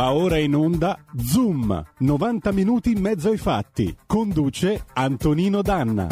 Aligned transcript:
Va 0.00 0.14
ora 0.14 0.38
in 0.38 0.54
onda 0.54 0.98
Zoom, 1.14 1.84
90 1.98 2.52
minuti 2.52 2.90
in 2.90 3.02
mezzo 3.02 3.28
ai 3.28 3.36
fatti. 3.36 3.94
Conduce 4.06 4.86
Antonino 4.94 5.60
Danna. 5.60 6.06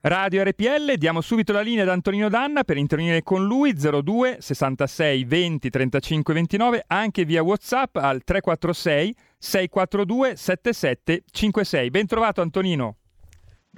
Radio 0.00 0.42
RPL, 0.42 0.94
diamo 0.94 1.20
subito 1.20 1.52
la 1.52 1.60
linea 1.60 1.82
ad 1.82 1.90
Antonino 1.90 2.30
Danna 2.30 2.64
per 2.64 2.78
intervenire 2.78 3.22
con 3.22 3.44
lui 3.44 3.74
02 3.74 4.38
66 4.40 5.24
20 5.24 5.68
35 5.68 6.32
29 6.32 6.84
anche 6.86 7.26
via 7.26 7.42
WhatsApp 7.42 7.96
al 7.96 8.24
346 8.24 9.14
642 9.36 10.34
7756. 10.34 11.90
Ben 11.90 12.06
trovato 12.06 12.40
Antonino. 12.40 12.96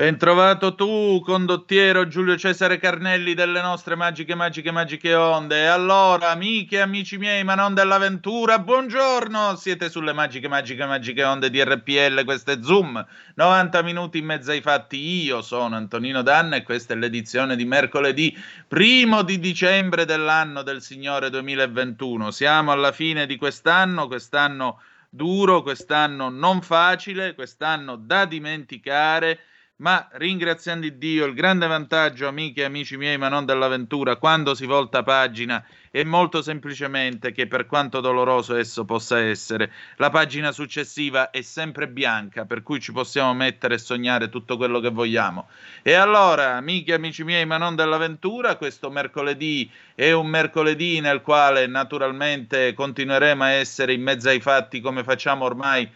Ben 0.00 0.16
trovato 0.16 0.74
tu, 0.74 1.20
condottiero 1.22 2.08
Giulio 2.08 2.34
Cesare 2.38 2.78
Carnelli 2.78 3.34
delle 3.34 3.60
nostre 3.60 3.96
magiche, 3.96 4.34
magiche, 4.34 4.70
magiche 4.70 5.14
onde. 5.14 5.60
E 5.60 5.66
allora, 5.66 6.30
amiche 6.30 6.76
e 6.76 6.80
amici 6.80 7.18
miei, 7.18 7.44
ma 7.44 7.54
non 7.54 7.74
dell'avventura, 7.74 8.60
buongiorno! 8.60 9.56
Siete 9.56 9.90
sulle 9.90 10.14
magiche, 10.14 10.48
magiche, 10.48 10.86
magiche 10.86 11.22
onde 11.22 11.50
di 11.50 11.62
RPL, 11.62 12.24
questo 12.24 12.50
è 12.50 12.58
Zoom. 12.62 13.06
90 13.34 13.82
minuti 13.82 14.16
in 14.16 14.24
mezzo 14.24 14.52
ai 14.52 14.62
fatti. 14.62 14.96
Io 14.96 15.42
sono 15.42 15.76
Antonino 15.76 16.22
Danna 16.22 16.56
e 16.56 16.62
questa 16.62 16.94
è 16.94 16.96
l'edizione 16.96 17.54
di 17.54 17.66
mercoledì, 17.66 18.34
primo 18.66 19.20
di 19.20 19.38
dicembre 19.38 20.06
dell'anno 20.06 20.62
del 20.62 20.80
Signore 20.80 21.28
2021. 21.28 22.30
Siamo 22.30 22.72
alla 22.72 22.92
fine 22.92 23.26
di 23.26 23.36
quest'anno, 23.36 24.06
quest'anno 24.06 24.80
duro, 25.10 25.60
quest'anno 25.60 26.30
non 26.30 26.62
facile, 26.62 27.34
quest'anno 27.34 27.96
da 27.96 28.24
dimenticare 28.24 29.40
ma 29.80 30.06
ringraziando 30.12 30.88
Dio, 30.90 31.24
il 31.24 31.32
grande 31.32 31.66
vantaggio, 31.66 32.28
amiche 32.28 32.60
e 32.60 32.64
amici 32.64 32.98
miei, 32.98 33.16
ma 33.16 33.28
non 33.28 33.46
dell'avventura, 33.46 34.16
quando 34.16 34.54
si 34.54 34.66
volta 34.66 35.02
pagina, 35.02 35.64
è 35.90 36.02
molto 36.04 36.42
semplicemente 36.42 37.32
che 37.32 37.46
per 37.46 37.64
quanto 37.64 38.00
doloroso 38.00 38.56
esso 38.56 38.84
possa 38.84 39.18
essere, 39.18 39.72
la 39.96 40.10
pagina 40.10 40.52
successiva 40.52 41.30
è 41.30 41.40
sempre 41.40 41.88
bianca, 41.88 42.44
per 42.44 42.62
cui 42.62 42.78
ci 42.78 42.92
possiamo 42.92 43.32
mettere 43.32 43.74
e 43.74 43.78
sognare 43.78 44.28
tutto 44.28 44.58
quello 44.58 44.80
che 44.80 44.90
vogliamo. 44.90 45.48
E 45.80 45.94
allora, 45.94 46.56
amiche 46.56 46.92
e 46.92 46.96
amici 46.96 47.24
miei, 47.24 47.46
ma 47.46 47.56
non 47.56 47.74
dell'avventura, 47.74 48.56
questo 48.56 48.90
mercoledì 48.90 49.70
è 49.94 50.12
un 50.12 50.26
mercoledì 50.26 51.00
nel 51.00 51.22
quale 51.22 51.66
naturalmente 51.66 52.74
continueremo 52.74 53.44
a 53.44 53.50
essere 53.50 53.94
in 53.94 54.02
mezzo 54.02 54.28
ai 54.28 54.40
fatti 54.40 54.80
come 54.80 55.04
facciamo 55.04 55.46
ormai 55.46 55.90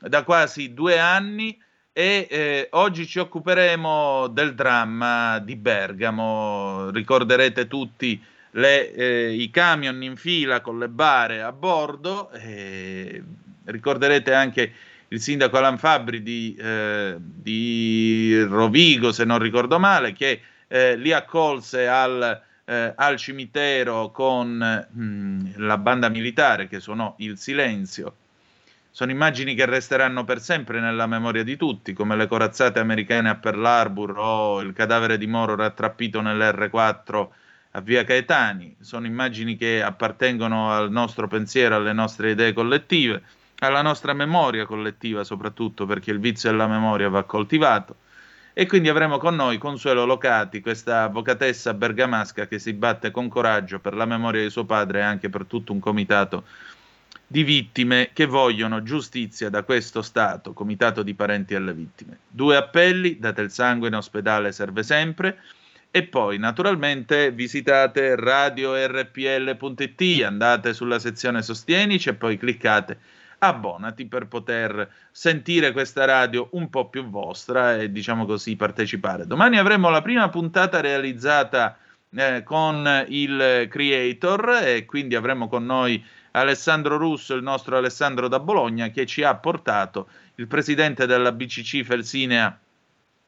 da 0.00 0.24
quasi 0.24 0.74
due 0.74 0.98
anni 0.98 1.56
e 1.98 2.28
eh, 2.30 2.68
oggi 2.74 3.08
ci 3.08 3.18
occuperemo 3.18 4.28
del 4.28 4.54
dramma 4.54 5.40
di 5.40 5.56
Bergamo. 5.56 6.90
Ricorderete 6.90 7.66
tutti 7.66 8.22
le, 8.52 8.92
eh, 8.92 9.32
i 9.32 9.50
camion 9.50 10.00
in 10.04 10.14
fila 10.14 10.60
con 10.60 10.78
le 10.78 10.88
bare 10.88 11.42
a 11.42 11.50
bordo, 11.50 12.30
eh, 12.30 13.20
ricorderete 13.64 14.32
anche 14.32 14.72
il 15.08 15.20
sindaco 15.20 15.56
Alan 15.56 15.76
Fabri 15.76 16.22
di, 16.22 16.54
eh, 16.56 17.16
di 17.18 18.44
Rovigo, 18.44 19.10
se 19.10 19.24
non 19.24 19.40
ricordo 19.40 19.80
male, 19.80 20.12
che 20.12 20.40
eh, 20.68 20.96
li 20.96 21.12
accolse 21.12 21.88
al, 21.88 22.40
eh, 22.64 22.92
al 22.94 23.16
cimitero 23.16 24.12
con 24.12 24.86
mh, 24.88 25.02
mm, 25.02 25.40
la 25.56 25.78
banda 25.78 26.08
militare 26.08 26.68
che 26.68 26.78
suonò 26.78 27.16
il 27.18 27.36
silenzio 27.38 28.14
sono 28.98 29.12
immagini 29.12 29.54
che 29.54 29.64
resteranno 29.64 30.24
per 30.24 30.40
sempre 30.40 30.80
nella 30.80 31.06
memoria 31.06 31.44
di 31.44 31.54
tutti, 31.54 31.92
come 31.92 32.16
le 32.16 32.26
corazzate 32.26 32.80
americane 32.80 33.28
a 33.28 33.36
Pearl 33.36 33.64
Harbor 33.64 34.18
o 34.18 34.60
il 34.60 34.72
cadavere 34.72 35.18
di 35.18 35.28
Moro 35.28 35.54
rattrappito 35.54 36.20
nell'R4 36.20 37.28
a 37.70 37.80
Via 37.80 38.02
Caetani. 38.02 38.74
Sono 38.80 39.06
immagini 39.06 39.56
che 39.56 39.84
appartengono 39.84 40.72
al 40.72 40.90
nostro 40.90 41.28
pensiero, 41.28 41.76
alle 41.76 41.92
nostre 41.92 42.32
idee 42.32 42.52
collettive, 42.52 43.22
alla 43.60 43.82
nostra 43.82 44.14
memoria 44.14 44.66
collettiva 44.66 45.22
soprattutto, 45.22 45.86
perché 45.86 46.10
il 46.10 46.18
vizio 46.18 46.50
della 46.50 46.66
memoria 46.66 47.08
va 47.08 47.22
coltivato. 47.22 47.98
E 48.52 48.66
quindi 48.66 48.88
avremo 48.88 49.18
con 49.18 49.36
noi 49.36 49.58
Consuelo 49.58 50.06
Locati, 50.06 50.60
questa 50.60 51.04
avvocatessa 51.04 51.72
bergamasca 51.72 52.48
che 52.48 52.58
si 52.58 52.72
batte 52.72 53.12
con 53.12 53.28
coraggio 53.28 53.78
per 53.78 53.94
la 53.94 54.06
memoria 54.06 54.42
di 54.42 54.50
suo 54.50 54.64
padre 54.64 54.98
e 54.98 55.02
anche 55.02 55.28
per 55.28 55.44
tutto 55.44 55.72
un 55.72 55.78
comitato 55.78 56.42
di 57.30 57.44
vittime 57.44 58.10
che 58.14 58.24
vogliono 58.24 58.82
giustizia 58.82 59.50
da 59.50 59.62
questo 59.62 60.00
Stato, 60.00 60.54
Comitato 60.54 61.02
di 61.02 61.14
Parenti 61.14 61.54
alle 61.54 61.74
Vittime. 61.74 62.20
Due 62.26 62.56
appelli, 62.56 63.18
date 63.18 63.42
il 63.42 63.50
sangue 63.50 63.88
in 63.88 63.94
ospedale 63.94 64.50
serve 64.50 64.82
sempre, 64.82 65.38
e 65.90 66.04
poi 66.04 66.38
naturalmente 66.38 67.30
visitate 67.30 68.16
radiorpl.it, 68.16 70.24
andate 70.24 70.72
sulla 70.72 70.98
sezione 70.98 71.42
Sostienici 71.42 72.08
e 72.08 72.14
poi 72.14 72.38
cliccate 72.38 72.98
abbonati 73.40 74.06
per 74.06 74.26
poter 74.26 74.90
sentire 75.10 75.72
questa 75.72 76.06
radio 76.06 76.48
un 76.52 76.70
po' 76.70 76.88
più 76.88 77.08
vostra 77.08 77.76
e 77.76 77.92
diciamo 77.92 78.24
così 78.24 78.56
partecipare. 78.56 79.26
Domani 79.26 79.58
avremo 79.58 79.90
la 79.90 80.02
prima 80.02 80.28
puntata 80.30 80.80
realizzata 80.80 81.76
eh, 82.10 82.42
con 82.42 83.04
il 83.08 83.68
creator 83.70 84.62
e 84.64 84.86
quindi 84.86 85.14
avremo 85.14 85.46
con 85.46 85.66
noi 85.66 86.02
Alessandro 86.32 86.96
Russo, 86.96 87.34
il 87.34 87.42
nostro 87.42 87.76
Alessandro 87.76 88.28
da 88.28 88.40
Bologna, 88.40 88.88
che 88.88 89.06
ci 89.06 89.22
ha 89.22 89.34
portato 89.34 90.08
il 90.36 90.46
presidente 90.46 91.06
della 91.06 91.32
BCC 91.32 91.82
Felsinea, 91.82 92.58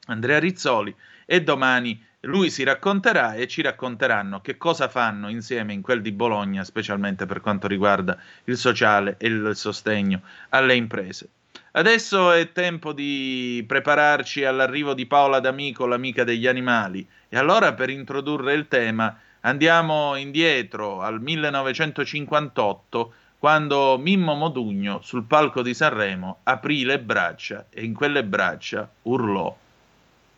Andrea 0.07 0.39
Rizzoli, 0.39 0.95
e 1.25 1.43
domani 1.43 2.05
lui 2.25 2.51
si 2.51 2.65
racconterà 2.65 3.35
e 3.35 3.47
ci 3.49 3.63
racconteranno 3.63 4.41
che 4.41 4.59
cosa 4.59 4.89
fanno 4.89 5.29
insieme 5.31 5.73
in 5.73 5.81
quel 5.81 6.03
di 6.03 6.13
Bologna, 6.13 6.65
specialmente 6.65 7.25
per 7.25 7.41
quanto 7.41 7.67
riguarda 7.67 8.19
il 8.45 8.57
sociale 8.57 9.17
e 9.19 9.29
il 9.29 9.53
sostegno 9.55 10.21
alle 10.51 10.75
imprese. 10.75 11.29
Adesso 11.73 12.33
è 12.33 12.51
tempo 12.53 12.93
di 12.93 13.65
prepararci 13.67 14.45
all'arrivo 14.45 14.93
di 14.93 15.07
Paola 15.07 15.39
D'Amico, 15.39 15.87
l'amica 15.87 16.25
degli 16.25 16.47
animali, 16.47 17.07
e 17.29 17.39
allora 17.39 17.75
per 17.75 17.91
introdurre 17.91 18.55
il 18.55 18.67
tema 18.67 19.17
Andiamo 19.43 20.17
indietro 20.17 21.01
al 21.01 21.19
1958, 21.23 23.13
quando 23.39 23.97
Mimmo 23.97 24.35
Modugno 24.35 25.01
sul 25.03 25.25
palco 25.25 25.63
di 25.63 25.73
Sanremo 25.73 26.41
aprì 26.43 26.85
le 26.85 27.01
braccia 27.01 27.65
e 27.71 27.83
in 27.85 27.95
quelle 27.95 28.23
braccia 28.23 28.87
urlò 29.03 29.57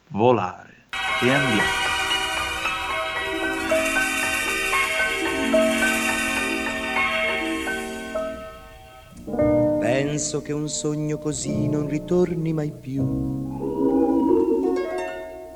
volare. 0.09 0.85
E 1.21 1.33
andiamo. 1.33 1.91
Penso 9.81 10.43
che 10.43 10.53
un 10.53 10.69
sogno 10.69 11.19
così 11.19 11.69
non 11.69 11.89
ritorni 11.89 12.53
mai 12.53 12.71
più 12.71 13.81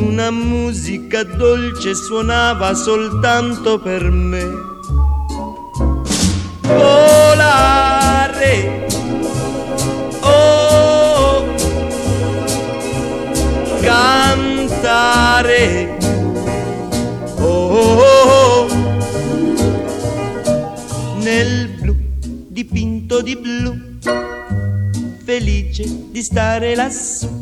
una 0.00 0.30
musica 0.30 1.22
dolce 1.22 1.94
suonava 1.94 2.74
soltanto 2.74 3.78
per 3.78 4.10
me. 4.10 4.70
Volare, 6.62 7.66
oh, 10.20 11.54
cantare, 13.80 15.18
oh, 17.38 17.44
oh, 17.44 18.00
oh, 18.30 18.68
nel 21.20 21.68
blu 21.80 21.92
tutto 23.12 23.20
di 23.20 23.36
blu, 23.36 23.98
felice 25.22 25.84
di 26.10 26.22
stare 26.22 26.74
lassù. 26.74 27.41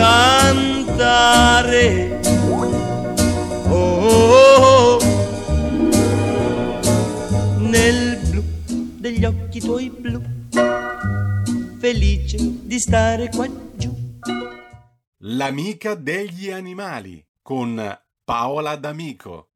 cantare, 0.00 1.84
oh, 3.68 4.98
nel 7.58 8.18
blu 8.30 8.42
degli 8.98 9.24
occhi 9.26 9.60
tuoi 9.60 9.90
blu 9.90 10.22
felice 11.78 12.38
di 12.40 12.78
stare 12.78 13.28
qua 13.28 13.46
giù. 13.74 13.94
L'amica 15.24 15.94
degli 15.94 16.50
animali 16.50 17.22
con 17.42 17.78
Paola 18.24 18.76
D'Amico. 18.76 19.49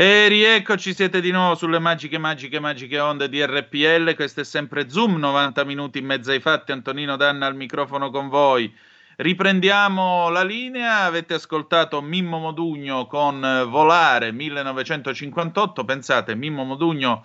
E 0.00 0.28
rieccoci, 0.28 0.94
siete 0.94 1.20
di 1.20 1.32
nuovo 1.32 1.56
sulle 1.56 1.80
magiche, 1.80 2.18
magiche, 2.18 2.60
magiche 2.60 3.00
onde 3.00 3.28
di 3.28 3.44
RPL. 3.44 4.14
Questo 4.14 4.42
è 4.42 4.44
sempre 4.44 4.88
Zoom, 4.88 5.16
90 5.16 5.64
minuti 5.64 5.98
in 5.98 6.04
mezzo 6.04 6.30
ai 6.30 6.38
fatti. 6.38 6.70
Antonino 6.70 7.16
Danna 7.16 7.46
al 7.46 7.56
microfono 7.56 8.08
con 8.10 8.28
voi. 8.28 8.72
Riprendiamo 9.16 10.28
la 10.28 10.44
linea. 10.44 11.00
Avete 11.00 11.34
ascoltato 11.34 12.00
Mimmo 12.00 12.38
Modugno 12.38 13.08
con 13.08 13.40
Volare 13.68 14.30
1958. 14.30 15.84
Pensate, 15.84 16.36
Mimmo 16.36 16.62
Modugno 16.62 17.24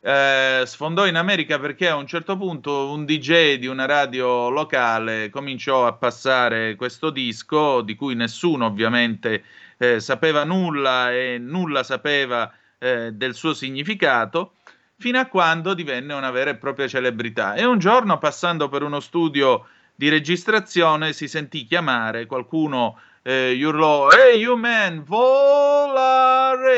eh, 0.00 0.62
sfondò 0.64 1.04
in 1.06 1.16
America 1.16 1.58
perché 1.58 1.88
a 1.88 1.96
un 1.96 2.06
certo 2.06 2.36
punto 2.36 2.92
un 2.92 3.04
DJ 3.04 3.56
di 3.56 3.66
una 3.66 3.84
radio 3.84 4.48
locale 4.48 5.28
cominciò 5.30 5.86
a 5.86 5.94
passare 5.94 6.76
questo 6.76 7.10
disco 7.10 7.80
di 7.80 7.96
cui 7.96 8.14
nessuno 8.14 8.66
ovviamente 8.66 9.42
eh, 9.78 10.00
sapeva 10.00 10.44
nulla 10.44 11.10
e 11.12 11.38
nulla 11.38 11.82
sapeva 11.82 12.52
eh, 12.78 13.12
del 13.12 13.34
suo 13.34 13.54
significato 13.54 14.54
fino 14.98 15.18
a 15.18 15.26
quando 15.26 15.74
divenne 15.74 16.12
una 16.12 16.30
vera 16.30 16.50
e 16.50 16.56
propria 16.56 16.88
celebrità. 16.88 17.54
E 17.54 17.64
un 17.64 17.78
giorno, 17.78 18.18
passando 18.18 18.68
per 18.68 18.82
uno 18.82 19.00
studio 19.00 19.66
di 19.94 20.08
registrazione, 20.08 21.12
si 21.12 21.28
sentì 21.28 21.64
chiamare 21.64 22.26
qualcuno 22.26 22.98
eh, 23.22 23.58
urlò 23.64 24.10
Hey 24.10 24.40
you 24.40 24.56
man, 24.56 25.04
volare! 25.04 26.76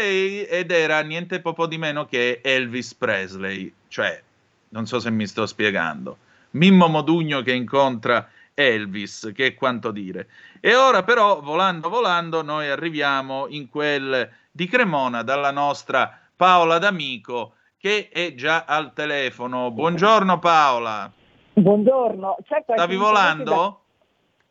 Ed 0.48 0.70
era 0.70 1.00
niente 1.00 1.40
poco 1.40 1.66
di 1.66 1.78
meno 1.78 2.06
che 2.06 2.40
Elvis 2.42 2.94
Presley. 2.94 3.72
Cioè, 3.88 4.22
non 4.70 4.86
so 4.86 5.00
se 5.00 5.10
mi 5.10 5.26
sto 5.26 5.46
spiegando. 5.46 6.18
Mimmo 6.52 6.88
Modugno 6.88 7.42
che 7.42 7.52
incontra 7.52 8.28
Elvis, 8.54 9.30
che 9.34 9.46
è 9.46 9.54
quanto 9.54 9.90
dire. 9.90 10.28
E 10.60 10.74
ora 10.74 11.02
però, 11.02 11.40
volando, 11.40 11.88
volando, 11.88 12.42
noi 12.42 12.68
arriviamo 12.68 13.46
in 13.48 13.68
quel 13.68 14.28
di 14.50 14.66
Cremona 14.66 15.22
dalla 15.22 15.50
nostra 15.50 16.18
Paola 16.36 16.78
D'Amico 16.78 17.54
che 17.80 18.10
è 18.12 18.34
già 18.34 18.64
al 18.66 18.92
telefono. 18.92 19.70
Buongiorno 19.70 20.38
Paola. 20.38 21.10
Buongiorno. 21.54 22.36
Stavi 22.66 22.96
volando? 22.96 23.80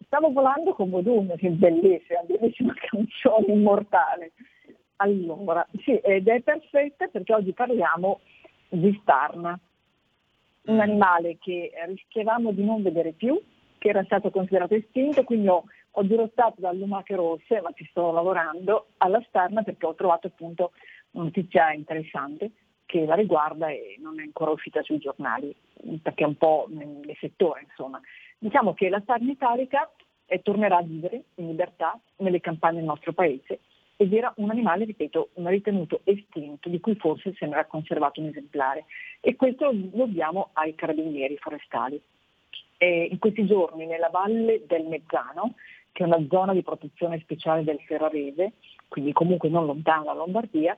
Stavo 0.08 0.32
volando 0.32 0.74
con 0.74 0.90
Modugno, 0.90 1.36
che 1.36 1.48
è 1.48 1.52
bellissima, 1.52 2.22
bellissima 2.26 2.74
canzone 2.90 3.54
immortale. 3.54 4.32
Allora, 4.96 5.66
sì, 5.84 5.96
ed 5.98 6.28
è 6.28 6.42
perfetta 6.42 7.06
perché 7.08 7.34
oggi 7.34 7.54
parliamo 7.54 8.20
di 8.70 8.98
Starna, 9.04 9.58
un 10.64 10.76
mm. 10.76 10.80
animale 10.80 11.38
che 11.40 11.72
rischiavamo 11.88 12.52
di 12.52 12.66
non 12.66 12.82
vedere 12.82 13.12
più, 13.12 13.40
che 13.80 13.90
era 13.90 14.04
stato 14.04 14.30
considerato 14.30 14.76
estinto, 14.76 15.24
quindi 15.24 15.48
ho, 15.48 15.64
ho 15.90 16.04
dirottato 16.04 16.62
dalle 16.62 16.80
lumache 16.80 17.16
rosse, 17.16 17.62
ma 17.62 17.72
ci 17.72 17.88
sto 17.90 18.12
lavorando, 18.12 18.90
alla 18.98 19.24
Starna 19.28 19.64
perché 19.64 19.88
ho 19.88 19.96
trovato 19.96 20.28
appunto 20.28 20.72
una 21.12 21.24
notizia 21.24 21.74
interessante 21.74 22.52
che 22.86 23.06
la 23.06 23.16
riguarda 23.16 23.70
e 23.70 23.98
non 24.00 24.20
è 24.20 24.24
ancora 24.24 24.52
uscita 24.52 24.82
sui 24.84 25.00
giornali, 25.00 25.56
perché 26.02 26.24
è 26.24 26.28
un 26.28 26.38
po' 26.38 26.68
nel 26.70 27.16
settore, 27.20 27.62
insomma. 27.62 28.00
Diciamo 28.38 28.74
che 28.74 28.90
la 28.90 29.00
Starna 29.02 29.32
italica 29.32 29.90
eh, 30.26 30.42
tornerà 30.42 30.78
a 30.78 30.84
vivere 30.84 31.24
in 31.36 31.48
libertà 31.48 32.00
nelle 32.18 32.40
campagne 32.40 32.78
del 32.78 32.86
nostro 32.86 33.14
paese 33.14 33.60
ed 34.02 34.14
era 34.14 34.34
un 34.38 34.50
animale, 34.50 34.86
ripeto, 34.86 35.32
ritenuto 35.36 36.02
estinto, 36.06 36.70
di 36.70 36.80
cui 36.80 36.96
forse 36.96 37.34
se 37.34 37.46
ne 37.46 37.52
era 37.52 37.66
conservato 37.66 38.22
un 38.22 38.28
esemplare. 38.28 38.86
E 39.20 39.36
questo 39.36 39.66
lo 39.66 39.90
dobbiamo 39.92 40.52
ai 40.54 40.74
carabinieri 40.74 41.36
forestali. 41.36 42.02
E 42.82 43.10
in 43.12 43.20
questi 43.20 43.46
giorni 43.46 43.86
nella 43.86 44.08
valle 44.08 44.64
del 44.66 44.86
Mezzano, 44.86 45.56
che 45.92 46.04
è 46.04 46.06
una 46.06 46.26
zona 46.30 46.54
di 46.54 46.64
protezione 46.64 47.20
speciale 47.20 47.66
del 47.66 47.80
Ferrarese, 47.82 48.54
quindi 48.88 49.12
comunque 49.12 49.50
non 49.50 49.66
lontano 49.66 50.06
dalla 50.06 50.20
Lombardia, 50.20 50.78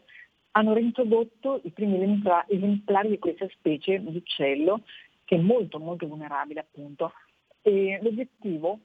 hanno 0.54 0.74
reintrodotto 0.74 1.60
i 1.64 1.70
primi 1.70 2.24
esemplari 2.48 3.10
di 3.10 3.20
questa 3.20 3.48
specie 3.50 4.02
di 4.02 4.18
uccello 4.18 4.82
che 5.26 5.36
è 5.36 5.40
molto 5.40 5.78
molto 5.78 6.08
vulnerabile 6.08 6.62
appunto. 6.62 7.14
E 7.62 8.00
l'obiettivo 8.02 8.80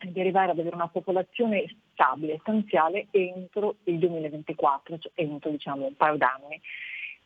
di 0.00 0.18
arrivare 0.18 0.52
ad 0.52 0.58
avere 0.58 0.74
una 0.74 0.88
popolazione 0.88 1.66
stabile, 1.92 2.38
stanziale 2.40 3.08
entro 3.10 3.76
il 3.84 3.98
2024, 3.98 4.98
cioè 4.98 5.12
entro 5.14 5.50
diciamo, 5.50 5.84
un 5.84 5.94
paio 5.94 6.16
d'anni. 6.16 6.58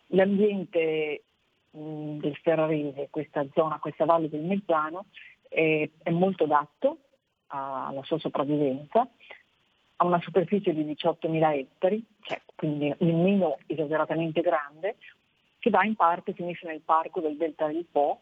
L'ambiente 0.09 1.23
mh, 1.71 2.19
del 2.19 2.37
Ferrarese, 2.37 3.09
questa 3.11 3.47
zona, 3.55 3.79
questa 3.79 4.05
valle 4.05 4.29
del 4.29 4.43
Mezzano, 4.43 5.07
è, 5.49 5.89
è 6.03 6.11
molto 6.11 6.45
adatto 6.45 6.99
alla 7.49 8.03
sua 8.05 8.19
sopravvivenza, 8.19 9.09
ha 9.97 10.05
una 10.05 10.21
superficie 10.21 10.73
di 10.73 10.85
18.000 10.85 11.59
ettari, 11.59 12.05
cioè, 12.23 12.41
quindi 12.55 12.95
nemmeno 12.99 13.59
esageratamente 13.67 14.41
grande, 14.41 14.97
che 15.59 15.71
va 15.71 15.85
in 15.85 15.95
parte, 15.95 16.33
finisce 16.33 16.67
nel 16.67 16.81
parco 16.81 17.21
del 17.21 17.37
Delta 17.37 17.67
del 17.67 17.85
Po, 17.91 18.21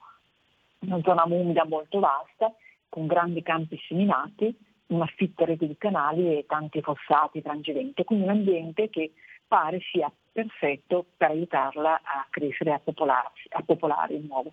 una 0.80 1.00
zona 1.02 1.24
umida 1.24 1.64
molto 1.66 2.00
vasta, 2.00 2.52
con 2.88 3.06
grandi 3.06 3.42
campi 3.42 3.78
seminati, 3.86 4.56
una 4.88 5.06
fitta 5.06 5.44
rete 5.44 5.66
di 5.66 5.76
canali 5.76 6.38
e 6.38 6.46
tanti 6.46 6.80
fossati 6.80 7.42
frangiventi, 7.42 8.04
quindi 8.04 8.24
un 8.24 8.30
ambiente 8.30 8.88
che 8.88 9.12
pare 9.46 9.80
sia 9.92 10.10
perfetto 10.30 11.06
per 11.16 11.30
aiutarla 11.30 12.00
a 12.02 12.26
crescere 12.30 12.70
e 12.70 12.72
a, 12.74 12.78
popolarsi, 12.78 13.48
a 13.50 13.62
popolare 13.62 14.18
di 14.18 14.26
nuovo. 14.26 14.52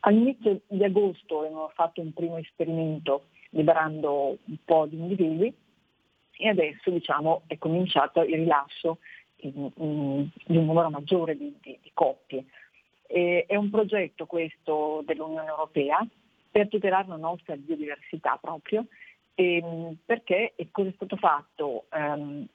All'inizio 0.00 0.60
di 0.66 0.84
agosto 0.84 1.40
abbiamo 1.40 1.70
fatto 1.74 2.00
un 2.00 2.12
primo 2.12 2.36
esperimento 2.36 3.26
liberando 3.50 4.38
un 4.44 4.56
po' 4.64 4.86
di 4.86 4.98
individui 4.98 5.54
e 6.36 6.48
adesso 6.48 6.90
diciamo, 6.90 7.42
è 7.46 7.56
cominciato 7.58 8.22
il 8.22 8.34
rilascio 8.34 8.98
in, 9.36 9.70
di 9.74 10.56
un 10.56 10.64
numero 10.64 10.90
maggiore 10.90 11.36
di, 11.36 11.54
di, 11.60 11.78
di 11.80 11.90
coppie. 11.94 12.44
E, 13.06 13.44
è 13.46 13.56
un 13.56 13.70
progetto 13.70 14.26
questo 14.26 15.02
dell'Unione 15.06 15.48
Europea 15.48 16.04
per 16.50 16.68
tutelare 16.68 17.08
la 17.08 17.16
nostra 17.16 17.56
biodiversità 17.56 18.38
proprio, 18.40 18.86
ehm, 19.34 19.96
perché 20.04 20.52
è 20.54 20.66
stato 20.94 21.16
fatto? 21.16 21.86
Um, 21.92 22.46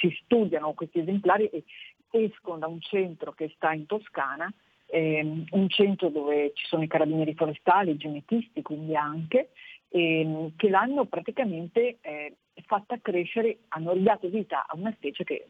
si 0.00 0.10
studiano 0.22 0.72
questi 0.72 1.00
esemplari 1.00 1.46
e 1.46 1.64
escono 2.10 2.58
da 2.58 2.66
un 2.66 2.80
centro 2.80 3.32
che 3.32 3.50
sta 3.54 3.72
in 3.72 3.86
Toscana, 3.86 4.52
ehm, 4.86 5.46
un 5.50 5.68
centro 5.68 6.08
dove 6.08 6.52
ci 6.54 6.66
sono 6.66 6.82
i 6.82 6.88
carabinieri 6.88 7.34
forestali, 7.34 7.92
i 7.92 7.96
genetisti 7.96 8.62
quindi 8.62 8.94
anche, 8.94 9.50
ehm, 9.88 10.54
che 10.56 10.68
l'hanno 10.68 11.06
praticamente 11.06 11.98
eh, 12.00 12.36
fatta 12.66 12.98
crescere, 13.00 13.60
hanno 13.68 13.92
ridato 13.92 14.28
vita 14.28 14.66
a 14.66 14.76
una 14.76 14.92
specie 14.92 15.24
che 15.24 15.46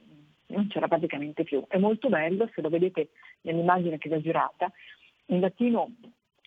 non 0.47 0.69
c'era 0.69 0.87
praticamente 0.87 1.45
più. 1.45 1.65
È 1.67 1.79
molto 1.79 2.09
bello, 2.09 2.49
se 2.55 2.61
lo 2.61 2.69
vedete 2.69 3.11
nell'immagine 3.43 3.99
che 3.99 4.09
vi 4.09 4.15
ho 4.17 4.21
girata, 4.21 4.71
in 5.27 5.41
latino 5.41 5.91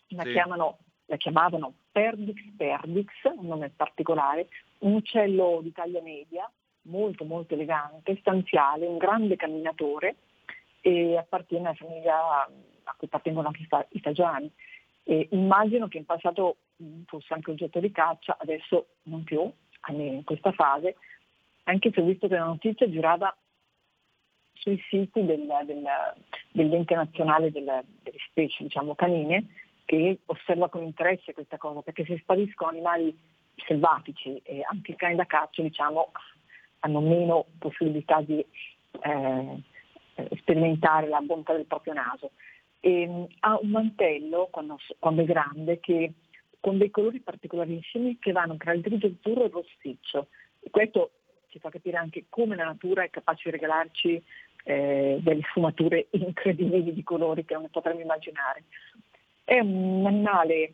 la 0.09 0.23
sì. 0.23 0.31
chiamano 0.31 0.77
la 1.07 1.17
chiamavano 1.17 1.73
Perdix 1.91 2.41
perdix, 2.57 3.07
un 3.37 3.47
nome 3.47 3.71
particolare, 3.75 4.47
un 4.79 4.93
uccello 4.93 5.59
di 5.61 5.71
taglia 5.71 6.01
media, 6.01 6.49
molto 6.85 7.25
molto 7.25 7.53
elegante, 7.53 8.17
stanziale, 8.19 8.85
un 8.85 8.97
grande 8.97 9.35
camminatore 9.35 10.15
e 10.81 11.17
appartiene 11.17 11.67
alla 11.67 11.75
famiglia 11.75 12.43
a 12.83 12.95
cui 12.97 13.07
appartengono 13.07 13.47
anche 13.47 13.67
i 13.89 13.99
fagiani. 13.99 14.51
E 15.03 15.27
immagino 15.31 15.87
che 15.87 15.97
in 15.97 16.05
passato 16.05 16.57
fosse 17.05 17.33
anche 17.33 17.51
oggetto 17.51 17.79
di 17.79 17.91
caccia, 17.91 18.37
adesso 18.39 18.87
non 19.03 19.23
più, 19.23 19.51
almeno 19.81 20.13
in 20.13 20.23
questa 20.23 20.51
fase, 20.51 20.95
anche 21.63 21.91
se 21.91 22.01
ho 22.01 22.05
visto 22.05 22.27
che 22.27 22.35
la 22.35 22.45
notizia 22.45 22.89
girava 22.89 23.35
sui 24.53 24.81
siti 24.89 25.23
del, 25.25 25.47
del, 25.65 25.83
dell'ente 26.51 26.95
nazionale 26.95 27.51
delle, 27.51 27.83
delle 28.01 28.17
specie 28.27 28.63
diciamo, 28.63 28.95
canine 28.95 29.47
che 29.85 30.19
osserva 30.25 30.69
con 30.69 30.83
interesse 30.83 31.33
questa 31.33 31.57
cosa, 31.57 31.81
perché 31.81 32.05
se 32.05 32.17
spariscono 32.17 32.71
animali 32.71 33.15
selvatici 33.67 34.37
e 34.43 34.63
anche 34.63 34.91
i 34.91 34.95
cani 34.95 35.15
da 35.15 35.25
caccia 35.25 35.61
diciamo, 35.61 36.11
hanno 36.85 37.01
meno 37.01 37.47
possibilità 37.57 38.21
di 38.21 38.45
eh, 39.01 39.61
sperimentare 40.37 41.07
la 41.07 41.19
bontà 41.21 41.53
del 41.53 41.65
proprio 41.65 41.93
naso. 41.93 42.31
E, 42.79 43.07
mm, 43.07 43.23
ha 43.39 43.57
un 43.59 43.69
mantello 43.69 44.47
quando, 44.51 44.77
quando, 44.99 45.23
è 45.23 45.25
grande 45.25 45.79
che, 45.79 46.13
con 46.59 46.77
dei 46.77 46.91
colori 46.91 47.19
particolarissimi 47.19 48.19
che 48.19 48.31
vanno 48.31 48.55
tra 48.57 48.73
il 48.73 48.81
grigio 48.81 49.07
azzurro 49.07 49.43
e 49.43 49.45
il 49.45 49.51
rossiccio. 49.51 50.27
E 50.59 50.69
questo 50.69 51.11
ci 51.49 51.59
fa 51.59 51.69
capire 51.69 51.97
anche 51.97 52.25
come 52.29 52.55
la 52.55 52.65
natura 52.65 53.03
è 53.03 53.09
capace 53.09 53.43
di 53.45 53.51
regalarci 53.51 54.23
eh, 54.63 55.17
delle 55.21 55.41
sfumature 55.49 56.07
incredibili 56.13 56.93
di 56.93 57.03
colori 57.03 57.45
che 57.45 57.55
non 57.55 57.67
potremmo 57.69 58.01
immaginare. 58.01 58.63
È 59.43 59.59
un 59.59 60.05
animale 60.05 60.73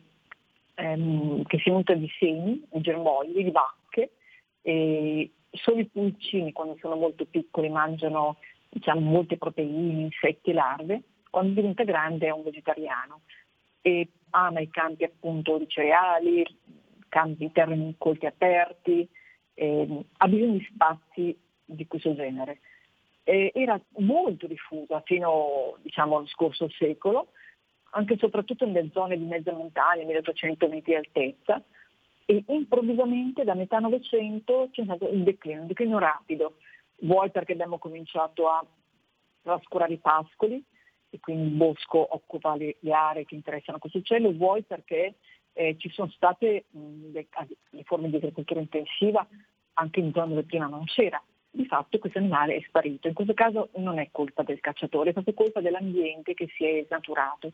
ehm, 0.74 1.44
che 1.44 1.58
si 1.58 1.70
nutre 1.70 1.98
di 1.98 2.10
semi, 2.18 2.62
di 2.70 2.80
germogli, 2.82 3.42
di 3.42 3.50
bacche, 3.50 4.10
e 4.62 5.30
solo 5.52 5.80
i 5.80 5.86
pulcini 5.86 6.52
quando 6.52 6.76
sono 6.80 6.96
molto 6.96 7.24
piccoli 7.26 7.68
mangiano 7.68 8.38
diciamo, 8.68 9.00
molte 9.00 9.36
proteine, 9.36 10.02
insetti 10.02 10.52
larve, 10.52 11.02
quando 11.30 11.52
diventa 11.52 11.84
grande 11.84 12.26
è 12.26 12.30
un 12.30 12.42
vegetariano. 12.42 13.20
E 13.82 14.08
ama 14.30 14.60
i 14.60 14.70
campi 14.70 15.04
appunto 15.04 15.58
di 15.58 15.68
cereali, 15.68 16.44
campi 17.08 17.52
terreni 17.52 17.84
incolti 17.84 18.26
aperti, 18.26 19.06
eh, 19.54 20.04
ha 20.16 20.28
bisogno 20.28 20.52
di 20.52 20.68
spazi 20.72 21.36
di 21.64 21.86
questo 21.86 22.14
genere. 22.14 22.60
Eh, 23.24 23.52
era 23.54 23.78
molto 23.98 24.46
diffusa 24.46 25.00
fino 25.04 25.76
diciamo, 25.82 26.16
allo 26.16 26.26
scorso 26.26 26.68
secolo, 26.70 27.28
anche 27.90 28.14
e 28.14 28.18
soprattutto 28.18 28.64
nelle 28.64 28.88
zone 28.92 29.18
di 29.18 29.24
mezza 29.24 29.52
montagna, 29.52 30.04
1800 30.04 30.68
metri 30.68 30.92
di 30.92 30.96
altezza, 30.96 31.62
e 32.36 32.54
improvvisamente 32.54 33.44
da 33.44 33.54
metà 33.54 33.78
Novecento 33.78 34.68
c'è 34.70 34.84
stato 34.84 35.12
un 35.12 35.22
declino, 35.24 35.62
un 35.62 35.66
declino 35.66 35.98
rapido, 35.98 36.56
vuoi 37.00 37.30
perché 37.30 37.52
abbiamo 37.52 37.78
cominciato 37.78 38.48
a 38.48 38.64
trascurare 39.42 39.94
i 39.94 39.98
pascoli 39.98 40.62
e 41.10 41.20
quindi 41.20 41.48
il 41.48 41.54
bosco 41.54 42.06
occupa 42.14 42.56
le, 42.56 42.76
le 42.80 42.92
aree 42.92 43.24
che 43.26 43.34
interessano 43.34 43.78
questo 43.78 43.98
uccello, 43.98 44.32
vuoi 44.32 44.62
perché 44.62 45.16
eh, 45.52 45.76
ci 45.78 45.90
sono 45.90 46.08
state 46.10 46.64
mh, 46.70 47.12
le, 47.12 47.26
le, 47.70 47.82
forme 47.84 48.08
di 48.08 48.16
agricoltura 48.16 48.60
intensiva 48.60 49.26
anche 49.74 50.00
in 50.00 50.12
zone 50.12 50.28
dove 50.28 50.44
prima 50.44 50.66
non 50.66 50.84
c'era. 50.84 51.22
Di 51.54 51.66
fatto 51.66 51.98
questo 51.98 52.18
animale 52.18 52.56
è 52.56 52.64
sparito. 52.66 53.08
In 53.08 53.14
questo 53.14 53.34
caso 53.34 53.68
non 53.76 53.98
è 53.98 54.08
colpa 54.10 54.42
del 54.42 54.60
cacciatore, 54.60 55.10
è 55.10 55.12
proprio 55.12 55.34
colpa 55.34 55.60
dell'ambiente 55.60 56.32
che 56.32 56.48
si 56.56 56.64
è 56.64 56.82
snaturato. 56.86 57.52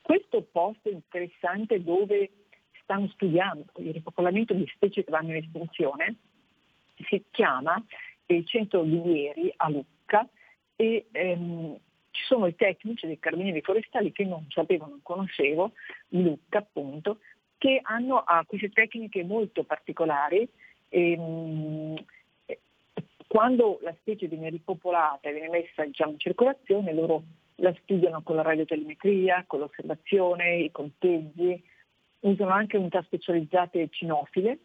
Questo 0.00 0.42
posto 0.50 0.88
interessante 0.88 1.80
dove 1.84 2.30
stanno 2.82 3.08
studiando 3.08 3.64
il 3.78 3.92
ripopolamento 3.92 4.54
di 4.54 4.66
specie 4.74 5.04
che 5.04 5.10
vanno 5.10 5.30
in 5.30 5.36
estinzione 5.36 6.16
si 7.08 7.24
chiama 7.30 7.82
il 8.26 8.46
Centro 8.46 8.80
Olivieri 8.80 9.52
a 9.56 9.68
Lucca 9.68 10.26
e 10.76 11.06
ehm, 11.10 11.76
ci 12.10 12.24
sono 12.24 12.46
i 12.46 12.54
tecnici 12.54 13.06
dei 13.06 13.18
carabinieri 13.18 13.62
forestali 13.62 14.12
che 14.12 14.24
non 14.24 14.46
sapevo, 14.48 14.86
non 14.86 15.00
conoscevo, 15.02 15.72
Lucca 16.08 16.58
appunto, 16.58 17.18
che 17.58 17.80
hanno 17.82 18.18
ah, 18.18 18.44
queste 18.46 18.70
tecniche 18.70 19.24
molto 19.24 19.64
particolari. 19.64 20.48
Ehm, 20.88 21.96
quando 23.26 23.78
la 23.82 23.94
specie 23.98 24.26
viene 24.26 24.50
ripopolata 24.50 25.28
e 25.28 25.32
viene 25.32 25.48
messa 25.48 25.84
diciamo, 25.84 26.12
in 26.12 26.18
circolazione, 26.18 26.92
loro 26.92 27.22
la 27.56 27.74
studiano 27.80 28.22
con 28.22 28.36
la 28.36 28.42
radiotelemetria, 28.42 29.44
con 29.46 29.60
l'osservazione, 29.60 30.56
i 30.56 30.70
conteggi, 30.70 31.62
usano 32.22 32.50
anche 32.50 32.76
unità 32.76 33.02
specializzate 33.02 33.88
cinofile, 33.90 34.58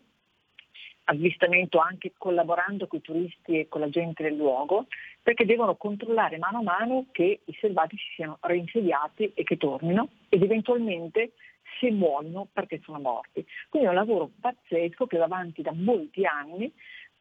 avvistamento 1.05 1.79
anche 1.79 2.13
collaborando 2.17 2.87
con 2.87 2.99
i 2.99 3.01
turisti 3.01 3.59
e 3.59 3.67
con 3.67 3.81
la 3.81 3.89
gente 3.89 4.23
del 4.23 4.35
luogo, 4.35 4.87
perché 5.21 5.45
devono 5.45 5.75
controllare 5.75 6.37
mano 6.37 6.59
a 6.59 6.63
mano 6.63 7.05
che 7.11 7.41
i 7.43 7.57
selvatici 7.59 8.05
siano 8.15 8.37
reinsediati 8.41 9.31
e 9.33 9.43
che 9.43 9.57
tornino 9.57 10.09
ed 10.29 10.43
eventualmente 10.43 11.33
se 11.79 11.91
muoiono 11.91 12.47
perché 12.51 12.81
sono 12.83 12.99
morti. 12.99 13.45
Quindi 13.69 13.87
è 13.87 13.91
un 13.91 13.97
lavoro 13.97 14.31
pazzesco 14.39 15.05
che 15.07 15.17
va 15.17 15.25
avanti 15.25 15.61
da 15.61 15.73
molti 15.73 16.25
anni 16.25 16.71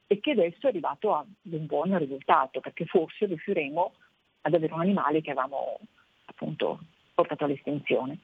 e 0.07 0.21
che 0.21 0.33
adesso 0.33 0.67
è 0.67 0.69
arrivato 0.69 1.15
a 1.15 1.25
un 1.51 1.67
buon 1.67 1.97
risultato, 1.99 2.61
perché 2.61 2.85
forse 2.87 3.27
riusciremo 3.27 3.93
ad 4.43 4.55
avere 4.55 4.73
un 4.73 4.81
animale 4.81 5.21
che 5.21 5.33
avevamo 5.33 5.81
appunto 6.27 6.81
portato 7.15 7.45
all'estinzione. 7.45 8.19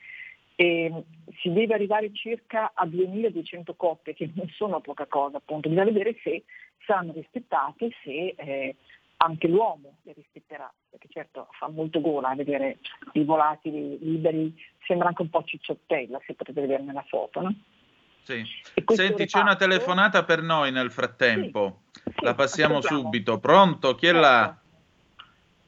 E 0.54 1.04
si 1.40 1.52
deve 1.52 1.74
arrivare 1.74 2.12
circa 2.12 2.72
a 2.74 2.86
2200 2.86 3.74
coppie, 3.74 4.14
che 4.14 4.30
non 4.34 4.48
sono 4.50 4.80
poca 4.80 5.06
cosa, 5.06 5.38
appunto, 5.38 5.68
bisogna 5.68 5.90
vedere 5.90 6.16
se 6.22 6.44
saranno 6.86 7.12
rispettate, 7.12 7.90
se 8.02 8.34
eh, 8.36 8.76
anche 9.18 9.48
l'uomo 9.48 9.98
le 10.02 10.12
rispetterà, 10.14 10.72
perché 10.90 11.08
certo 11.10 11.48
fa 11.58 11.68
molto 11.68 12.00
gola 12.00 12.34
vedere 12.34 12.78
i 13.12 13.24
volatili 13.24 13.98
liberi, 14.00 14.54
sembra 14.86 15.08
anche 15.08 15.22
un 15.22 15.30
po' 15.30 15.44
cicciottella, 15.44 16.20
se 16.26 16.34
potete 16.34 16.60
vedere 16.60 16.82
nella 16.82 17.04
foto, 17.08 17.40
no? 17.40 17.54
Sì. 18.22 18.44
Senti, 18.44 19.02
reparto... 19.02 19.24
c'è 19.24 19.40
una 19.40 19.56
telefonata 19.56 20.24
per 20.24 20.42
noi 20.42 20.70
nel 20.70 20.90
frattempo. 20.90 21.82
Sì, 21.92 22.24
la 22.24 22.34
passiamo 22.34 22.80
subito. 22.80 23.38
Pronto? 23.38 23.94
Chi 23.94 24.06
è 24.06 24.12
là? 24.12 24.56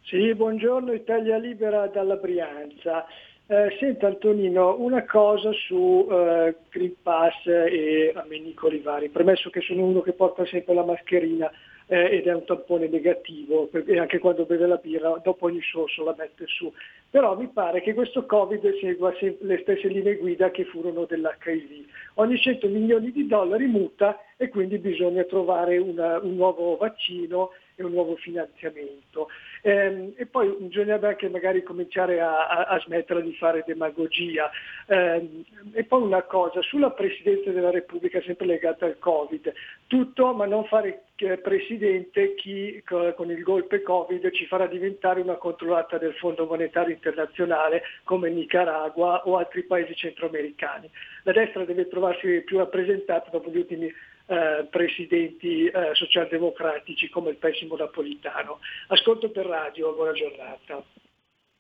Sì, 0.03 0.35
buongiorno 0.35 0.93
Italia 0.93 1.37
Libera 1.39 1.87
dalla 1.89 2.17
Brianza. 2.17 3.07
Eh, 3.47 3.77
senta 3.79 4.07
Antonino, 4.07 4.81
una 4.81 5.05
cosa 5.05 5.53
su 5.53 6.09
eh, 6.11 6.57
Green 6.71 6.95
Pass 7.03 7.45
e 7.45 8.11
ammenicoli 8.15 8.79
vari, 8.79 9.11
premesso 9.11 9.51
che 9.51 9.61
sono 9.61 9.85
uno 9.85 10.01
che 10.01 10.13
porta 10.13 10.47
sempre 10.47 10.73
la 10.73 10.83
mascherina 10.83 11.53
eh, 11.87 12.17
ed 12.17 12.27
è 12.27 12.33
un 12.33 12.47
tampone 12.47 12.89
negativo, 12.89 13.69
e 13.71 13.99
anche 13.99 14.19
quando 14.19 14.47
beve 14.47 14.67
la 14.67 14.77
birra 14.77 15.21
dopo 15.23 15.45
ogni 15.45 15.61
sorso 15.61 16.05
la 16.05 16.15
mette 16.17 16.47
su, 16.47 16.73
però 17.11 17.37
mi 17.37 17.49
pare 17.49 17.83
che 17.83 17.93
questo 17.93 18.25
Covid 18.25 18.79
segua 18.79 19.13
le 19.21 19.59
stesse 19.61 19.89
linee 19.89 20.17
guida 20.17 20.51
che 20.51 20.65
furono 20.65 21.05
dell'HIV. 21.05 21.85
Ogni 22.15 22.39
100 22.39 22.67
milioni 22.69 23.13
di 23.13 23.27
dollari 23.27 23.67
muta 23.67 24.21
e 24.39 24.49
quindi 24.49 24.79
bisogna 24.79 25.23
trovare 25.25 25.77
una, 25.77 26.19
un 26.19 26.35
nuovo 26.35 26.77
vaccino 26.77 27.51
e 27.75 27.85
un 27.85 27.93
nuovo 27.93 28.17
finanziamento. 28.17 29.29
Eh, 29.67 30.13
e 30.17 30.27
poi 30.27 30.55
bisognerebbe 30.59 31.07
anche 31.07 31.27
magari 31.31 31.63
cominciare 31.63 32.21
a, 32.21 32.49
a, 32.49 32.65
a 32.65 32.81
smettere 32.81 33.23
di 33.23 33.33
fare 33.33 33.65
demagogia. 33.67 34.51
Eh, 34.87 35.43
e 35.73 35.85
poi 35.85 36.03
una 36.03 36.21
cosa, 36.25 36.61
sulla 36.61 36.91
Presidenza 36.91 37.51
della 37.51 37.71
Repubblica, 37.71 38.21
sempre 38.21 38.45
legata 38.45 38.85
al 38.85 38.99
Covid, 38.99 39.51
tutto 39.87 40.35
ma 40.35 40.45
non 40.45 40.67
fare 40.67 41.05
eh, 41.17 41.39
Presidente 41.39 42.35
chi 42.35 42.83
con 42.85 43.31
il 43.31 43.43
golpe 43.43 43.81
Covid 43.81 44.31
ci 44.33 44.45
farà 44.45 44.67
diventare 44.67 45.23
una 45.23 45.37
controllata 45.37 45.97
del 45.97 46.13
Fondo 46.13 46.45
Monetario 46.45 46.93
Internazionale 46.93 47.85
come 48.05 48.29
Nicaragua 48.29 49.27
o 49.27 49.39
altri 49.39 49.63
paesi 49.63 49.95
centroamericani. 49.95 50.91
La 51.23 51.33
destra 51.33 51.65
deve 51.65 51.89
trovarsi 51.89 52.43
più 52.43 52.59
rappresentata 52.59 53.31
dopo 53.31 53.49
gli 53.49 53.57
ultimi 53.57 53.91
eh, 54.27 54.67
presidenti 54.71 55.67
eh, 55.67 55.95
socialdemocratici 55.95 57.09
come 57.09 57.31
il 57.31 57.37
pessimo 57.37 57.77
Napolitano. 57.77 58.61
Ascolto 58.89 59.31
per 59.31 59.47
radio, 59.47 59.95
buona 59.95 60.13
giornata. 60.13 60.83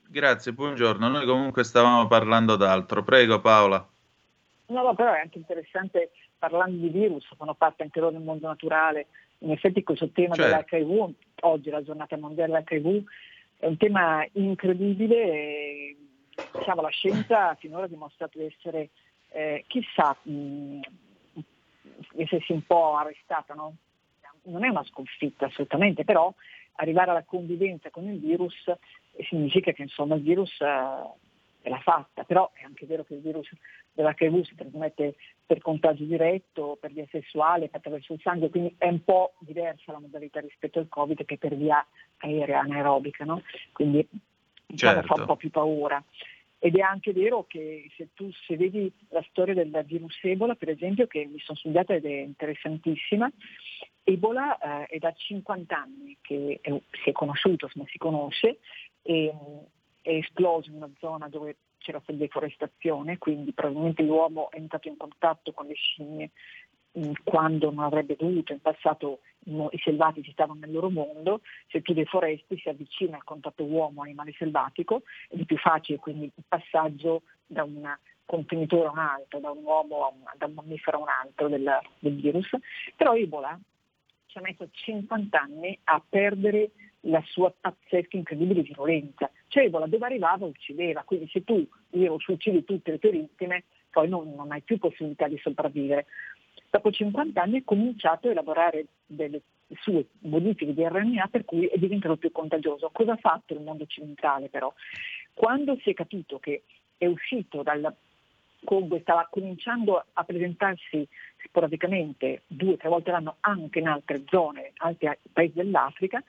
Grazie, 0.06 0.52
buongiorno. 0.52 1.08
Noi 1.08 1.26
comunque 1.26 1.64
stavamo 1.64 2.06
parlando 2.06 2.56
d'altro. 2.56 3.02
Prego 3.02 3.40
Paola. 3.40 3.86
No, 4.66 4.82
no, 4.82 4.94
però 4.94 5.12
è 5.12 5.20
anche 5.20 5.38
interessante 5.38 6.10
parlando 6.38 6.76
di 6.76 6.88
virus, 6.88 7.26
fanno 7.36 7.54
parte 7.54 7.82
anche 7.82 8.00
loro 8.00 8.12
del 8.12 8.22
mondo 8.22 8.46
naturale. 8.46 9.06
In 9.38 9.50
effetti 9.50 9.82
questo 9.82 10.08
tema 10.10 10.34
certo. 10.34 10.76
dell'HIV, 10.76 11.12
oggi 11.40 11.70
la 11.70 11.82
giornata 11.82 12.16
mondiale 12.16 12.64
dell'HIV, 12.66 13.04
è 13.58 13.66
un 13.66 13.76
tema 13.76 14.26
incredibile 14.32 15.16
e 15.16 15.96
diciamo, 16.56 16.80
la 16.80 16.88
scienza 16.88 17.54
finora 17.56 17.84
ha 17.84 17.88
dimostrato 17.88 18.38
di 18.38 18.46
essere, 18.46 18.90
eh, 19.32 19.64
chissà, 19.66 20.16
mh, 20.22 20.80
di 22.14 22.22
essersi 22.22 22.52
un 22.52 22.64
po' 22.64 22.96
arrestata, 22.96 23.54
no? 23.54 23.76
non 24.44 24.64
è 24.64 24.68
una 24.68 24.84
sconfitta 24.84 25.46
assolutamente, 25.46 26.04
però 26.04 26.32
arrivare 26.76 27.10
alla 27.10 27.24
convivenza 27.24 27.90
con 27.90 28.04
il 28.08 28.18
virus 28.18 28.70
significa 29.28 29.72
che 29.72 29.82
insomma 29.82 30.16
il 30.16 30.22
virus 30.22 30.60
eh, 30.60 31.68
la 31.70 31.80
fatta, 31.80 32.24
però 32.24 32.50
è 32.52 32.64
anche 32.64 32.84
vero 32.86 33.04
che 33.04 33.14
il 33.14 33.20
virus 33.20 33.48
dell'HIV 33.92 34.42
si 34.42 34.54
trasmette 34.54 35.14
per 35.46 35.60
contagio 35.60 36.04
diretto, 36.04 36.76
per 36.80 36.92
via 36.92 37.06
sessuale, 37.10 37.70
attraverso 37.72 38.12
il 38.12 38.20
sangue, 38.22 38.50
quindi 38.50 38.74
è 38.76 38.88
un 38.88 39.02
po' 39.04 39.34
diversa 39.38 39.92
la 39.92 40.00
modalità 40.00 40.40
rispetto 40.40 40.78
al 40.78 40.88
Covid 40.88 41.24
che 41.24 41.38
per 41.38 41.56
via 41.56 41.84
aerea 42.18 42.60
anaerobica, 42.60 43.24
no? 43.24 43.42
quindi 43.72 44.06
diciamo, 44.66 44.94
certo. 45.00 45.14
fa 45.14 45.20
un 45.20 45.26
po' 45.26 45.36
più 45.36 45.50
paura. 45.50 46.02
Ed 46.64 46.78
è 46.78 46.80
anche 46.80 47.12
vero 47.12 47.44
che 47.46 47.90
se 47.94 48.08
tu 48.14 48.32
se 48.46 48.56
vedi 48.56 48.90
la 49.10 49.22
storia 49.28 49.52
del 49.52 49.84
virus 49.84 50.18
Ebola, 50.22 50.54
per 50.54 50.70
esempio, 50.70 51.06
che 51.06 51.26
mi 51.26 51.38
sono 51.40 51.58
studiata 51.58 51.92
ed 51.92 52.06
è 52.06 52.20
interessantissima, 52.22 53.30
Ebola 54.02 54.56
eh, 54.56 54.86
è 54.86 54.98
da 54.98 55.12
50 55.12 55.76
anni 55.76 56.16
che 56.22 56.60
è, 56.62 56.70
si 57.02 57.10
è 57.10 57.12
conosciuto, 57.12 57.68
ma 57.74 57.84
si 57.88 57.98
conosce, 57.98 58.60
e, 59.02 59.30
è 60.00 60.12
esploso 60.12 60.70
in 60.70 60.76
una 60.76 60.90
zona 61.00 61.28
dove 61.28 61.58
c'era 61.76 62.00
deforestazione, 62.06 63.18
quindi 63.18 63.52
probabilmente 63.52 64.02
l'uomo 64.02 64.50
è 64.50 64.56
entrato 64.56 64.88
in 64.88 64.96
contatto 64.96 65.52
con 65.52 65.66
le 65.66 65.74
scimmie 65.74 66.30
quando 67.24 67.70
non 67.70 67.84
avrebbe 67.84 68.16
dovuto, 68.16 68.52
in 68.52 68.60
passato 68.60 69.20
i 69.44 69.78
selvatici 69.82 70.30
stavano 70.32 70.60
nel 70.60 70.70
loro 70.70 70.90
mondo, 70.90 71.40
se 71.68 71.82
tu 71.82 71.92
deforesti 71.92 72.58
si 72.58 72.68
avvicina 72.68 73.16
al 73.16 73.24
contatto 73.24 73.64
uomo-animale 73.64 74.32
selvatico 74.38 75.02
è 75.28 75.36
più 75.44 75.58
facile 75.58 75.98
quindi 75.98 76.24
il 76.24 76.44
passaggio 76.46 77.22
da 77.46 77.64
un 77.64 77.94
contenitore 78.24 78.88
a 78.88 78.92
un 78.92 78.98
altro, 78.98 79.38
da 79.40 79.50
un 79.50 79.62
uomo 79.62 80.04
a 80.04 80.08
un, 80.08 80.22
da 80.38 80.46
un 80.46 80.54
mammifero 80.54 80.98
a 80.98 81.02
un 81.02 81.08
altro 81.08 81.48
del, 81.48 81.78
del 81.98 82.14
virus, 82.14 82.48
però 82.96 83.14
Ebola 83.14 83.58
ci 84.26 84.38
ha 84.38 84.40
messo 84.40 84.68
50 84.70 85.38
anni 85.38 85.78
a 85.84 86.02
perdere 86.06 86.70
la 87.06 87.22
sua 87.26 87.52
pazzesca, 87.52 88.16
incredibile 88.16 88.62
virulenza. 88.62 89.30
Cioè 89.48 89.64
Ebola 89.64 89.86
dove 89.86 90.06
arrivava 90.06 90.46
uccideva, 90.46 91.02
quindi 91.02 91.28
se 91.28 91.44
tu 91.44 91.66
virus 91.90 92.26
uccidi 92.26 92.64
tutte 92.64 92.92
le 92.92 92.98
tue 92.98 93.10
vittime, 93.10 93.64
poi 93.90 94.08
non, 94.08 94.34
non 94.34 94.50
hai 94.50 94.62
più 94.62 94.78
possibilità 94.78 95.28
di 95.28 95.38
sopravvivere 95.38 96.06
dopo 96.70 96.90
50 96.90 97.40
anni 97.40 97.58
ha 97.58 97.62
cominciato 97.64 98.28
a 98.28 98.30
elaborare 98.32 98.86
delle 99.06 99.42
sue 99.80 100.06
modifiche 100.20 100.74
di 100.74 100.86
RNA 100.86 101.28
per 101.28 101.44
cui 101.44 101.66
è 101.66 101.76
diventato 101.78 102.16
più 102.16 102.30
contagioso. 102.32 102.90
Cosa 102.92 103.12
ha 103.12 103.16
fatto 103.16 103.54
il 103.54 103.60
mondo 103.60 103.84
occidentale 103.84 104.48
però? 104.48 104.72
Quando 105.32 105.76
si 105.82 105.90
è 105.90 105.94
capito 105.94 106.38
che 106.38 106.62
è 106.96 107.06
uscito 107.06 107.62
dal 107.62 107.94
Congo 108.64 108.96
e 108.96 109.00
stava 109.00 109.28
cominciando 109.30 110.02
a 110.12 110.24
presentarsi 110.24 111.06
sporadicamente 111.44 112.42
due 112.46 112.72
o 112.72 112.76
tre 112.76 112.88
volte 112.88 113.10
l'anno 113.10 113.36
anche 113.40 113.78
in 113.78 113.88
altre 113.88 114.24
zone, 114.28 114.72
altri 114.78 115.10
paesi 115.32 115.52
dell'Africa, 115.54 116.22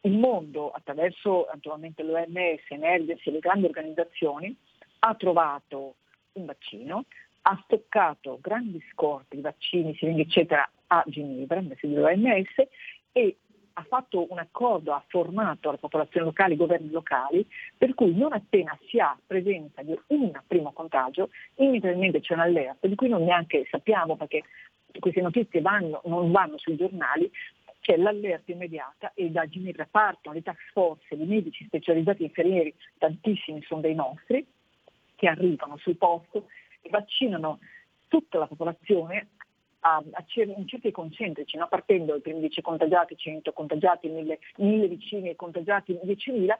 il 0.00 0.18
mondo 0.18 0.70
attraverso 0.70 1.46
naturalmente 1.52 2.02
l'OMS, 2.02 2.70
Nerdes 2.70 3.26
e 3.26 3.30
le 3.30 3.38
grandi 3.38 3.66
organizzazioni 3.66 4.54
ha 5.00 5.14
trovato 5.14 5.96
un 6.32 6.46
vaccino, 6.46 7.04
ha 7.46 7.60
stoccato 7.64 8.38
grandi 8.40 8.82
scorte 8.90 9.36
di 9.36 9.42
vaccini, 9.42 9.94
siringhe 9.96 10.22
eccetera 10.22 10.68
a 10.86 11.02
Ginevra, 11.06 11.60
nella 11.60 11.74
sede 11.78 11.94
dell'OMS 11.94 12.68
e 13.12 13.36
ha 13.74 13.82
fatto 13.82 14.26
un 14.30 14.38
accordo, 14.38 14.92
ha 14.92 15.04
formato 15.08 15.70
la 15.70 15.76
popolazione 15.76 16.26
locale, 16.26 16.54
i 16.54 16.56
governi 16.56 16.90
locali, 16.90 17.46
per 17.76 17.94
cui 17.94 18.14
non 18.14 18.32
appena 18.32 18.76
si 18.86 18.98
ha 18.98 19.18
presenza 19.26 19.82
di 19.82 19.98
un 20.08 20.32
primo 20.46 20.72
contagio, 20.72 21.30
immediatamente 21.56 22.20
c'è 22.20 22.34
un'allerta 22.34 22.86
di 22.86 22.94
cui 22.94 23.08
non 23.08 23.24
neanche 23.24 23.66
sappiamo 23.68 24.16
perché 24.16 24.44
queste 25.00 25.20
notizie 25.20 25.60
vanno, 25.60 26.00
non 26.04 26.30
vanno 26.30 26.56
sui 26.56 26.76
giornali, 26.76 27.30
c'è 27.80 27.96
l'allerta 27.96 28.52
immediata 28.52 29.12
e 29.12 29.28
da 29.30 29.46
Ginevra 29.46 29.86
partono 29.90 30.34
le 30.34 30.42
task 30.42 30.70
force, 30.72 31.14
i 31.14 31.26
medici 31.26 31.64
specializzati 31.64 32.22
infermieri, 32.22 32.72
tantissimi 32.96 33.60
sono 33.62 33.80
dei 33.80 33.94
nostri, 33.94 34.46
che 35.16 35.28
arrivano 35.28 35.76
sul 35.78 35.96
posto 35.96 36.46
vaccinano 36.90 37.58
tutta 38.08 38.38
la 38.38 38.46
popolazione 38.46 39.28
a, 39.80 40.02
a 40.12 40.24
cerchi 40.26 40.90
concentrici, 40.90 41.56
no? 41.56 41.68
partendo 41.68 42.12
dai 42.12 42.20
primi 42.20 42.40
10 42.40 42.62
contagiati, 42.62 43.16
100 43.16 43.52
contagiati, 43.52 44.08
1000, 44.08 44.38
1000 44.56 44.88
vicini 44.88 45.28
e 45.30 45.36
contagiati, 45.36 45.92
10.000, 45.92 46.56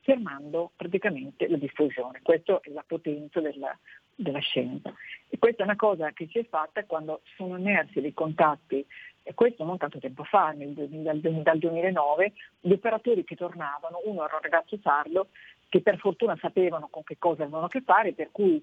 fermando 0.00 0.72
praticamente 0.76 1.48
la 1.48 1.56
diffusione. 1.56 2.20
Questa 2.22 2.60
è 2.60 2.70
la 2.70 2.84
potenza 2.86 3.40
della, 3.40 3.76
della 4.14 4.40
scienza. 4.40 4.92
E 5.28 5.38
questa 5.38 5.62
è 5.62 5.64
una 5.64 5.76
cosa 5.76 6.12
che 6.12 6.28
si 6.30 6.38
è 6.38 6.44
fatta 6.44 6.84
quando 6.84 7.22
sono 7.36 7.56
emersi 7.56 8.00
dei 8.00 8.12
contatti, 8.12 8.84
e 9.22 9.34
questo 9.34 9.64
non 9.64 9.78
tanto 9.78 9.98
tempo 9.98 10.24
fa, 10.24 10.50
nel, 10.50 10.72
dal, 10.72 11.20
dal 11.20 11.58
2009, 11.58 12.32
gli 12.60 12.72
operatori 12.72 13.24
che 13.24 13.36
tornavano, 13.36 14.00
uno 14.04 14.24
era 14.24 14.34
un 14.34 14.42
ragazzo 14.42 14.78
sardo, 14.82 15.28
che 15.68 15.80
per 15.80 15.98
fortuna 15.98 16.36
sapevano 16.40 16.88
con 16.88 17.04
che 17.04 17.16
cosa 17.18 17.42
avevano 17.42 17.66
a 17.66 17.68
che 17.68 17.82
fare, 17.82 18.12
per 18.12 18.30
cui 18.32 18.62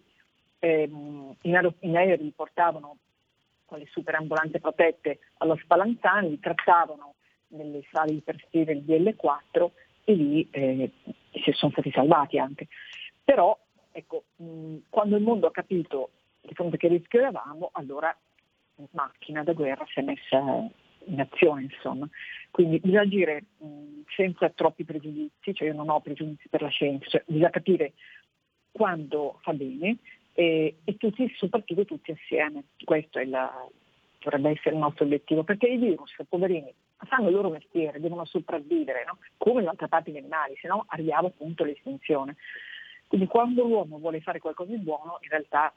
ehm, 0.59 1.35
in, 1.41 1.55
aer- 1.55 1.75
in 1.79 1.97
aereo 1.97 2.15
li 2.17 2.33
portavano 2.35 2.97
con 3.65 3.79
le 3.79 3.87
superambulanze 3.89 4.59
protette 4.59 5.19
allo 5.37 5.57
Spallanzani, 5.57 6.29
li 6.29 6.39
trattavano 6.39 7.15
nelle 7.49 7.83
sale 7.91 8.13
di 8.13 8.21
persino 8.21 8.71
il 8.71 8.83
DL4 8.83 9.69
e 10.05 10.13
lì 10.13 10.47
eh, 10.51 10.91
si 11.31 11.51
sono 11.51 11.71
stati 11.71 11.91
salvati 11.91 12.39
anche. 12.39 12.67
Però 13.23 13.57
ecco, 13.91 14.23
mh, 14.37 14.77
quando 14.89 15.17
il 15.17 15.23
mondo 15.23 15.47
ha 15.47 15.51
capito 15.51 16.11
di 16.41 16.53
fronte 16.53 16.77
che 16.77 16.87
rischio 16.87 17.19
eravamo, 17.19 17.69
allora 17.73 18.15
macchina 18.91 19.43
da 19.43 19.53
guerra 19.53 19.85
si 19.91 19.99
è 19.99 20.03
messa 20.03 20.39
in 21.05 21.19
azione, 21.19 21.63
insomma. 21.63 22.07
Quindi 22.51 22.79
bisogna 22.79 23.01
agire 23.01 23.43
mh, 23.57 24.01
senza 24.15 24.49
troppi 24.49 24.83
pregiudizi, 24.83 25.53
cioè 25.53 25.67
io 25.67 25.73
non 25.73 25.89
ho 25.89 25.99
pregiudizi 25.99 26.47
per 26.49 26.61
la 26.61 26.69
scienza, 26.69 27.07
cioè 27.09 27.23
bisogna 27.25 27.49
capire 27.49 27.93
quando 28.71 29.39
fa 29.41 29.53
bene 29.53 29.97
e, 30.37 30.75
e 30.83 30.97
tutti, 30.97 31.27
soprattutto 31.35 31.83
tutti 31.83 32.11
assieme. 32.11 32.65
Questo 32.83 33.19
la, 33.25 33.67
dovrebbe 34.19 34.51
essere 34.51 34.75
il 34.75 34.81
nostro 34.81 35.05
obiettivo, 35.05 35.43
perché 35.43 35.65
i 35.65 35.77
virus, 35.77 36.13
poverini, 36.29 36.71
fanno 37.07 37.29
il 37.29 37.33
loro 37.33 37.49
mestiere, 37.49 37.99
devono 37.99 38.23
sopravvivere, 38.23 39.03
no? 39.07 39.17
come 39.37 39.63
in 39.63 39.67
altre 39.67 39.87
parti 39.87 40.11
degli 40.11 40.19
animali, 40.19 40.55
se 40.61 40.67
no 40.67 40.85
arriviamo 40.89 41.29
appunto 41.29 41.63
all'estinzione. 41.63 42.35
Quindi 43.07 43.25
quando 43.25 43.63
l'uomo 43.63 43.97
vuole 43.97 44.21
fare 44.21 44.37
qualcosa 44.37 44.69
di 44.69 44.77
buono, 44.77 45.17
in 45.21 45.29
realtà 45.29 45.73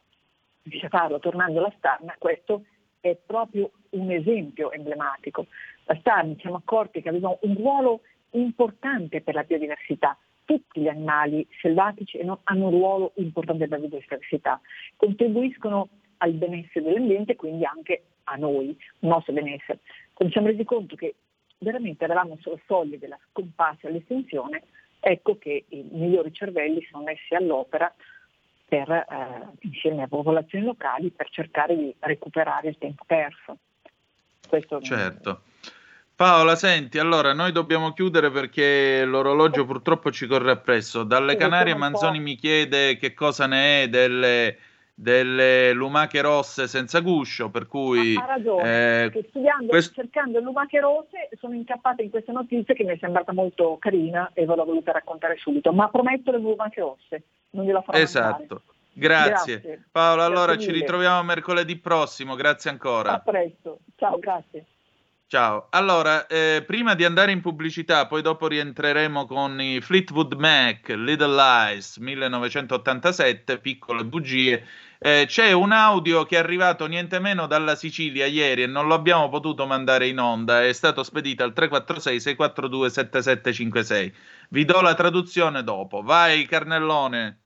riesce 0.65 0.87
a 0.87 0.91
farlo 0.91 1.19
tornando 1.21 1.61
alla 1.61 1.73
Starna, 1.79 2.15
questo 2.19 2.65
è 3.01 3.17
proprio 3.17 3.71
un 3.91 4.11
esempio 4.11 4.73
emblematico. 4.73 5.47
La 5.85 5.97
Starna 6.01 6.35
ci 6.35 6.41
siamo 6.41 6.57
accorti 6.57 7.01
che 7.01 7.09
aveva 7.09 7.35
un 7.41 7.55
ruolo 7.55 8.03
importante 8.33 9.23
per 9.23 9.33
la 9.33 9.45
biodiversità, 9.45 10.19
tutti 10.51 10.81
gli 10.81 10.89
animali 10.89 11.47
selvatici 11.61 12.19
hanno 12.19 12.41
un 12.67 12.71
ruolo 12.71 13.13
importante 13.19 13.69
per 13.69 13.79
la 13.79 13.87
biodiversità, 13.87 14.61
contribuiscono 14.97 15.89
al 16.17 16.33
benessere 16.33 16.87
dell'ambiente 16.87 17.33
e 17.33 17.37
quindi 17.37 17.65
anche 17.65 18.03
a 18.25 18.35
noi, 18.35 18.71
il 18.71 19.09
nostro 19.09 19.33
benessere. 19.33 19.79
Quando 20.13 20.35
ci 20.35 20.41
siamo 20.41 20.49
resi 20.49 20.65
conto 20.65 20.97
che 20.97 21.15
veramente 21.59 22.03
eravamo 22.03 22.37
sulla 22.41 22.59
soglia 22.67 22.97
della 22.97 23.19
scomparsa 23.29 23.87
e 23.87 23.93
dell'estinzione, 23.93 24.65
ecco 24.99 25.39
che 25.39 25.67
i 25.69 25.87
migliori 25.93 26.33
cervelli 26.33 26.85
sono 26.91 27.05
messi 27.05 27.33
all'opera 27.33 27.95
per, 28.67 28.91
eh, 28.91 29.07
insieme 29.61 29.99
alle 29.99 30.09
popolazioni 30.09 30.65
locali 30.65 31.11
per 31.11 31.31
cercare 31.31 31.77
di 31.77 31.95
recuperare 32.01 32.71
il 32.71 32.77
tempo 32.77 33.05
perso. 33.07 33.59
Questo 34.49 34.81
certo. 34.81 35.43
Paola, 36.21 36.55
senti, 36.55 36.99
allora 36.99 37.33
noi 37.33 37.51
dobbiamo 37.51 37.95
chiudere 37.95 38.31
perché 38.31 39.07
l'orologio 39.07 39.65
purtroppo 39.65 40.11
ci 40.11 40.27
corre 40.27 40.51
appresso. 40.51 41.03
Dalle 41.03 41.35
Canarie 41.35 41.75
Manzoni 41.75 42.21
mi 42.21 42.35
chiede 42.35 42.99
che 42.99 43.15
cosa 43.15 43.47
ne 43.47 43.85
è 43.85 43.89
delle, 43.89 44.59
delle 44.93 45.73
lumache 45.73 46.21
rosse 46.21 46.69
senza 46.69 47.01
guscio, 47.01 47.49
per 47.49 47.67
cui... 47.67 48.17
Ha 48.17 48.27
ragione, 48.27 49.05
eh, 49.05 49.27
studiando, 49.31 49.69
quest... 49.69 49.95
cercando 49.95 50.41
lumache 50.41 50.79
rosse 50.79 51.31
sono 51.39 51.55
incappata 51.55 52.03
in 52.03 52.11
questa 52.11 52.33
notizia 52.33 52.75
che 52.75 52.85
mi 52.85 52.93
è 52.93 52.99
sembrata 53.01 53.33
molto 53.33 53.79
carina 53.79 54.31
e 54.35 54.45
ve 54.45 54.55
l'ho 54.55 54.65
voluta 54.67 54.93
raccontare 54.93 55.39
subito, 55.39 55.73
ma 55.73 55.89
prometto 55.89 56.33
le 56.33 56.39
lumache 56.39 56.81
rosse, 56.83 57.23
non 57.53 57.65
gliela 57.65 57.81
farò 57.81 57.97
Esatto. 57.97 58.61
Grazie. 58.93 59.61
grazie. 59.61 59.85
Paola, 59.91 60.17
grazie 60.17 60.35
allora 60.35 60.53
mille. 60.53 60.65
ci 60.65 60.71
ritroviamo 60.71 61.23
mercoledì 61.23 61.77
prossimo, 61.79 62.35
grazie 62.35 62.69
ancora. 62.69 63.13
A 63.13 63.21
presto, 63.21 63.79
ciao, 63.97 64.19
grazie. 64.19 64.67
Ciao, 65.31 65.69
allora, 65.71 66.27
eh, 66.27 66.65
prima 66.67 66.97
di 66.97 67.05
andare 67.05 67.31
in 67.31 67.41
pubblicità, 67.41 68.09
poi 68.09 68.21
dopo 68.21 68.49
rientreremo 68.49 69.27
con 69.27 69.61
i 69.61 69.81
Fleetwood 69.81 70.33
Mac, 70.33 70.89
Little 70.89 71.37
Lies 71.37 71.99
1987, 71.99 73.59
piccole 73.59 74.05
bugie. 74.05 74.67
Eh, 74.99 75.27
c'è 75.29 75.53
un 75.53 75.71
audio 75.71 76.25
che 76.25 76.35
è 76.35 76.41
arrivato 76.41 76.87
niente 76.87 77.21
meno 77.21 77.47
dalla 77.47 77.77
Sicilia 77.77 78.27
ieri 78.27 78.65
e 78.65 78.67
non 78.67 78.89
lo 78.89 78.95
abbiamo 78.95 79.29
potuto 79.29 79.67
mandare 79.67 80.09
in 80.09 80.19
onda, 80.19 80.65
è 80.65 80.73
stato 80.73 81.05
spedito 81.05 81.45
al 81.45 81.53
346-642-7756. 81.55 84.13
Vi 84.49 84.65
do 84.65 84.81
la 84.81 84.95
traduzione 84.95 85.63
dopo. 85.63 86.03
Vai, 86.03 86.45
Carnellone. 86.45 87.39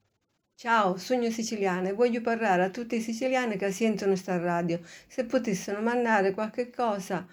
Ciao, 0.55 0.97
sogno 0.97 1.29
siciliano 1.29 1.89
e 1.89 1.93
voglio 1.93 2.21
parlare 2.21 2.63
a 2.63 2.71
tutti 2.71 2.95
i 2.95 3.01
siciliani 3.01 3.57
che 3.57 3.71
sentono 3.71 4.15
sta 4.15 4.39
radio. 4.39 4.79
Se 5.05 5.25
potessero 5.25 5.81
mandare 5.81 6.33
qualche 6.33 6.71
cosa 6.71 7.27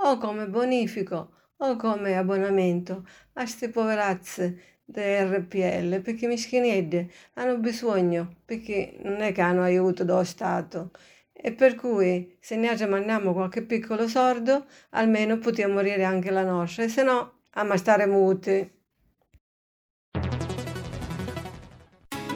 o 0.00 0.18
come 0.18 0.46
bonifico! 0.48 1.32
O 1.60 1.76
come 1.76 2.16
abbonamento 2.16 3.04
a 3.34 3.42
queste 3.42 3.68
poverazze 3.68 4.78
RPL 5.26 6.00
perché 6.00 6.26
mischinedde 6.26 7.10
hanno 7.34 7.58
bisogno 7.58 8.36
perché 8.44 8.96
non 9.02 9.20
è 9.20 9.32
che 9.32 9.40
hanno 9.40 9.62
aiuto 9.62 10.04
dallo 10.04 10.24
Stato. 10.24 10.92
E 11.32 11.52
per 11.52 11.74
cui 11.74 12.36
se 12.40 12.56
ne 12.56 12.68
mandiamo 12.86 13.32
qualche 13.32 13.62
piccolo 13.62 14.08
sordo 14.08 14.66
almeno 14.90 15.38
possiamo 15.38 15.74
morire 15.74 16.04
anche 16.04 16.30
la 16.30 16.42
nostra 16.44 16.84
e 16.84 16.88
se 16.88 17.02
no 17.02 17.42
a 17.50 17.76
stare 17.76 18.06
muti 18.06 18.77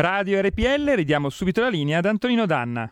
Radio 0.00 0.40
RPL, 0.40 0.94
ridiamo 0.94 1.28
subito 1.28 1.60
la 1.60 1.68
linea 1.68 1.98
ad 1.98 2.06
Antonino 2.06 2.46
Danna. 2.46 2.90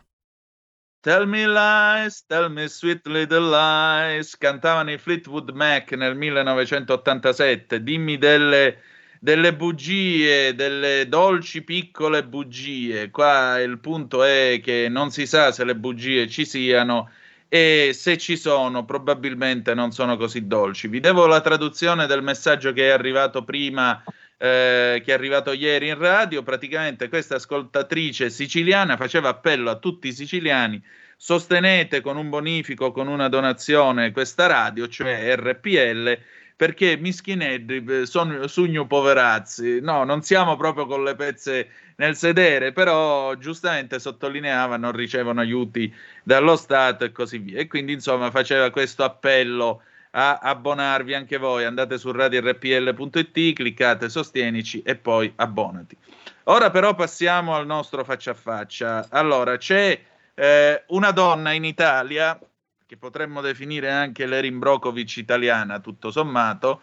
Tell 1.01 1.25
me 1.27 1.47
lies, 1.47 2.23
tell 2.27 2.51
me 2.51 2.67
sweet 2.67 3.07
little 3.07 3.49
lies, 3.49 4.37
cantavano 4.37 4.91
i 4.91 4.99
Fleetwood 4.99 5.49
Mac 5.49 5.91
nel 5.93 6.15
1987. 6.15 7.81
Dimmi 7.81 8.19
delle, 8.19 8.77
delle 9.19 9.55
bugie, 9.55 10.53
delle 10.53 11.07
dolci 11.09 11.63
piccole 11.63 12.23
bugie. 12.23 13.09
Qua 13.09 13.59
il 13.59 13.79
punto 13.79 14.23
è 14.23 14.59
che 14.61 14.87
non 14.87 15.09
si 15.09 15.25
sa 15.25 15.51
se 15.51 15.63
le 15.63 15.75
bugie 15.75 16.27
ci 16.27 16.45
siano 16.45 17.09
e 17.47 17.89
se 17.93 18.19
ci 18.19 18.37
sono 18.37 18.85
probabilmente 18.85 19.73
non 19.73 19.91
sono 19.91 20.15
così 20.15 20.45
dolci. 20.45 20.87
Vi 20.87 20.99
devo 20.99 21.25
la 21.25 21.41
traduzione 21.41 22.05
del 22.05 22.21
messaggio 22.21 22.71
che 22.71 22.89
è 22.89 22.91
arrivato 22.91 23.43
prima, 23.43 24.03
eh, 24.41 25.01
che 25.03 25.11
è 25.11 25.13
arrivato 25.13 25.51
ieri 25.51 25.89
in 25.89 25.97
radio. 25.97 26.41
Praticamente 26.41 27.09
questa 27.09 27.35
ascoltatrice 27.35 28.29
siciliana 28.29 28.95
faceva 28.95 29.29
appello 29.29 29.69
a 29.69 29.75
tutti 29.75 30.07
i 30.07 30.13
siciliani 30.13 30.81
sostenete 31.21 31.99
con 31.99 32.15
un 32.15 32.29
bonifico, 32.29 32.93
con 32.93 33.09
una 33.09 33.27
donazione 33.27 34.11
questa 34.11 34.47
radio, 34.47 34.87
cioè 34.87 35.35
RPL, 35.35 36.17
perché 36.55 36.95
mischineddi 36.95 38.05
sono 38.05 38.47
sugno 38.47 38.87
poverazzi. 38.87 39.81
No, 39.81 40.05
non 40.05 40.21
siamo 40.21 40.55
proprio 40.55 40.85
con 40.85 41.03
le 41.03 41.15
pezze 41.15 41.69
nel 41.97 42.15
sedere, 42.15 42.71
però 42.71 43.35
giustamente 43.35 43.99
sottolineava 43.99 44.77
non 44.77 44.93
ricevono 44.93 45.41
aiuti 45.41 45.93
dallo 46.23 46.55
Stato 46.55 47.03
e 47.03 47.11
così 47.11 47.39
via. 47.39 47.59
E 47.59 47.67
quindi 47.67 47.91
insomma 47.91 48.31
faceva 48.31 48.69
questo 48.69 49.03
appello 49.03 49.81
a 50.11 50.37
abbonarvi 50.37 51.13
anche 51.13 51.37
voi. 51.37 51.65
Andate 51.65 51.97
su 51.97 52.11
radiorpl.it, 52.11 53.53
cliccate 53.53 54.09
sostienici 54.09 54.81
e 54.81 54.95
poi 54.95 55.31
abbonati. 55.35 55.97
Ora 56.45 56.71
però 56.71 56.95
passiamo 56.95 57.55
al 57.55 57.65
nostro 57.65 58.03
faccia 58.03 58.31
a 58.31 58.35
faccia. 58.35 59.07
Allora, 59.09 59.57
c'è 59.57 59.99
eh, 60.33 60.83
una 60.87 61.11
donna 61.11 61.51
in 61.51 61.63
Italia, 61.63 62.39
che 62.85 62.97
potremmo 62.97 63.41
definire 63.41 63.91
anche 63.91 64.25
l'Erin 64.25 64.57
Brokovic 64.57 65.17
italiana, 65.17 65.79
tutto 65.79 66.09
sommato, 66.09 66.81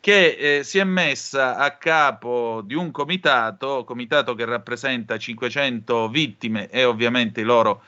che 0.00 0.58
eh, 0.58 0.64
si 0.64 0.78
è 0.78 0.84
messa 0.84 1.56
a 1.56 1.76
capo 1.78 2.62
di 2.62 2.74
un 2.74 2.90
comitato, 2.90 3.84
comitato 3.84 4.34
che 4.34 4.44
rappresenta 4.44 5.16
500 5.18 6.08
vittime 6.08 6.68
e 6.68 6.84
ovviamente 6.84 7.40
i 7.40 7.44
loro 7.44 7.82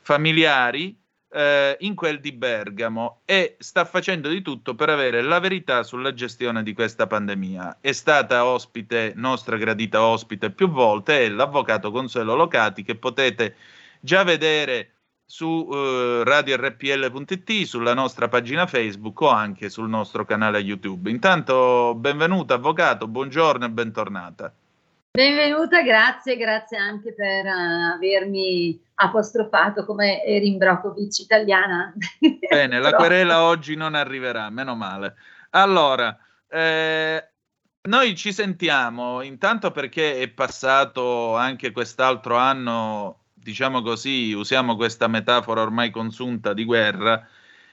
familiari, 0.00 0.96
eh, 1.32 1.76
in 1.80 1.94
quel 1.94 2.20
di 2.20 2.32
Bergamo 2.32 3.20
e 3.24 3.56
sta 3.58 3.84
facendo 3.84 4.28
di 4.28 4.42
tutto 4.42 4.74
per 4.74 4.90
avere 4.90 5.22
la 5.22 5.40
verità 5.40 5.82
sulla 5.82 6.12
gestione 6.12 6.62
di 6.62 6.72
questa 6.74 7.06
pandemia. 7.06 7.78
È 7.80 7.92
stata 7.92 8.44
ospite, 8.44 9.12
nostra 9.16 9.56
gradita 9.56 10.02
ospite 10.02 10.50
più 10.50 10.68
volte, 10.68 11.24
è 11.24 11.28
l'avvocato 11.28 11.90
Consuelo 11.90 12.34
Locati 12.34 12.82
che 12.82 12.96
potete 12.96 13.56
già 14.00 14.22
vedere 14.24 14.90
su 15.24 15.68
eh, 15.72 16.22
radiorpl.it, 16.24 17.64
sulla 17.64 17.94
nostra 17.94 18.28
pagina 18.28 18.66
Facebook 18.66 19.18
o 19.22 19.28
anche 19.28 19.70
sul 19.70 19.88
nostro 19.88 20.24
canale 20.24 20.58
YouTube. 20.58 21.10
Intanto 21.10 21.94
benvenuta 21.96 22.54
avvocato, 22.54 23.08
buongiorno 23.08 23.64
e 23.64 23.70
bentornata. 23.70 24.54
Benvenuta, 25.14 25.82
grazie, 25.82 26.38
grazie 26.38 26.78
anche 26.78 27.12
per 27.12 27.44
uh, 27.44 27.92
avermi 27.96 28.82
apostrofato 28.94 29.84
come 29.84 30.24
Erin 30.24 30.56
Brokovic 30.56 31.18
italiana. 31.18 31.92
Bene, 32.48 32.78
la 32.80 32.94
querela 32.94 33.42
oggi 33.42 33.74
non 33.74 33.94
arriverà, 33.94 34.48
meno 34.48 34.74
male. 34.74 35.16
Allora, 35.50 36.16
eh, 36.48 37.28
noi 37.90 38.16
ci 38.16 38.32
sentiamo 38.32 39.20
intanto 39.20 39.70
perché 39.70 40.18
è 40.18 40.28
passato 40.30 41.36
anche 41.36 41.72
quest'altro 41.72 42.36
anno, 42.36 43.24
diciamo 43.34 43.82
così, 43.82 44.32
usiamo 44.32 44.76
questa 44.76 45.08
metafora 45.08 45.60
ormai 45.60 45.90
consunta 45.90 46.54
di 46.54 46.64
guerra 46.64 47.28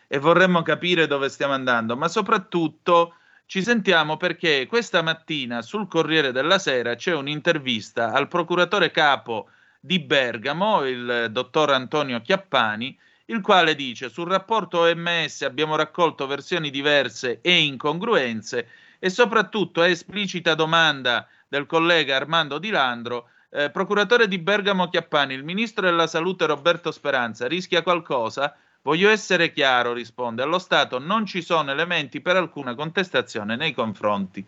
e 0.09 0.19
vorremmo 0.19 0.61
capire 0.61 1.07
dove 1.07 1.29
stiamo 1.29 1.53
andando, 1.53 1.95
ma 1.95 2.09
soprattutto 2.09 3.13
ci 3.49 3.63
sentiamo 3.63 4.15
perché 4.15 4.67
questa 4.67 5.01
mattina 5.01 5.63
sul 5.63 5.87
Corriere 5.87 6.31
della 6.31 6.59
Sera 6.59 6.93
c'è 6.93 7.15
un'intervista 7.15 8.11
al 8.11 8.27
procuratore 8.27 8.91
capo 8.91 9.49
di 9.79 9.97
Bergamo, 9.97 10.85
il 10.85 11.29
dottor 11.31 11.71
Antonio 11.71 12.21
Chiappani, 12.21 12.95
il 13.25 13.41
quale 13.41 13.73
dice 13.73 14.09
sul 14.09 14.27
rapporto 14.27 14.81
OMS 14.81 15.41
abbiamo 15.41 15.75
raccolto 15.75 16.27
versioni 16.27 16.69
diverse 16.69 17.39
e 17.41 17.63
incongruenze 17.63 18.67
e 18.99 19.09
soprattutto 19.09 19.81
a 19.81 19.87
esplicita 19.87 20.53
domanda 20.53 21.27
del 21.47 21.65
collega 21.65 22.17
Armando 22.17 22.59
Di 22.59 22.69
Landro, 22.69 23.29
eh, 23.49 23.71
procuratore 23.71 24.27
di 24.27 24.37
Bergamo 24.37 24.89
Chiappani, 24.89 25.33
il 25.33 25.43
ministro 25.43 25.85
della 25.85 26.05
salute 26.05 26.45
Roberto 26.45 26.91
Speranza 26.91 27.47
rischia 27.47 27.81
qualcosa? 27.81 28.55
Voglio 28.81 29.09
essere 29.09 29.51
chiaro, 29.51 29.93
risponde, 29.93 30.41
allo 30.41 30.59
Stato 30.59 30.99
non 30.99 31.25
ci 31.25 31.41
sono 31.41 31.71
elementi 31.71 32.21
per 32.21 32.37
alcuna 32.37 32.75
contestazione 32.75 33.55
nei 33.55 33.73
confronti 33.73 34.45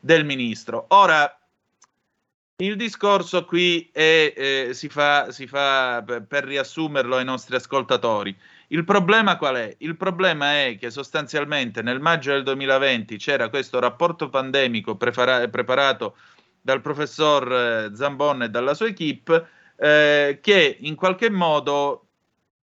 del 0.00 0.24
ministro. 0.24 0.86
Ora, 0.88 1.36
il 2.56 2.76
discorso 2.76 3.44
qui 3.44 3.90
è, 3.92 4.32
eh, 4.36 4.70
si 4.72 4.88
fa, 4.88 5.32
si 5.32 5.48
fa 5.48 6.02
per, 6.06 6.24
per 6.26 6.44
riassumerlo 6.44 7.16
ai 7.16 7.24
nostri 7.24 7.56
ascoltatori. 7.56 8.36
Il 8.68 8.84
problema 8.84 9.36
qual 9.36 9.56
è? 9.56 9.74
Il 9.78 9.96
problema 9.96 10.64
è 10.64 10.76
che 10.78 10.90
sostanzialmente 10.90 11.82
nel 11.82 11.98
maggio 12.00 12.30
del 12.30 12.44
2020 12.44 13.16
c'era 13.16 13.48
questo 13.48 13.80
rapporto 13.80 14.28
pandemico 14.28 14.96
prepara- 14.96 15.48
preparato 15.48 16.16
dal 16.60 16.80
professor 16.80 17.52
eh, 17.52 17.90
Zambon 17.96 18.44
e 18.44 18.48
dalla 18.48 18.74
sua 18.74 18.86
equip 18.86 19.46
eh, 19.76 20.38
che 20.40 20.76
in 20.80 20.94
qualche 20.94 21.30
modo 21.30 22.11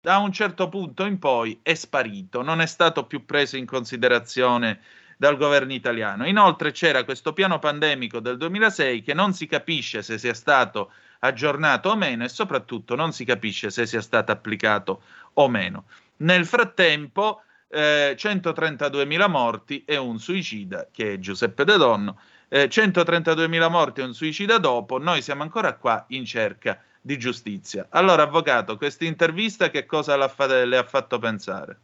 da 0.06 0.20
un 0.20 0.32
certo 0.32 0.70
punto 0.70 1.04
in 1.06 1.18
poi 1.18 1.62
è 1.64 1.74
sparito, 1.74 2.44
non 2.44 2.62
è 2.62 2.68
stato 2.68 3.08
più 3.08 3.26
preso 3.26 3.58
in 3.58 3.66
considerazione 3.66 4.82
dal 5.18 5.36
governo 5.36 5.74
italiano. 5.74 6.28
Inoltre 6.28 6.72
c'era 6.72 7.04
questo 7.04 7.34
piano 7.34 7.58
pandemico 7.58 8.20
del 8.20 8.38
2006 8.38 9.02
che 9.02 9.16
non 9.16 9.34
si 9.34 9.48
capisce 9.48 10.04
se 10.04 10.20
sia 10.20 10.36
stato 10.36 10.92
aggiornato 11.22 11.90
o 11.90 11.96
meno 11.96 12.24
e 12.24 12.30
soprattutto 12.30 12.94
non 12.94 13.14
si 13.14 13.26
capisce 13.26 13.72
se 13.72 13.88
sia 13.88 14.00
stato 14.00 14.32
applicato 14.32 15.02
o 15.34 15.50
meno. 15.50 15.86
Nel 16.18 16.46
frattempo 16.46 17.42
eh, 17.68 18.16
132.000 18.16 19.28
morti 19.28 19.84
e 19.88 19.98
un 19.98 20.20
suicida 20.20 20.88
che 20.92 21.14
è 21.14 21.18
Giuseppe 21.18 21.66
De 21.66 21.78
Donno, 21.78 22.20
eh, 22.50 22.68
132.000 22.68 23.72
morti 23.72 24.02
e 24.02 24.04
un 24.04 24.14
suicida 24.14 24.60
dopo, 24.60 25.00
noi 25.00 25.24
siamo 25.24 25.42
ancora 25.42 25.74
qua 25.74 26.06
in 26.10 26.26
cerca 26.26 26.74
di 26.76 26.95
giustizia. 27.06 27.88
Allora, 27.90 28.24
avvocato, 28.24 28.78
questa 28.78 29.06
intervista 29.06 29.70
che 29.70 29.86
cosa 29.86 30.18
le 30.18 30.78
ha 30.78 30.84
fatto 30.84 31.20
pensare? 31.20 31.80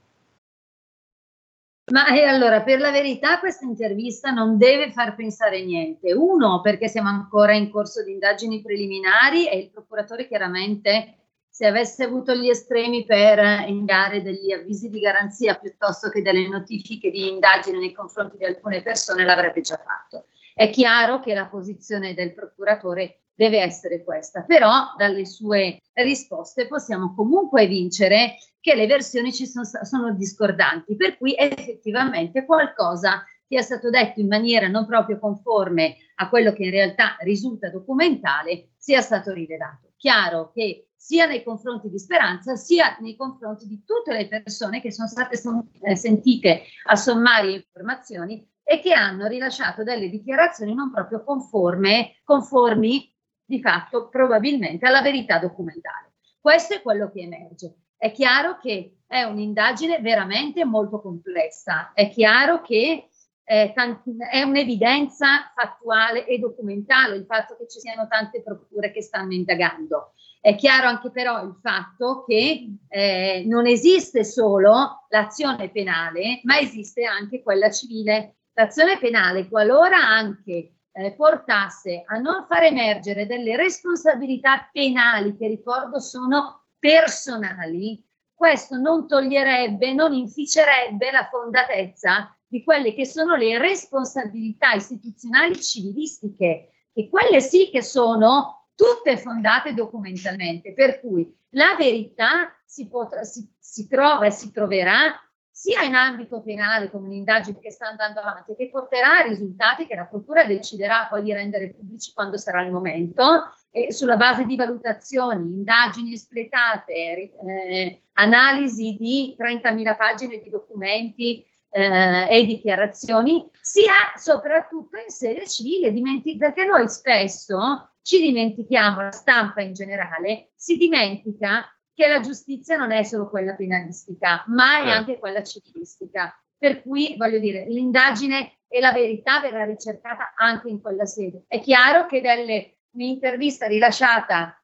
Ma 1.91 2.07
eh, 2.07 2.23
allora, 2.23 2.61
per 2.61 2.79
la 2.79 2.91
verità, 2.91 3.39
questa 3.39 3.65
intervista 3.65 4.31
non 4.31 4.57
deve 4.57 4.91
far 4.91 5.15
pensare 5.15 5.63
niente. 5.63 6.13
Uno, 6.13 6.61
perché 6.61 6.87
siamo 6.87 7.09
ancora 7.09 7.53
in 7.53 7.69
corso 7.69 8.03
di 8.03 8.11
indagini 8.11 8.61
preliminari 8.61 9.47
e 9.47 9.57
il 9.57 9.69
procuratore 9.69 10.27
chiaramente, 10.27 11.17
se 11.49 11.65
avesse 11.65 12.03
avuto 12.03 12.33
gli 12.33 12.47
estremi 12.47 13.03
per 13.03 13.39
eh, 13.39 13.65
indare 13.67 14.21
degli 14.21 14.51
avvisi 14.53 14.89
di 14.89 14.99
garanzia 14.99 15.55
piuttosto 15.55 16.09
che 16.09 16.21
delle 16.21 16.47
notifiche 16.47 17.11
di 17.11 17.27
indagine 17.27 17.77
nei 17.77 17.91
confronti 17.91 18.37
di 18.37 18.45
alcune 18.45 18.81
persone, 18.81 19.25
l'avrebbe 19.25 19.61
già 19.61 19.77
fatto. 19.77 20.27
È 20.53 20.69
chiaro 20.69 21.19
che 21.19 21.33
la 21.33 21.47
posizione 21.47 22.13
del 22.13 22.33
procuratore 22.33 23.20
deve 23.33 23.59
essere 23.59 24.03
questa, 24.03 24.43
però 24.43 24.93
dalle 24.97 25.25
sue 25.25 25.79
risposte 25.93 26.67
possiamo 26.67 27.13
comunque 27.15 27.67
vincere 27.67 28.35
che 28.59 28.75
le 28.75 28.85
versioni 28.85 29.33
ci 29.33 29.47
sono, 29.47 29.65
sono 29.65 30.13
discordanti, 30.13 30.95
per 30.95 31.17
cui 31.17 31.35
effettivamente 31.37 32.45
qualcosa 32.45 33.23
è 33.47 33.61
stato 33.61 33.89
detto 33.89 34.19
in 34.19 34.27
maniera 34.27 34.67
non 34.67 34.85
proprio 34.85 35.19
conforme 35.19 35.97
a 36.15 36.29
quello 36.29 36.53
che 36.53 36.63
in 36.63 36.71
realtà 36.71 37.17
risulta 37.19 37.69
documentale 37.69 38.69
sia 38.77 39.01
stato 39.01 39.33
rilevato. 39.33 39.91
Chiaro 39.97 40.51
che 40.53 40.87
sia 40.95 41.25
nei 41.25 41.43
confronti 41.43 41.89
di 41.89 41.99
Speranza 41.99 42.55
sia 42.55 42.95
nei 43.01 43.15
confronti 43.15 43.67
di 43.67 43.83
tutte 43.83 44.13
le 44.13 44.27
persone 44.27 44.81
che 44.81 44.91
sono 44.91 45.07
state 45.07 45.39
eh, 45.81 45.95
sentite 45.95 46.63
a 46.85 46.95
sommarie 46.95 47.55
informazioni 47.55 48.47
e 48.63 48.79
che 48.79 48.93
hanno 48.93 49.27
rilasciato 49.27 49.83
delle 49.83 50.09
dichiarazioni 50.09 50.73
non 50.73 50.91
proprio 50.91 51.23
conforme, 51.23 52.21
conformi 52.23 53.10
di 53.51 53.59
fatto 53.59 54.07
probabilmente 54.07 54.87
alla 54.87 55.01
verità 55.01 55.37
documentale. 55.37 56.13
Questo 56.39 56.75
è 56.75 56.81
quello 56.81 57.11
che 57.11 57.19
emerge. 57.19 57.75
È 57.97 58.11
chiaro 58.11 58.57
che 58.57 58.99
è 59.05 59.23
un'indagine 59.23 59.99
veramente 59.99 60.63
molto 60.63 61.01
complessa, 61.01 61.91
è 61.93 62.09
chiaro 62.09 62.61
che 62.61 63.09
eh, 63.43 63.73
tant- 63.75 64.03
è 64.31 64.41
un'evidenza 64.43 65.51
fattuale 65.53 66.25
e 66.25 66.39
documentale 66.39 67.17
il 67.17 67.25
fatto 67.25 67.57
che 67.57 67.67
ci 67.67 67.79
siano 67.79 68.07
tante 68.07 68.41
procure 68.41 68.91
che 68.91 69.01
stanno 69.01 69.33
indagando. 69.33 70.13
È 70.39 70.55
chiaro 70.55 70.87
anche 70.87 71.11
però 71.11 71.43
il 71.43 71.59
fatto 71.61 72.23
che 72.25 72.77
eh, 72.87 73.43
non 73.45 73.67
esiste 73.67 74.23
solo 74.23 75.05
l'azione 75.09 75.69
penale, 75.69 76.39
ma 76.43 76.57
esiste 76.57 77.03
anche 77.03 77.43
quella 77.43 77.69
civile. 77.69 78.37
L'azione 78.53 78.97
penale, 78.97 79.47
qualora 79.47 79.97
anche 79.97 80.77
eh, 80.91 81.13
portasse 81.13 82.03
a 82.05 82.17
non 82.17 82.45
far 82.47 82.63
emergere 82.63 83.25
delle 83.25 83.55
responsabilità 83.55 84.69
penali, 84.71 85.35
che 85.37 85.47
ricordo 85.47 85.99
sono 85.99 86.65
personali, 86.79 88.03
questo 88.33 88.77
non 88.77 89.07
toglierebbe, 89.07 89.93
non 89.93 90.13
inficerebbe 90.13 91.11
la 91.11 91.27
fondatezza 91.29 92.35
di 92.47 92.63
quelle 92.63 92.93
che 92.93 93.05
sono 93.05 93.35
le 93.35 93.57
responsabilità 93.57 94.73
istituzionali 94.73 95.61
civilistiche, 95.61 96.71
e 96.93 97.09
quelle 97.09 97.39
sì 97.39 97.69
che 97.69 97.81
sono 97.81 98.67
tutte 98.75 99.17
fondate 99.17 99.73
documentalmente, 99.73 100.73
per 100.73 100.99
cui 100.99 101.33
la 101.51 101.75
verità 101.77 102.53
si, 102.65 102.87
potrà, 102.87 103.23
si, 103.23 103.47
si 103.59 103.87
trova 103.87 104.25
e 104.25 104.31
si 104.31 104.51
troverà 104.51 105.13
sia 105.61 105.83
in 105.83 105.93
ambito 105.93 106.41
penale 106.41 106.89
come 106.89 107.05
un'indagine 107.05 107.59
che 107.59 107.69
sta 107.69 107.85
andando 107.85 108.19
avanti, 108.19 108.55
che 108.55 108.71
porterà 108.71 109.19
a 109.19 109.21
risultati 109.21 109.85
che 109.85 109.93
la 109.93 110.05
Procura 110.05 110.43
deciderà 110.43 111.05
poi 111.07 111.21
di 111.21 111.31
rendere 111.31 111.69
pubblici 111.69 112.13
quando 112.13 112.35
sarà 112.37 112.63
il 112.63 112.71
momento, 112.71 113.53
e 113.69 113.93
sulla 113.93 114.17
base 114.17 114.45
di 114.45 114.55
valutazioni, 114.55 115.53
indagini 115.53 116.13
espletate, 116.13 116.91
eh, 116.95 118.01
analisi 118.13 118.97
di 118.99 119.35
30.000 119.37 119.95
pagine 119.95 120.41
di 120.41 120.49
documenti 120.49 121.45
eh, 121.69 122.27
e 122.27 122.43
dichiarazioni, 122.47 123.47
sia 123.61 124.13
soprattutto 124.15 124.97
in 124.97 125.11
sede 125.11 125.47
civile, 125.47 125.93
dimenti- 125.93 126.37
perché 126.37 126.65
noi 126.65 126.89
spesso 126.89 127.91
ci 128.01 128.19
dimentichiamo, 128.19 128.99
la 128.99 129.11
stampa 129.11 129.61
in 129.61 129.73
generale, 129.73 130.49
si 130.55 130.75
dimentica 130.75 131.71
che 132.01 132.07
la 132.07 132.19
giustizia 132.19 132.77
non 132.77 132.91
è 132.91 133.03
solo 133.03 133.29
quella 133.29 133.53
penalistica, 133.53 134.43
ma 134.47 134.79
è 134.79 134.83
Certo. 134.85 134.97
anche 134.97 135.19
quella 135.19 135.43
civilistica. 135.43 136.35
per 136.61 136.83
cui 136.83 137.15
voglio 137.17 137.39
dire, 137.39 137.65
l'indagine 137.67 138.59
e 138.67 138.79
la 138.79 138.91
verità 138.91 139.39
verrà 139.39 139.65
ricercata 139.65 140.33
anche 140.35 140.69
in 140.69 140.79
quella 140.79 141.07
sede. 141.07 141.45
È 141.47 141.59
chiaro 141.59 142.05
che 142.05 142.21
delle, 142.21 142.77
un'intervista 142.91 143.65
rilasciata 143.65 144.63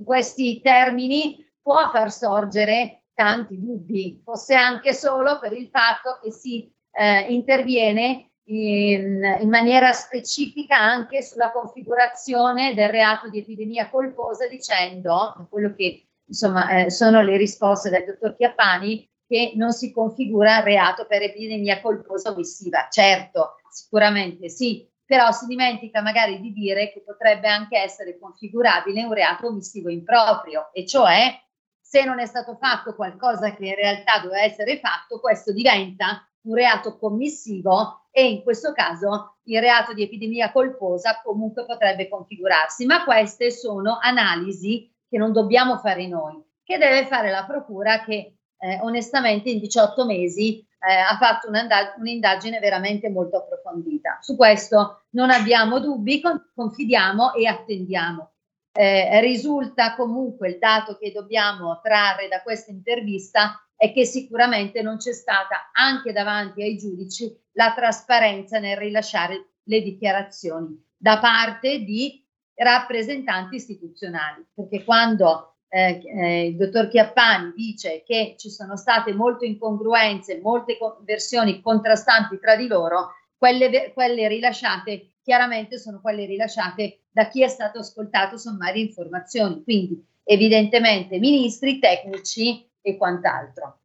in 0.00 0.04
questi 0.04 0.60
termini 0.60 1.48
può 1.62 1.88
far 1.90 2.10
sorgere 2.10 3.04
tanti 3.14 3.56
dubbi, 3.60 4.20
fosse 4.24 4.56
anche 4.56 4.92
solo 4.94 5.38
per 5.38 5.52
il 5.52 5.68
fatto 5.68 6.18
che 6.20 6.32
si 6.32 6.68
eh, 6.90 7.32
interviene 7.32 8.32
in, 8.48 9.38
in 9.42 9.48
maniera 9.48 9.92
specifica 9.92 10.76
anche 10.76 11.22
sulla 11.22 11.52
configurazione 11.52 12.74
del 12.74 12.88
reato 12.88 13.28
di 13.28 13.38
epidemia 13.38 13.88
colposa 13.88 14.48
dicendo 14.48 15.46
quello 15.48 15.72
che 15.72 16.08
insomma 16.32 16.68
eh, 16.70 16.90
sono 16.90 17.20
le 17.20 17.36
risposte 17.36 17.90
del 17.90 18.04
dottor 18.06 18.34
Chiappani 18.36 19.06
che 19.26 19.52
non 19.54 19.72
si 19.72 19.92
configura 19.92 20.60
reato 20.60 21.06
per 21.06 21.22
epidemia 21.22 21.80
colposa 21.80 22.30
omissiva. 22.30 22.88
Certo, 22.90 23.56
sicuramente 23.70 24.48
sì, 24.48 24.86
però 25.04 25.30
si 25.30 25.46
dimentica 25.46 26.00
magari 26.00 26.40
di 26.40 26.52
dire 26.52 26.90
che 26.92 27.02
potrebbe 27.02 27.48
anche 27.48 27.78
essere 27.78 28.18
configurabile 28.18 29.04
un 29.04 29.12
reato 29.12 29.46
omissivo 29.46 29.90
improprio, 29.90 30.70
e 30.72 30.86
cioè 30.86 31.38
se 31.80 32.04
non 32.04 32.18
è 32.18 32.26
stato 32.26 32.56
fatto 32.56 32.94
qualcosa 32.94 33.54
che 33.54 33.66
in 33.66 33.74
realtà 33.74 34.20
doveva 34.22 34.42
essere 34.42 34.78
fatto, 34.78 35.20
questo 35.20 35.52
diventa 35.52 36.26
un 36.44 36.54
reato 36.54 36.96
commissivo 36.98 38.06
e 38.10 38.28
in 38.30 38.42
questo 38.42 38.72
caso 38.72 39.36
il 39.44 39.60
reato 39.60 39.92
di 39.92 40.02
epidemia 40.02 40.50
colposa 40.50 41.20
comunque 41.22 41.66
potrebbe 41.66 42.08
configurarsi. 42.08 42.86
Ma 42.86 43.04
queste 43.04 43.50
sono 43.50 43.98
analisi 44.00 44.90
che 45.12 45.18
non 45.18 45.30
dobbiamo 45.30 45.76
fare 45.76 46.06
noi, 46.06 46.42
che 46.64 46.78
deve 46.78 47.04
fare 47.04 47.30
la 47.30 47.44
procura 47.44 48.02
che 48.02 48.38
eh, 48.56 48.78
onestamente 48.80 49.50
in 49.50 49.58
18 49.58 50.06
mesi 50.06 50.58
eh, 50.58 50.94
ha 50.94 51.18
fatto 51.18 51.48
un'indag- 51.48 51.98
un'indagine 51.98 52.58
veramente 52.60 53.10
molto 53.10 53.36
approfondita. 53.36 54.20
Su 54.22 54.36
questo 54.36 55.02
non 55.10 55.28
abbiamo 55.28 55.80
dubbi, 55.80 56.22
con- 56.22 56.50
confidiamo 56.54 57.34
e 57.34 57.46
attendiamo. 57.46 58.30
Eh, 58.72 59.20
risulta 59.20 59.94
comunque 59.96 60.48
il 60.48 60.58
dato 60.58 60.96
che 60.96 61.12
dobbiamo 61.12 61.78
trarre 61.82 62.28
da 62.28 62.40
questa 62.40 62.70
intervista 62.70 63.62
è 63.76 63.92
che 63.92 64.06
sicuramente 64.06 64.80
non 64.80 64.96
c'è 64.96 65.12
stata 65.12 65.72
anche 65.74 66.10
davanti 66.12 66.62
ai 66.62 66.78
giudici 66.78 67.30
la 67.52 67.74
trasparenza 67.74 68.58
nel 68.58 68.78
rilasciare 68.78 69.56
le 69.64 69.82
dichiarazioni 69.82 70.82
da 70.96 71.18
parte 71.18 71.80
di 71.80 72.21
rappresentanti 72.54 73.56
istituzionali, 73.56 74.44
perché 74.54 74.84
quando 74.84 75.56
eh, 75.68 76.00
eh, 76.04 76.46
il 76.48 76.56
dottor 76.56 76.88
Chiappani 76.88 77.52
dice 77.54 78.02
che 78.04 78.34
ci 78.36 78.50
sono 78.50 78.76
state 78.76 79.14
molte 79.14 79.46
incongruenze, 79.46 80.40
molte 80.40 80.76
co- 80.76 81.00
versioni 81.04 81.60
contrastanti 81.60 82.38
tra 82.38 82.56
di 82.56 82.66
loro, 82.66 83.14
quelle, 83.36 83.92
quelle 83.92 84.28
rilasciate 84.28 85.14
chiaramente 85.22 85.78
sono 85.78 86.00
quelle 86.00 86.26
rilasciate 86.26 87.04
da 87.10 87.28
chi 87.28 87.42
è 87.42 87.48
stato 87.48 87.78
ascoltato 87.78 88.36
sommarie 88.36 88.82
informazioni, 88.82 89.62
quindi 89.62 90.04
evidentemente 90.24 91.18
ministri, 91.18 91.78
tecnici 91.78 92.68
e 92.80 92.96
quant'altro. 92.96 93.81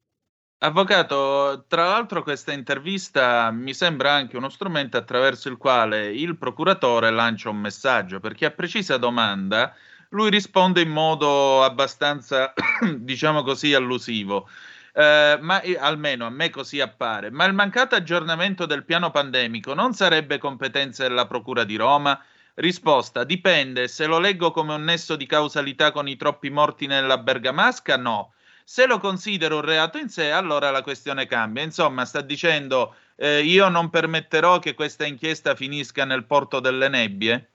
Avvocato, 0.60 1.66
tra 1.68 1.86
l'altro 1.86 2.24
questa 2.24 2.52
intervista 2.52 3.52
mi 3.52 3.76
sembra 3.76 4.14
anche 4.14 4.38
uno 4.38 4.50
strumento 4.50 4.98
attraverso 4.98 5.50
il 5.50 5.58
quale 5.58 6.12
il 6.12 6.36
procuratore 6.36 7.12
lancia 7.12 7.50
un 7.52 7.58
messaggio, 7.58 8.20
perché 8.20 8.46
a 8.46 8.52
precisa 8.52 8.98
domanda 8.98 9.76
lui 10.10 10.32
risponde 10.32 10.82
in 10.82 10.90
modo 10.90 11.64
abbastanza, 11.64 12.54
diciamo 12.98 13.44
così, 13.44 13.76
allusivo. 13.76 14.50
Eh, 14.94 15.38
ma 15.40 15.62
eh, 15.62 15.78
almeno 15.78 16.26
a 16.26 16.30
me 16.32 16.50
così 16.50 16.82
appare. 16.82 17.30
Ma 17.30 17.46
il 17.46 17.54
mancato 17.54 17.94
aggiornamento 17.94 18.66
del 18.66 18.84
piano 18.84 19.12
pandemico 19.12 19.76
non 19.76 19.94
sarebbe 19.94 20.40
competenza 20.40 21.04
della 21.08 21.28
Procura 21.28 21.66
di 21.66 21.76
Roma? 21.76 22.20
Risposta: 22.56 23.24
dipende. 23.24 23.88
Se 23.88 24.08
lo 24.08 24.18
leggo 24.18 24.50
come 24.52 24.74
un 24.74 24.84
nesso 24.84 25.16
di 25.16 25.28
causalità 25.28 25.92
con 25.92 26.08
i 26.08 26.16
troppi 26.16 26.50
morti 26.50 26.88
nella 26.88 27.20
Bergamasca, 27.20 27.96
no. 27.98 28.32
Se 28.70 28.86
lo 28.86 29.00
considero 29.00 29.56
un 29.56 29.62
reato 29.62 29.98
in 29.98 30.10
sé, 30.10 30.30
allora 30.30 30.72
la 30.72 30.82
questione 30.82 31.26
cambia. 31.26 31.64
Insomma, 31.64 32.04
sta 32.04 32.20
dicendo 32.20 32.96
eh, 33.16 33.42
io 33.42 33.70
non 33.70 33.90
permetterò 33.90 34.60
che 34.60 34.74
questa 34.74 35.06
inchiesta 35.06 35.56
finisca 35.56 36.04
nel 36.04 36.26
porto 36.26 36.60
delle 36.60 36.90
nebbie? 36.90 37.50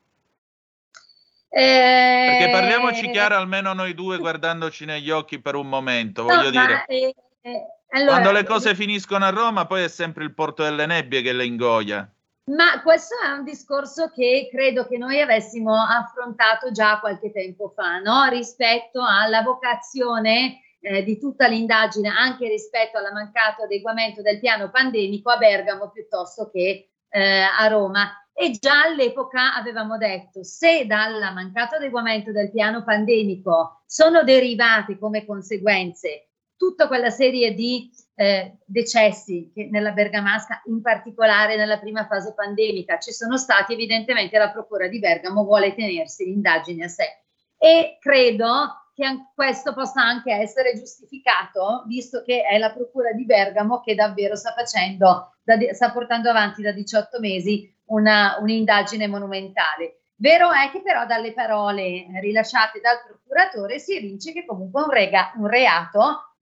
Perché 1.51 2.49
parliamoci 2.51 3.11
chiaro 3.11 3.37
almeno 3.37 3.75
noi 3.75 3.93
due 3.93 4.17
guardandoci 4.17 4.87
negli 4.87 5.11
occhi 5.11 5.39
per 5.39 5.55
un 5.55 5.69
momento, 5.69 6.23
voglio 6.23 6.45
No, 6.45 6.51
dire. 6.51 6.87
eh, 6.89 7.15
eh, 7.43 7.67
allora, 7.91 8.13
Quando 8.13 8.33
le 8.33 8.45
cose 8.45 8.75
finiscono 8.75 9.27
a 9.27 9.31
Roma, 9.31 9.67
poi 9.67 9.83
è 9.83 9.89
sempre 9.89 10.25
il 10.25 10.33
porto 10.33 10.63
delle 10.63 10.87
nebbie 10.87 11.21
che 11.21 11.35
le 11.35 11.45
ingoia. 11.45 12.11
Ma 12.45 12.81
questo 12.81 13.17
è 13.23 13.29
un 13.33 13.45
discorso 13.45 14.09
che 14.09 14.49
credo 14.51 14.89
che 14.89 14.97
noi 14.97 15.21
avessimo 15.21 15.75
affrontato 15.75 16.73
già 16.73 17.01
qualche 17.01 17.31
tempo 17.33 17.71
fa, 17.77 17.99
no? 17.99 18.31
rispetto 18.31 19.05
alla 19.07 19.43
vocazione 19.43 20.63
eh, 20.83 21.05
di 21.05 21.19
tutta 21.19 21.47
l'indagine, 21.47 22.09
anche 22.09 22.49
rispetto 22.49 22.99
al 22.99 23.13
mancato 23.13 23.63
adeguamento 23.63 24.21
del 24.21 24.41
piano 24.41 24.71
pandemico 24.71 25.31
a 25.31 25.37
Bergamo 25.37 25.91
piuttosto 25.91 26.51
che 26.51 26.91
eh, 27.09 27.41
a 27.41 27.67
Roma. 27.69 28.17
E 28.35 28.51
già 28.51 28.83
all'epoca 28.83 29.55
avevamo 29.55 29.97
detto, 29.97 30.43
se 30.43 30.87
dal 30.87 31.21
mancato 31.35 31.77
adeguamento 31.77 32.33
del 32.33 32.51
piano 32.51 32.83
pandemico 32.83 33.83
sono 33.87 34.25
derivate 34.25 34.99
come 34.99 35.25
conseguenze 35.25 36.29
tutta 36.57 36.87
quella 36.87 37.11
serie 37.11 37.55
di 37.55 37.91
eh, 38.15 38.59
decessi 38.65 39.51
che 39.53 39.69
nella 39.71 39.93
Bergamasca, 39.93 40.63
in 40.67 40.81
particolare 40.81 41.57
nella 41.57 41.79
prima 41.79 42.07
fase 42.07 42.35
pandemica, 42.35 42.99
ci 42.99 43.13
sono 43.13 43.37
stati, 43.37 43.73
evidentemente 43.73 44.39
la 44.39 44.51
Procura 44.51 44.89
di 44.89 44.99
Bergamo 44.99 45.45
vuole 45.45 45.75
tenersi 45.75 46.25
l'indagine 46.25 46.85
a 46.85 46.89
sé. 46.89 47.23
E 47.59 47.99
credo 48.01 48.82
che 48.95 49.05
questo 49.35 49.73
possa 49.73 50.03
anche 50.03 50.33
essere 50.33 50.75
giustificato, 50.75 51.85
visto 51.87 52.23
che 52.23 52.43
è 52.43 52.59
la 52.59 52.73
Procura 52.73 53.13
di 53.13 53.25
Bergamo 53.25 53.81
che 53.81 53.95
davvero 53.95 54.37
sta 54.37 54.53
facendo, 54.53 55.37
sta 55.73 55.91
portando 55.93 56.29
avanti 56.29 56.63
da 56.63 56.73
18 56.73 57.19
mesi 57.19 57.75
una, 57.87 58.37
un'indagine 58.41 59.07
monumentale. 59.07 60.03
Vero 60.17 60.53
è 60.53 60.71
che 60.71 60.83
però 60.83 61.07
dalle 61.07 61.33
parole 61.33 62.07
rilasciate 62.21 62.81
dal 62.81 63.03
procuratore 63.05 63.79
si 63.79 63.97
evince 63.97 64.33
che 64.33 64.45
comunque 64.45 64.83
un, 64.83 64.91
rega- 64.91 65.33
un 65.37 65.49
reato 65.49 66.37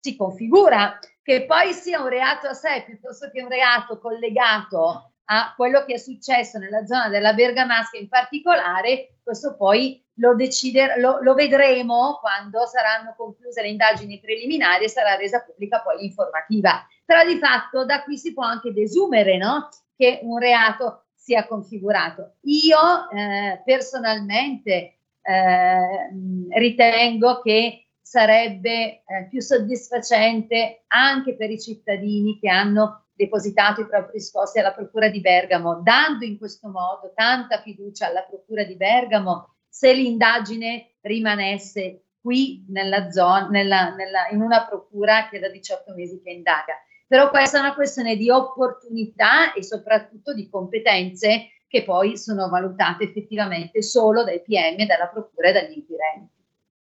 si 0.00 0.16
configura, 0.16 0.98
che 1.22 1.44
poi 1.44 1.72
sia 1.72 2.00
un 2.00 2.08
reato 2.08 2.46
a 2.46 2.54
sé 2.54 2.84
piuttosto 2.86 3.28
che 3.30 3.42
un 3.42 3.48
reato 3.48 3.98
collegato 3.98 5.12
a 5.24 5.52
quello 5.56 5.84
che 5.84 5.94
è 5.94 5.98
successo 5.98 6.58
nella 6.58 6.86
zona 6.86 7.08
della 7.08 7.34
Bergamasca 7.34 7.98
in 7.98 8.08
particolare, 8.08 9.18
questo 9.22 9.56
poi 9.56 10.02
lo, 10.16 10.34
decide, 10.34 10.98
lo, 10.98 11.18
lo 11.20 11.34
vedremo 11.34 12.18
quando 12.20 12.66
saranno 12.66 13.14
concluse 13.16 13.62
le 13.62 13.68
indagini 13.68 14.20
preliminari 14.20 14.84
e 14.84 14.88
sarà 14.88 15.16
resa 15.16 15.40
pubblica 15.40 15.80
poi 15.80 16.00
l'informativa. 16.00 16.86
Però 17.04 17.24
di 17.24 17.38
fatto 17.38 17.84
da 17.84 18.02
qui 18.02 18.18
si 18.18 18.32
può 18.32 18.44
anche 18.44 18.72
desumere 18.72 19.36
no? 19.36 19.68
che 19.96 20.20
un 20.22 20.38
reato 20.38 21.06
sia 21.14 21.46
configurato. 21.46 22.36
Io 22.42 23.10
eh, 23.10 23.62
personalmente 23.64 24.98
eh, 25.22 26.08
ritengo 26.50 27.40
che 27.40 27.88
sarebbe 28.00 29.02
eh, 29.04 29.26
più 29.28 29.40
soddisfacente 29.40 30.84
anche 30.86 31.34
per 31.34 31.50
i 31.50 31.60
cittadini 31.60 32.38
che 32.38 32.48
hanno 32.48 33.06
depositato 33.12 33.80
i 33.80 33.86
propri 33.88 34.12
risposti 34.12 34.60
alla 34.60 34.72
Procura 34.72 35.08
di 35.08 35.20
Bergamo, 35.20 35.80
dando 35.82 36.24
in 36.24 36.38
questo 36.38 36.68
modo 36.68 37.12
tanta 37.14 37.60
fiducia 37.60 38.06
alla 38.06 38.22
Procura 38.22 38.62
di 38.62 38.76
Bergamo, 38.76 39.55
se 39.76 39.92
l'indagine 39.92 40.94
rimanesse 41.02 42.04
qui 42.22 42.64
nella 42.70 43.10
zona, 43.10 43.48
nella, 43.48 43.94
nella, 43.94 44.26
in 44.30 44.40
una 44.40 44.66
procura 44.66 45.28
che 45.28 45.38
da 45.38 45.50
18 45.50 45.92
mesi 45.94 46.18
che 46.24 46.30
indaga. 46.30 46.72
Però 47.06 47.28
questa 47.28 47.58
è 47.58 47.60
una 47.60 47.74
questione 47.74 48.16
di 48.16 48.30
opportunità 48.30 49.52
e 49.52 49.62
soprattutto 49.62 50.32
di 50.32 50.48
competenze 50.48 51.50
che 51.68 51.84
poi 51.84 52.16
sono 52.16 52.48
valutate 52.48 53.04
effettivamente 53.04 53.82
solo 53.82 54.24
dai 54.24 54.40
PM, 54.40 54.86
dalla 54.86 55.08
Procura 55.08 55.50
e 55.50 55.52
dagli 55.52 55.76
inquirenti. 55.76 56.32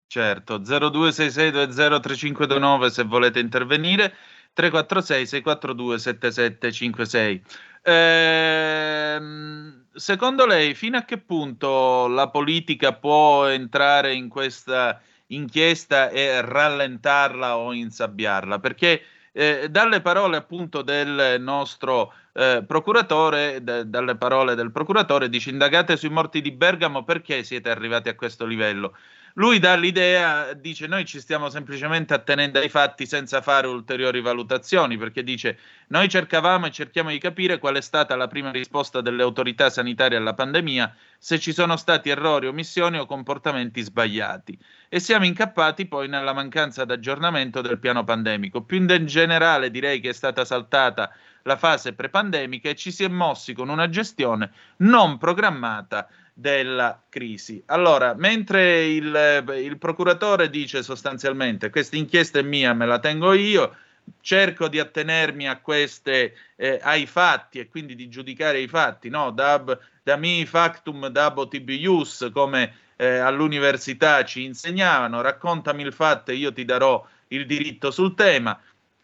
Certo, 0.06 0.60
0266203529 0.60 2.86
se 2.86 3.02
volete 3.02 3.40
intervenire, 3.40 4.14
346 4.54 5.26
642 5.26 5.98
7756. 5.98 7.42
Ehm, 7.82 9.84
secondo 9.92 10.46
lei, 10.46 10.74
fino 10.74 10.96
a 10.96 11.02
che 11.02 11.18
punto 11.18 12.06
la 12.08 12.30
politica 12.30 12.94
può 12.94 13.46
entrare 13.46 14.14
in 14.14 14.28
questa 14.28 15.00
inchiesta 15.26 16.08
e 16.08 16.40
rallentarla 16.40 17.58
o 17.58 17.72
insabbiarla? 17.72 18.60
Perché 18.60 19.02
eh, 19.32 19.68
dalle 19.68 20.00
parole 20.00 20.36
appunto 20.36 20.82
del 20.82 21.36
nostro 21.40 22.14
eh, 22.32 22.64
procuratore, 22.66 23.62
d- 23.62 23.82
dalle 23.82 24.16
parole 24.16 24.54
del 24.54 24.70
procuratore, 24.70 25.28
dice 25.28 25.50
indagate 25.50 25.96
sui 25.96 26.08
morti 26.08 26.40
di 26.40 26.52
Bergamo 26.52 27.04
perché 27.04 27.42
siete 27.42 27.68
arrivati 27.68 28.08
a 28.08 28.14
questo 28.14 28.46
livello? 28.46 28.94
Lui 29.34 29.58
dà 29.58 29.74
l'idea, 29.74 30.52
dice 30.52 30.86
noi 30.86 31.04
ci 31.04 31.18
stiamo 31.18 31.48
semplicemente 31.48 32.14
attenendo 32.14 32.60
ai 32.60 32.68
fatti 32.68 33.04
senza 33.04 33.40
fare 33.42 33.66
ulteriori 33.66 34.20
valutazioni, 34.20 34.96
perché 34.96 35.24
dice 35.24 35.58
noi 35.88 36.08
cercavamo 36.08 36.66
e 36.66 36.70
cerchiamo 36.70 37.10
di 37.10 37.18
capire 37.18 37.58
qual 37.58 37.74
è 37.74 37.80
stata 37.80 38.14
la 38.14 38.28
prima 38.28 38.52
risposta 38.52 39.00
delle 39.00 39.22
autorità 39.22 39.70
sanitarie 39.70 40.18
alla 40.18 40.34
pandemia, 40.34 40.94
se 41.18 41.40
ci 41.40 41.52
sono 41.52 41.76
stati 41.76 42.10
errori, 42.10 42.46
omissioni 42.46 42.98
o 42.98 43.06
comportamenti 43.06 43.80
sbagliati. 43.80 44.56
E 44.88 45.00
siamo 45.00 45.24
incappati 45.24 45.86
poi 45.86 46.06
nella 46.06 46.32
mancanza 46.32 46.84
d'aggiornamento 46.84 47.60
del 47.60 47.80
piano 47.80 48.04
pandemico. 48.04 48.62
Più 48.62 48.76
in 48.76 49.06
generale 49.06 49.70
direi 49.72 49.98
che 49.98 50.10
è 50.10 50.12
stata 50.12 50.44
saltata 50.44 51.10
la 51.42 51.56
fase 51.56 51.92
prepandemica 51.92 52.68
e 52.68 52.74
ci 52.74 52.92
si 52.92 53.04
è 53.04 53.08
mossi 53.08 53.52
con 53.52 53.68
una 53.68 53.88
gestione 53.88 54.52
non 54.78 55.18
programmata 55.18 56.08
della 56.34 57.00
crisi. 57.08 57.62
Allora, 57.66 58.14
mentre 58.14 58.86
il, 58.86 59.54
il 59.56 59.78
procuratore 59.78 60.50
dice 60.50 60.82
sostanzialmente 60.82 61.70
questa 61.70 61.96
inchiesta 61.96 62.40
è 62.40 62.42
mia, 62.42 62.74
me 62.74 62.86
la 62.86 62.98
tengo 62.98 63.32
io, 63.32 63.76
cerco 64.20 64.68
di 64.68 64.80
attenermi 64.80 65.48
a 65.48 65.60
queste, 65.60 66.34
eh, 66.56 66.80
ai 66.82 67.06
fatti 67.06 67.60
e 67.60 67.68
quindi 67.68 67.94
di 67.94 68.08
giudicare 68.08 68.60
i 68.60 68.66
fatti, 68.66 69.08
no? 69.08 69.30
Dab, 69.30 69.78
da 70.02 70.16
mi 70.16 70.44
factum 70.44 71.06
dabo 71.06 71.46
tibius, 71.46 72.28
come 72.32 72.74
eh, 72.96 73.18
all'università 73.18 74.24
ci 74.24 74.44
insegnavano, 74.44 75.20
raccontami 75.20 75.82
il 75.82 75.92
fatto 75.92 76.32
e 76.32 76.34
io 76.34 76.52
ti 76.52 76.64
darò 76.64 77.06
il 77.28 77.46
diritto 77.46 77.90
sul 77.90 78.14
tema. 78.14 78.60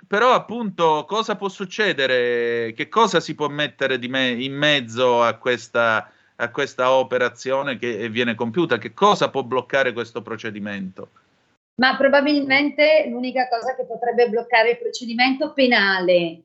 Però 0.06 0.34
appunto 0.34 1.04
cosa 1.06 1.36
può 1.36 1.48
succedere? 1.48 2.72
Che 2.74 2.88
cosa 2.88 3.20
si 3.20 3.34
può 3.34 3.48
mettere 3.48 3.98
di 3.98 4.08
me 4.08 4.30
in 4.30 4.54
mezzo 4.54 5.22
a 5.22 5.34
questa, 5.34 6.10
a 6.40 6.50
questa 6.50 6.92
operazione 6.92 7.78
che 7.78 8.08
viene 8.08 8.34
compiuta? 8.34 8.78
Che 8.78 8.94
cosa 8.94 9.28
può 9.28 9.42
bloccare 9.42 9.92
questo 9.92 10.22
procedimento? 10.22 11.10
Ma 11.74 11.96
probabilmente 11.96 13.06
l'unica 13.08 13.48
cosa 13.48 13.74
che 13.74 13.84
potrebbe 13.84 14.28
bloccare 14.28 14.70
il 14.70 14.78
procedimento 14.78 15.52
penale, 15.52 16.44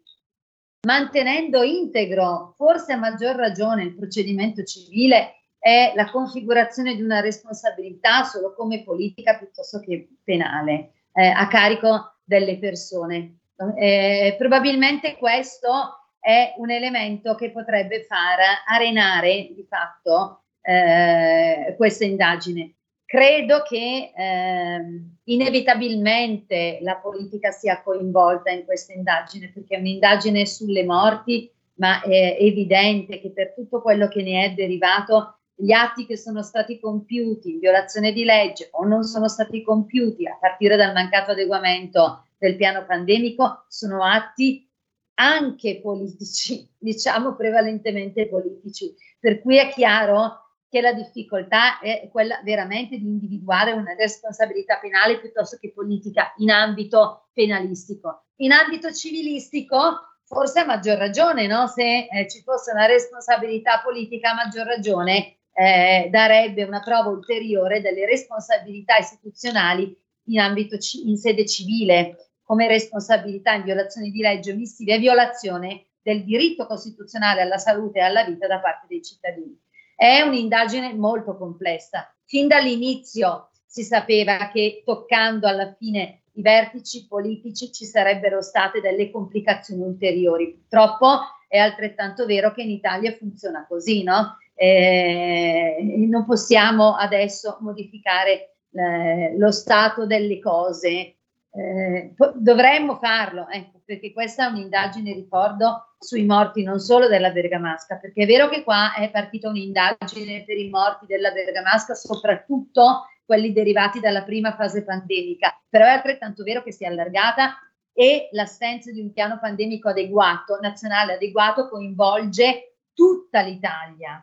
mantenendo 0.86 1.62
integro, 1.64 2.54
forse 2.56 2.94
a 2.94 2.98
maggior 2.98 3.36
ragione, 3.36 3.84
il 3.84 3.96
procedimento 3.96 4.64
civile, 4.64 5.40
è 5.58 5.94
la 5.96 6.10
configurazione 6.12 6.96
di 6.96 7.02
una 7.02 7.22
responsabilità 7.22 8.24
solo 8.24 8.54
come 8.54 8.84
politica 8.84 9.38
piuttosto 9.38 9.80
che 9.80 10.10
penale 10.24 10.92
eh, 11.14 11.28
a 11.28 11.48
carico 11.48 12.18
delle 12.24 12.58
persone. 12.58 13.40
Eh, 13.78 14.36
probabilmente 14.38 15.16
questo 15.16 16.05
è 16.26 16.56
un 16.58 16.72
elemento 16.72 17.36
che 17.36 17.52
potrebbe 17.52 18.02
far 18.02 18.40
arenare 18.66 19.52
di 19.54 19.64
fatto 19.70 20.46
eh, 20.60 21.76
questa 21.78 22.04
indagine. 22.04 22.78
Credo 23.06 23.62
che 23.62 24.12
eh, 24.16 25.02
inevitabilmente 25.26 26.80
la 26.82 26.96
politica 26.96 27.52
sia 27.52 27.84
coinvolta 27.84 28.50
in 28.50 28.66
questa 28.66 28.94
indagine 28.94 29.52
perché 29.54 29.76
è 29.76 29.80
un'indagine 29.80 30.48
sulle 30.48 30.84
morti, 30.84 31.48
ma 31.76 32.02
è 32.02 32.38
evidente 32.40 33.22
che 33.22 33.30
per 33.30 33.54
tutto 33.54 33.80
quello 33.84 34.08
che 34.08 34.24
ne 34.24 34.46
è 34.46 34.54
derivato, 34.56 35.42
gli 35.54 35.74
atti 35.74 36.08
che 36.08 36.18
sono 36.18 36.42
stati 36.42 36.80
compiuti 36.80 37.52
in 37.52 37.60
violazione 37.60 38.12
di 38.12 38.24
legge 38.24 38.70
o 38.72 38.84
non 38.84 39.04
sono 39.04 39.28
stati 39.28 39.62
compiuti 39.62 40.26
a 40.26 40.36
partire 40.42 40.76
dal 40.76 40.92
mancato 40.92 41.32
adeguamento 41.32 42.26
del 42.40 42.56
piano 42.56 42.84
pandemico 42.84 43.66
sono 43.70 44.04
atti 44.04 44.68
anche 45.16 45.80
politici, 45.82 46.68
diciamo 46.78 47.36
prevalentemente 47.36 48.28
politici. 48.28 48.94
Per 49.20 49.42
cui 49.42 49.58
è 49.58 49.70
chiaro 49.70 50.46
che 50.70 50.82
la 50.82 50.94
difficoltà 50.94 51.80
è 51.80 52.10
quella 52.12 52.42
veramente 52.44 52.98
di 52.98 53.08
individuare 53.08 53.72
una 53.72 53.94
responsabilità 53.96 54.78
penale 54.78 55.20
piuttosto 55.20 55.58
che 55.60 55.72
politica 55.72 56.34
in 56.38 56.52
ambito 56.52 57.30
penalistico. 57.34 58.26
In 58.38 58.52
ambito 58.52 58.92
civilistico, 58.92 60.18
forse 60.26 60.60
a 60.60 60.66
maggior 60.66 60.98
ragione, 60.98 61.48
no? 61.48 61.68
se 61.68 62.08
eh, 62.12 62.28
ci 62.30 62.42
fosse 62.42 62.72
una 62.72 62.88
responsabilità 62.88 63.82
politica, 63.84 64.32
a 64.32 64.36
maggior 64.36 64.66
ragione 64.66 65.38
eh, 65.54 66.10
darebbe 66.12 66.64
una 66.64 66.82
prova 66.82 67.10
ulteriore 67.10 67.80
delle 67.80 68.06
responsabilità 68.06 68.98
istituzionali 68.98 69.98
in 70.28 70.40
ambito 70.40 70.78
in 71.06 71.18
sede 71.18 71.46
civile, 71.46 72.32
come 72.46 72.68
responsabilità 72.68 73.54
in 73.54 73.64
violazione 73.64 74.10
di 74.10 74.22
legge 74.22 74.52
omissive 74.52 74.94
e 74.94 75.00
violazione 75.00 75.88
del 76.02 76.24
diritto 76.24 76.68
costituzionale 76.68 77.42
alla 77.42 77.58
salute 77.58 78.00
e 78.00 78.04
alla 78.04 78.24
vita 78.24 78.46
da 78.46 78.60
parte 78.60 78.86
dei 78.88 79.04
cittadini. 79.04 79.60
È 79.96 80.22
un'indagine 80.22 80.94
molto 80.94 81.36
complessa. 81.36 82.14
Fin 82.26 82.48
dall'inizio 82.48 83.50
si 83.66 83.84
sapeva 83.84 84.50
che 84.52 84.84
toccando 84.86 85.48
alla 85.48 85.74
fine 85.74 86.22
i 86.34 86.42
vertici 86.42 87.08
politici 87.08 87.72
ci 87.72 87.86
sarebbero 87.86 88.42
state 88.42 88.82
delle 88.82 89.10
complicazioni 89.10 89.82
ulteriori. 89.82 90.52
Purtroppo 90.52 91.20
è 91.48 91.58
altrettanto 91.58 92.26
vero 92.26 92.54
che 92.54 92.62
in 92.62 92.70
Italia 92.70 93.14
funziona 93.14 93.66
così, 93.68 94.04
no? 94.04 94.38
Eh, 94.54 95.78
non 96.10 96.26
possiamo 96.26 96.96
adesso 96.96 97.58
modificare 97.62 98.58
eh, 98.72 99.36
lo 99.38 99.52
stato 99.52 100.06
delle 100.06 100.40
cose. 100.40 101.16
Eh, 101.58 102.14
dovremmo 102.36 102.98
farlo, 102.98 103.48
ecco, 103.48 103.82
perché 103.86 104.12
questa 104.12 104.48
è 104.48 104.50
un'indagine, 104.50 105.14
ricordo, 105.14 105.96
sui 105.98 106.26
morti 106.26 106.64
non 106.64 106.80
solo 106.80 107.08
della 107.08 107.32
Bergamasca, 107.32 107.96
perché 107.96 108.24
è 108.24 108.26
vero 108.26 108.50
che 108.50 108.62
qua 108.62 108.94
è 108.94 109.10
partita 109.10 109.48
un'indagine 109.48 110.44
per 110.44 110.58
i 110.58 110.70
morti 110.70 111.06
della 111.06 111.32
Bergamasca, 111.32 111.94
soprattutto 111.94 113.06
quelli 113.24 113.54
derivati 113.54 114.02
dalla 114.02 114.24
prima 114.24 114.54
fase 114.54 114.84
pandemica, 114.84 115.58
però 115.70 115.86
è 115.86 115.92
altrettanto 115.92 116.44
vero 116.44 116.62
che 116.62 116.74
si 116.74 116.84
è 116.84 116.88
allargata 116.88 117.56
e 117.94 118.28
l'assenza 118.34 118.92
di 118.92 119.00
un 119.00 119.14
piano 119.14 119.40
pandemico 119.40 119.88
adeguato, 119.88 120.60
nazionale 120.62 121.14
adeguato, 121.14 121.70
coinvolge 121.70 122.80
tutta 122.94 123.40
l'Italia, 123.40 124.22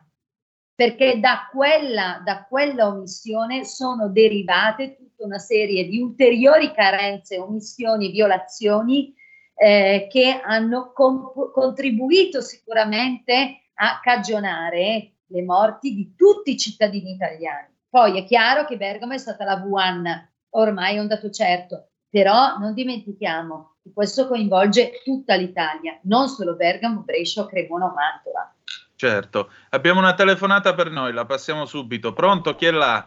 perché 0.75 1.19
da 1.19 1.49
quella, 1.51 2.21
da 2.23 2.45
quella 2.45 2.87
omissione 2.87 3.63
sono 3.63 4.09
derivate 4.09 4.95
tutta 4.95 5.25
una 5.25 5.37
serie 5.37 5.87
di 5.87 5.99
ulteriori 5.99 6.71
carenze, 6.71 7.37
omissioni, 7.37 8.11
violazioni 8.11 9.13
eh, 9.55 10.07
che 10.09 10.41
hanno 10.43 10.91
comp- 10.93 11.51
contribuito 11.51 12.41
sicuramente 12.41 13.69
a 13.75 13.99
cagionare 14.01 15.11
le 15.27 15.41
morti 15.43 15.93
di 15.93 16.15
tutti 16.15 16.51
i 16.51 16.57
cittadini 16.57 17.11
italiani. 17.11 17.71
Poi 17.89 18.17
è 18.17 18.25
chiaro 18.25 18.65
che 18.65 18.77
Bergamo 18.77 19.13
è 19.13 19.17
stata 19.17 19.43
la 19.43 19.63
V1, 19.63 20.27
ormai 20.51 20.95
è 20.95 20.99
un 20.99 21.07
dato 21.07 21.29
certo, 21.29 21.89
però 22.09 22.57
non 22.57 22.73
dimentichiamo 22.73 23.75
che 23.83 23.91
questo 23.93 24.27
coinvolge 24.27 25.01
tutta 25.03 25.35
l'Italia, 25.35 25.99
non 26.03 26.27
solo 26.27 26.55
Bergamo, 26.55 27.01
Brescia, 27.01 27.45
Cremona 27.45 27.85
o 27.85 27.93
Mantova. 27.93 28.55
Certo. 29.03 29.49
Abbiamo 29.71 29.99
una 29.99 30.13
telefonata 30.13 30.73
per 30.73 30.89
noi, 30.89 31.11
la 31.11 31.25
passiamo 31.25 31.65
subito. 31.65 32.13
Pronto? 32.13 32.55
Chi 32.55 32.67
è 32.67 32.71
là? 32.71 33.05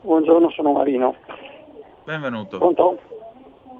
Buongiorno, 0.00 0.50
sono 0.50 0.72
Marino. 0.72 1.14
Benvenuto. 2.04 2.58
Pronto? 2.58 2.98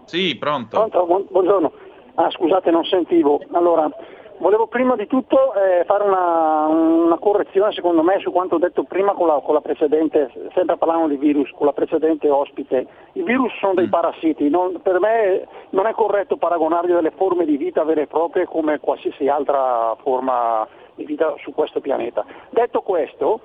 Sì, 0.04 0.36
pronto. 0.36 0.76
Pronto? 0.76 1.04
Buon- 1.06 1.26
buongiorno. 1.28 1.72
Ah, 2.14 2.30
scusate, 2.30 2.70
non 2.70 2.84
sentivo. 2.84 3.40
Allora, 3.50 3.90
volevo 4.38 4.66
prima 4.66 4.96
di 4.96 5.06
tutto 5.06 5.54
eh, 5.54 5.84
fare 5.84 6.04
una, 6.04 6.66
una 6.66 7.18
correzione, 7.18 7.72
secondo 7.72 8.02
me, 8.02 8.18
su 8.20 8.30
quanto 8.32 8.56
ho 8.56 8.58
detto 8.58 8.84
prima 8.84 9.12
con 9.12 9.26
la, 9.28 9.40
con 9.44 9.54
la 9.54 9.60
precedente, 9.60 10.30
sempre 10.54 10.76
parlando 10.76 11.08
di 11.08 11.16
virus, 11.16 11.50
con 11.52 11.66
la 11.66 11.72
precedente 11.72 12.28
ospite. 12.28 12.86
I 13.12 13.22
virus 13.22 13.52
sono 13.58 13.74
dei 13.74 13.88
parassiti, 13.88 14.48
non- 14.48 14.80
per 14.82 15.00
me 15.00 15.46
non 15.70 15.86
è 15.86 15.92
corretto 15.92 16.36
paragonarli 16.36 16.92
a 16.92 16.96
delle 16.96 17.12
forme 17.12 17.44
di 17.44 17.56
vita 17.56 17.84
vere 17.84 18.02
e 18.02 18.06
proprie 18.06 18.46
come 18.46 18.78
qualsiasi 18.78 19.28
altra 19.28 19.94
forma 20.02 20.66
di 20.94 21.04
vita 21.04 21.34
su 21.38 21.52
questo 21.52 21.80
pianeta. 21.80 22.24
Detto 22.50 22.80
questo, 22.82 23.40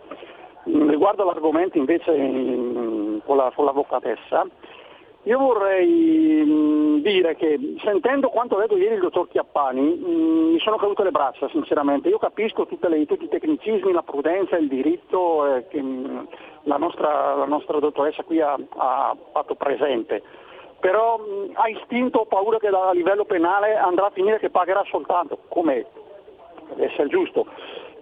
mh, 0.63 0.89
riguardo 0.89 1.23
all'argomento 1.23 1.77
invece 1.77 2.11
mh, 2.11 3.21
con, 3.25 3.37
la, 3.37 3.51
con 3.55 3.65
l'avvocatessa, 3.65 4.45
io 5.23 5.37
vorrei 5.37 6.43
mh, 6.43 7.01
dire 7.01 7.35
che 7.35 7.75
sentendo 7.83 8.29
quanto 8.29 8.57
ha 8.57 8.61
detto 8.61 8.75
ieri 8.75 8.95
il 8.95 9.01
dottor 9.01 9.27
Chiappani 9.27 9.81
mh, 9.81 10.51
mi 10.53 10.59
sono 10.59 10.77
cadute 10.77 11.03
le 11.03 11.11
braccia 11.11 11.47
sinceramente. 11.49 12.09
Io 12.09 12.17
capisco 12.17 12.67
le- 12.79 13.05
tutti 13.05 13.25
i 13.25 13.29
tecnicismi, 13.29 13.91
la 13.91 14.01
prudenza, 14.01 14.57
il 14.57 14.67
diritto 14.67 15.55
eh, 15.55 15.67
che 15.67 15.79
mh, 15.81 16.27
la, 16.63 16.77
nostra, 16.77 17.35
la 17.35 17.45
nostra 17.45 17.77
dottoressa 17.79 18.23
qui 18.23 18.41
ha, 18.41 18.57
ha 18.77 19.15
fatto 19.31 19.53
presente. 19.55 20.23
Però 20.79 21.19
ha 21.53 21.69
istinto, 21.69 22.25
paura 22.27 22.57
che 22.57 22.67
a 22.69 22.91
livello 22.91 23.25
penale 23.25 23.75
andrà 23.75 24.07
a 24.07 24.11
finire 24.11 24.39
che 24.39 24.49
pagherà 24.49 24.83
soltanto, 24.89 25.37
come 25.49 25.85
deve 26.69 26.85
essere 26.91 27.07
giusto, 27.07 27.45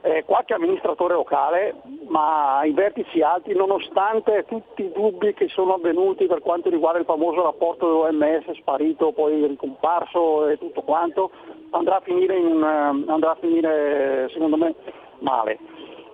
eh, 0.01 0.23
qualche 0.25 0.53
amministratore 0.53 1.13
locale, 1.13 1.75
ma 2.07 2.59
ai 2.59 2.71
vertici 2.71 3.21
alti, 3.21 3.53
nonostante 3.53 4.45
tutti 4.47 4.83
i 4.83 4.91
dubbi 4.91 5.33
che 5.33 5.47
sono 5.49 5.73
avvenuti 5.73 6.25
per 6.25 6.41
quanto 6.41 6.69
riguarda 6.69 6.99
il 6.99 7.05
famoso 7.05 7.41
rapporto 7.43 8.03
dell'OMS 8.03 8.51
sparito, 8.59 9.11
poi 9.11 9.45
ricomparso 9.45 10.47
e 10.47 10.57
tutto 10.57 10.81
quanto, 10.81 11.31
andrà 11.71 11.97
a 11.97 12.01
finire, 12.01 12.37
in 12.37 12.61
eh, 12.61 13.11
andrà 13.11 13.31
a 13.31 13.37
finire 13.39 14.29
secondo 14.31 14.57
me 14.57 14.75
male. 15.19 15.59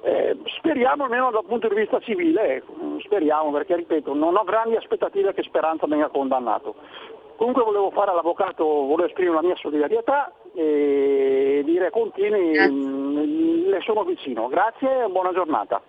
Eh, 0.02 0.38
speriamo 0.58 1.06
almeno 1.06 1.32
dal 1.32 1.46
punto 1.46 1.68
di 1.68 1.76
vista 1.76 2.00
civile, 2.00 2.58
ecco, 2.58 2.74
speriamo 3.00 3.52
perché 3.52 3.76
ripeto, 3.76 4.14
non 4.14 4.36
ho 4.36 4.44
grandi 4.44 4.76
aspettative 4.76 5.34
che 5.34 5.42
Speranza 5.44 5.88
venga 5.88 6.10
condannato. 6.10 6.76
Comunque 7.36 7.64
volevo 7.64 7.92
fare 7.92 8.12
all'avvocato, 8.12 8.64
volevo 8.64 9.06
esprimere 9.06 9.36
la 9.36 9.42
mia 9.42 9.56
solidarietà 9.56 10.32
e 10.56 11.62
dire 11.66 11.90
continui, 11.90 13.68
le 13.68 13.82
sono 13.82 14.04
vicino. 14.04 14.48
Grazie 14.48 15.04
e 15.04 15.10
buona 15.10 15.34
giornata. 15.34 15.82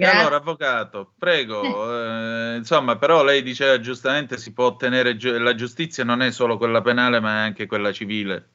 E 0.00 0.04
allora, 0.04 0.36
avvocato, 0.36 1.14
prego, 1.18 1.62
eh, 2.52 2.56
insomma, 2.56 2.98
però 2.98 3.24
lei 3.24 3.42
diceva 3.42 3.80
giustamente 3.80 4.36
si 4.36 4.52
può 4.52 4.66
ottenere 4.66 5.16
giu- 5.16 5.36
la 5.36 5.54
giustizia 5.54 6.04
non 6.04 6.22
è 6.22 6.30
solo 6.30 6.56
quella 6.56 6.82
penale 6.82 7.18
ma 7.18 7.34
è 7.34 7.46
anche 7.46 7.66
quella 7.66 7.92
civile. 7.92 8.50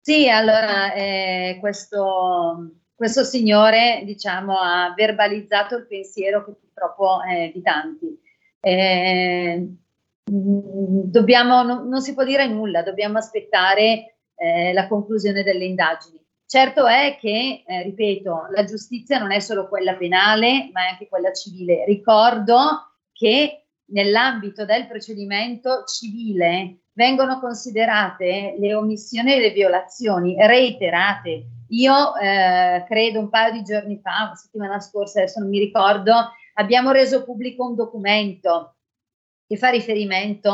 Sì, 0.00 0.28
allora 0.28 0.92
eh, 0.92 1.56
questo, 1.60 2.74
questo 2.94 3.24
signore 3.24 4.02
diciamo, 4.04 4.58
ha 4.58 4.92
verbalizzato 4.94 5.76
il 5.76 5.86
pensiero 5.86 6.44
che 6.44 6.52
purtroppo 6.52 7.22
è 7.22 7.50
di 7.52 7.62
tanti. 7.62 8.20
Eh, 8.60 9.68
dobbiamo, 10.24 11.62
non, 11.62 11.88
non 11.88 12.00
si 12.00 12.14
può 12.14 12.24
dire 12.24 12.46
nulla, 12.46 12.82
dobbiamo 12.82 13.18
aspettare 13.18 14.16
eh, 14.36 14.72
la 14.72 14.88
conclusione 14.88 15.42
delle 15.42 15.64
indagini. 15.64 16.20
Certo 16.46 16.86
è 16.86 17.16
che, 17.20 17.64
eh, 17.66 17.82
ripeto, 17.82 18.48
la 18.54 18.64
giustizia 18.64 19.18
non 19.18 19.32
è 19.32 19.40
solo 19.40 19.68
quella 19.68 19.96
penale, 19.96 20.70
ma 20.72 20.86
è 20.86 20.90
anche 20.90 21.08
quella 21.08 21.32
civile. 21.32 21.84
Ricordo 21.84 22.92
che 23.12 23.66
nell'ambito 23.86 24.64
del 24.64 24.86
procedimento 24.86 25.84
civile 25.84 26.84
vengono 26.92 27.40
considerate 27.40 28.56
le 28.58 28.74
omissioni 28.74 29.32
e 29.34 29.40
le 29.40 29.50
violazioni 29.50 30.36
reiterate. 30.38 31.46
Io 31.68 32.14
eh, 32.16 32.84
credo 32.86 33.18
un 33.18 33.28
paio 33.30 33.52
di 33.52 33.62
giorni 33.62 33.98
fa, 34.00 34.24
una 34.26 34.34
settimana 34.34 34.80
scorsa, 34.80 35.20
adesso 35.20 35.40
non 35.40 35.48
mi 35.48 35.58
ricordo, 35.58 36.12
abbiamo 36.54 36.92
reso 36.92 37.24
pubblico 37.24 37.66
un 37.66 37.74
documento 37.74 38.73
che 39.46 39.56
fa 39.56 39.68
riferimento 39.70 40.50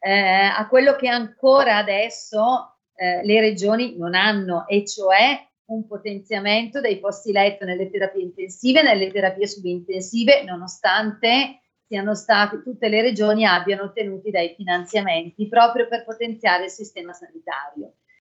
eh, 0.00 0.10
a 0.10 0.66
quello 0.68 0.96
che 0.96 1.08
ancora 1.08 1.76
adesso 1.76 2.76
eh, 2.94 3.24
le 3.24 3.40
regioni 3.40 3.96
non 3.96 4.14
hanno, 4.14 4.66
e 4.66 4.84
cioè 4.86 5.46
un 5.66 5.86
potenziamento 5.86 6.80
dei 6.80 6.98
posti 6.98 7.32
letto 7.32 7.64
nelle 7.64 7.90
terapie 7.90 8.22
intensive 8.22 8.80
e 8.80 8.82
nelle 8.82 9.10
terapie 9.10 9.46
subintensive, 9.46 10.42
nonostante 10.44 11.60
siano 11.86 12.14
state 12.14 12.62
tutte 12.62 12.88
le 12.88 13.02
regioni 13.02 13.44
abbiano 13.44 13.84
ottenuti 13.84 14.30
dei 14.30 14.54
finanziamenti 14.56 15.46
proprio 15.48 15.88
per 15.88 16.04
potenziare 16.04 16.64
il 16.64 16.70
sistema 16.70 17.12
sanitario. 17.12 17.94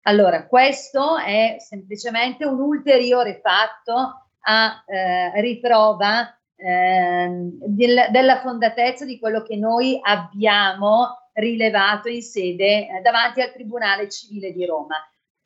Allora, 0.08 0.46
questo 0.46 1.18
è 1.18 1.56
semplicemente 1.60 2.46
un 2.46 2.60
ulteriore 2.60 3.40
fatto 3.42 4.30
a 4.42 4.84
eh, 4.86 5.42
riprova 5.42 6.38
ehm, 6.56 7.58
del- 7.66 8.08
della 8.12 8.40
fondatezza 8.40 9.06
di 9.06 9.20
quello 9.20 9.42
che 9.44 9.56
noi 9.56 10.00
abbiamo 10.02 11.30
rilevato 11.34 12.10
in 12.10 12.22
sede 12.22 12.88
eh, 12.88 13.02
davanti 13.02 13.42
al 13.42 13.52
Tribunale 13.52 14.10
Civile 14.10 14.52
di 14.52 14.66
Roma. 14.66 14.96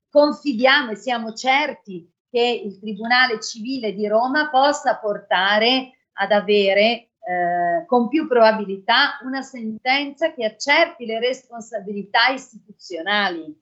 Confidiamo 0.10 0.92
e 0.92 0.96
siamo 0.96 1.34
certi 1.34 2.12
che 2.30 2.62
il 2.64 2.80
Tribunale 2.80 3.40
Civile 3.40 3.94
di 3.94 4.08
Roma 4.08 4.50
possa 4.50 4.98
portare 4.98 5.94
ad 6.14 6.32
avere 6.32 7.10
eh, 7.30 7.86
con 7.86 8.08
più 8.08 8.28
probabilità 8.28 9.20
una 9.24 9.42
sentenza 9.42 10.34
che 10.34 10.46
accerti 10.46 11.06
le 11.06 11.20
responsabilità 11.20 12.30
istituzionali, 12.30 13.56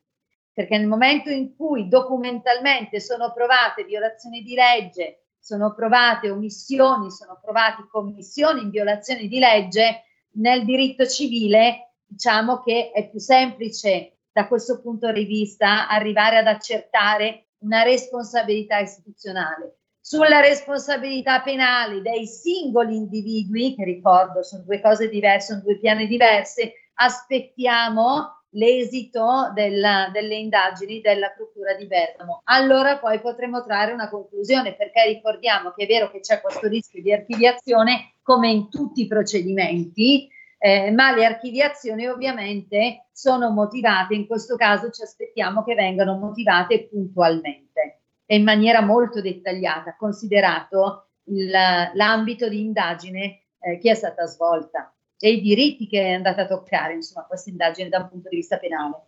perché 0.51 0.77
nel 0.77 0.87
momento 0.87 1.29
in 1.29 1.55
cui 1.55 1.87
documentalmente 1.87 2.99
sono 2.99 3.31
provate 3.33 3.83
violazioni 3.83 4.41
di 4.41 4.53
legge, 4.53 5.26
sono 5.39 5.73
provate 5.73 6.29
omissioni, 6.29 7.11
sono 7.11 7.39
provate 7.41 7.87
commissioni 7.89 8.61
in 8.61 8.69
violazione 8.69 9.27
di 9.27 9.39
legge, 9.39 10.03
nel 10.37 10.65
diritto 10.65 11.05
civile 11.05 11.93
diciamo 12.05 12.61
che 12.61 12.91
è 12.93 13.09
più 13.09 13.19
semplice 13.19 14.19
da 14.31 14.47
questo 14.47 14.81
punto 14.81 15.11
di 15.11 15.25
vista 15.25 15.89
arrivare 15.89 16.37
ad 16.37 16.47
accertare 16.47 17.47
una 17.59 17.83
responsabilità 17.83 18.79
istituzionale. 18.79 19.79
Sulla 19.99 20.39
responsabilità 20.39 21.41
penale 21.41 22.01
dei 22.01 22.25
singoli 22.27 22.95
individui, 22.95 23.75
che 23.75 23.83
ricordo 23.83 24.43
sono 24.43 24.63
due 24.63 24.79
cose 24.79 25.09
diverse, 25.09 25.47
sono 25.47 25.61
due 25.61 25.79
piani 25.79 26.07
diversi, 26.07 26.71
aspettiamo 26.93 28.36
l'esito 28.57 29.51
della- 29.53 30.09
delle 30.11 30.35
indagini 30.35 30.99
della 30.99 31.29
Procura 31.29 31.75
di 31.75 31.85
Bergamo. 31.85 32.41
Allora 32.45 32.97
poi 32.97 33.21
potremo 33.21 33.63
trarre 33.63 33.93
una 33.93 34.09
conclusione, 34.09 34.73
perché 34.75 35.05
ricordiamo 35.05 35.71
che 35.71 35.83
è 35.83 35.87
vero 35.87 36.09
che 36.09 36.19
c'è 36.19 36.41
questo 36.41 36.67
rischio 36.67 37.01
di 37.01 37.13
archiviazione, 37.13 38.13
come 38.23 38.49
in 38.49 38.69
tutti 38.69 39.01
i 39.01 39.07
procedimenti, 39.07 40.27
eh, 40.57 40.91
ma 40.91 41.13
le 41.13 41.25
archiviazioni 41.25 42.07
ovviamente 42.07 43.05
sono 43.11 43.51
motivate, 43.51 44.15
in 44.15 44.25
questo 44.25 44.55
caso 44.55 44.89
ci 44.89 45.03
aspettiamo 45.03 45.63
che 45.63 45.75
vengano 45.75 46.17
motivate 46.17 46.87
puntualmente 46.87 48.01
e 48.25 48.35
in 48.37 48.43
maniera 48.43 48.81
molto 48.81 49.21
dettagliata, 49.21 49.95
considerato 49.95 51.09
il- 51.25 51.51
l'ambito 51.93 52.49
di 52.49 52.59
indagine 52.59 53.41
eh, 53.59 53.77
che 53.77 53.91
è 53.91 53.93
stata 53.93 54.25
svolta 54.25 54.91
e 55.19 55.31
i 55.31 55.41
diritti 55.41 55.87
che 55.87 56.01
è 56.01 56.13
andata 56.13 56.43
a 56.43 56.47
toccare, 56.47 56.93
insomma, 56.93 57.25
questa 57.25 57.49
indagine 57.49 57.89
da 57.89 57.99
un 57.99 58.09
punto 58.09 58.29
di 58.29 58.35
vista 58.35 58.57
penale. 58.57 59.01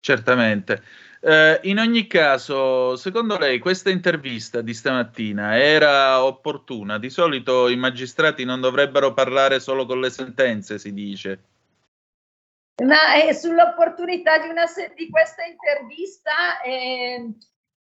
Certamente. 0.00 0.82
Eh, 1.20 1.60
in 1.62 1.78
ogni 1.78 2.08
caso, 2.08 2.96
secondo 2.96 3.38
lei 3.38 3.60
questa 3.60 3.90
intervista 3.90 4.60
di 4.60 4.74
stamattina 4.74 5.56
era 5.56 6.24
opportuna? 6.24 6.98
Di 6.98 7.08
solito 7.08 7.68
i 7.68 7.76
magistrati 7.76 8.44
non 8.44 8.60
dovrebbero 8.60 9.14
parlare 9.14 9.60
solo 9.60 9.86
con 9.86 10.00
le 10.00 10.10
sentenze, 10.10 10.78
si 10.78 10.92
dice. 10.92 11.44
Ma 12.82 13.14
eh, 13.14 13.32
sull'opportunità 13.32 14.38
di, 14.38 14.48
una 14.48 14.64
di 14.96 15.08
questa 15.08 15.44
intervista 15.44 16.60
eh, 16.62 17.32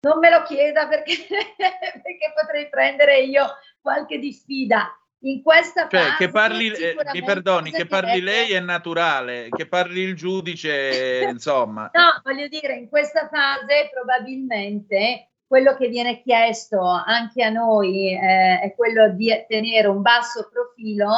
non 0.00 0.18
me 0.18 0.30
lo 0.30 0.42
chieda 0.42 0.88
perché, 0.88 1.14
perché 1.56 2.32
potrei 2.34 2.68
prendere 2.68 3.20
io 3.20 3.46
qualche 3.80 4.18
diffida. 4.18 4.90
In 5.20 5.42
questa 5.42 5.88
Cioè, 5.88 6.00
fase 6.00 6.16
che 6.16 6.28
parli, 6.28 6.70
eh, 6.70 6.94
mi 7.12 7.24
perdoni, 7.24 7.72
che 7.72 7.86
parli 7.86 8.20
lei 8.20 8.52
è 8.52 8.60
naturale, 8.60 9.48
che 9.50 9.66
parli 9.66 10.00
il 10.00 10.14
giudice, 10.14 11.24
insomma. 11.28 11.90
No, 11.92 12.20
voglio 12.22 12.46
dire, 12.46 12.74
in 12.74 12.88
questa 12.88 13.28
fase 13.28 13.90
probabilmente 13.92 15.30
quello 15.44 15.74
che 15.76 15.88
viene 15.88 16.22
chiesto 16.22 16.80
anche 16.80 17.42
a 17.42 17.48
noi 17.48 18.12
eh, 18.12 18.60
è 18.60 18.74
quello 18.76 19.08
di 19.10 19.28
tenere 19.48 19.88
un 19.88 20.02
basso 20.02 20.48
profilo, 20.52 21.10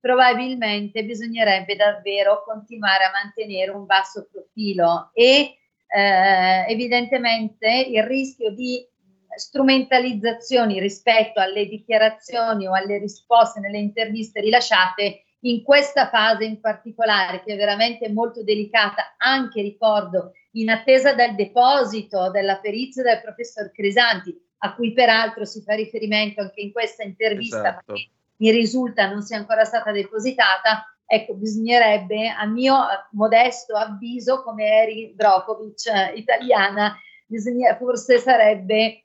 probabilmente 0.00 1.04
bisognerebbe 1.04 1.76
davvero 1.76 2.44
continuare 2.46 3.04
a 3.04 3.10
mantenere 3.10 3.70
un 3.70 3.84
basso 3.84 4.28
profilo 4.32 5.10
e 5.12 5.58
eh, 5.86 6.64
evidentemente 6.68 7.68
il 7.68 8.02
rischio 8.04 8.54
di 8.54 8.86
strumentalizzazioni 9.36 10.80
rispetto 10.80 11.40
alle 11.40 11.66
dichiarazioni 11.66 12.66
o 12.66 12.74
alle 12.74 12.98
risposte 12.98 13.60
nelle 13.60 13.78
interviste 13.78 14.40
rilasciate 14.40 15.24
in 15.44 15.62
questa 15.62 16.08
fase 16.08 16.44
in 16.44 16.60
particolare, 16.60 17.42
che 17.42 17.54
è 17.54 17.56
veramente 17.56 18.08
molto 18.10 18.44
delicata, 18.44 19.14
anche 19.16 19.60
ricordo 19.60 20.32
in 20.52 20.70
attesa 20.70 21.14
del 21.14 21.34
deposito 21.34 22.30
della 22.30 22.58
perizia 22.58 23.02
del 23.02 23.20
professor 23.20 23.72
Crisanti, 23.72 24.36
a 24.58 24.74
cui 24.74 24.92
peraltro 24.92 25.44
si 25.44 25.62
fa 25.62 25.74
riferimento 25.74 26.40
anche 26.40 26.60
in 26.60 26.72
questa 26.72 27.02
intervista, 27.02 27.58
Esatto. 27.58 27.92
che 27.94 28.10
mi 28.36 28.50
risulta 28.50 29.08
non 29.08 29.22
sia 29.22 29.36
ancora 29.36 29.64
stata 29.64 29.90
depositata. 29.90 30.86
Ecco, 31.04 31.34
bisognerebbe, 31.34 32.28
a 32.28 32.46
mio 32.46 32.76
modesto 33.12 33.74
avviso, 33.74 34.42
come 34.42 34.64
Eri 34.64 35.12
Brokovic, 35.14 35.86
eh, 35.86 36.12
italiana, 36.14 36.96
bisogna, 37.26 37.76
forse 37.76 38.18
sarebbe 38.18 39.01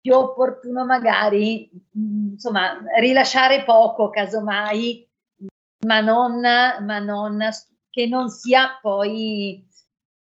più 0.00 0.14
opportuno 0.14 0.84
magari, 0.84 1.70
mh, 1.72 2.32
insomma, 2.32 2.78
rilasciare 2.98 3.64
poco, 3.64 4.10
casomai, 4.10 5.06
ma 5.86 6.00
non, 6.00 6.40
ma 6.40 6.98
non 6.98 7.38
che 7.90 8.06
non 8.06 8.28
sia 8.28 8.78
poi 8.80 9.66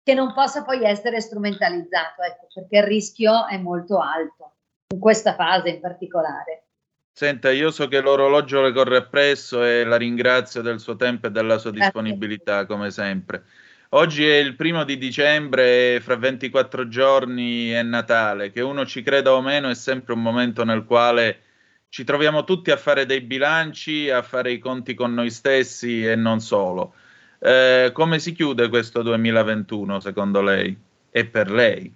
che 0.03 0.15
non 0.15 0.33
possa 0.33 0.65
poi 0.65 0.83
essere 0.85 1.21
strumentalizzato, 1.21 2.23
ecco, 2.23 2.47
perché 2.55 2.79
il 2.79 2.85
rischio 2.85 3.47
è 3.47 3.59
molto 3.59 3.99
alto 3.99 4.55
in 4.95 4.99
questa 4.99 5.35
fase 5.35 5.69
in 5.69 5.81
particolare. 5.81 6.69
Senta, 7.13 7.51
io 7.51 7.71
so 7.71 7.89
che 7.89 8.01
l'orologio 8.01 8.63
le 8.63 8.73
corre 8.73 8.97
appresso 8.97 9.63
e 9.63 9.85
la 9.85 9.97
ringrazio 9.97 10.63
del 10.63 10.81
suo 10.81 10.97
tempo 10.97 11.27
e 11.27 11.31
della 11.31 11.59
sua 11.59 11.73
disponibilità, 11.73 12.65
come 12.65 12.91
sempre. 12.91 13.45
Oggi 13.93 14.29
è 14.29 14.37
il 14.37 14.55
primo 14.55 14.85
di 14.85 14.99
dicembre 14.99 15.95
e 15.95 16.01
fra 16.01 16.17
24 16.17 16.89
giorni 16.89 17.71
è 17.71 17.83
Natale, 17.83 18.51
che 18.51 18.61
uno 18.61 18.85
ci 18.85 19.03
creda 19.03 19.33
o 19.33 19.41
meno 19.41 19.71
è 19.71 19.75
sempre 19.75 20.13
un 20.13 20.21
momento 20.21 20.63
nel 20.63 20.85
quale 20.85 21.41
ci 21.89 22.05
troviamo 22.05 22.45
tutti 22.45 22.71
a 22.71 22.77
fare 22.77 23.07
dei 23.07 23.23
bilanci, 23.23 24.11
a 24.11 24.21
fare 24.21 24.53
i 24.53 24.59
conti 24.59 24.93
con 24.93 25.15
noi 25.15 25.31
stessi 25.31 26.05
e 26.05 26.17
non 26.17 26.41
solo. 26.41 26.93
Eh, 27.39 27.91
come 27.95 28.19
si 28.19 28.33
chiude 28.33 28.69
questo 28.69 29.01
2021 29.01 30.01
secondo 30.01 30.43
lei? 30.43 30.77
E 31.11 31.25
per 31.25 31.51
lei? 31.51 31.91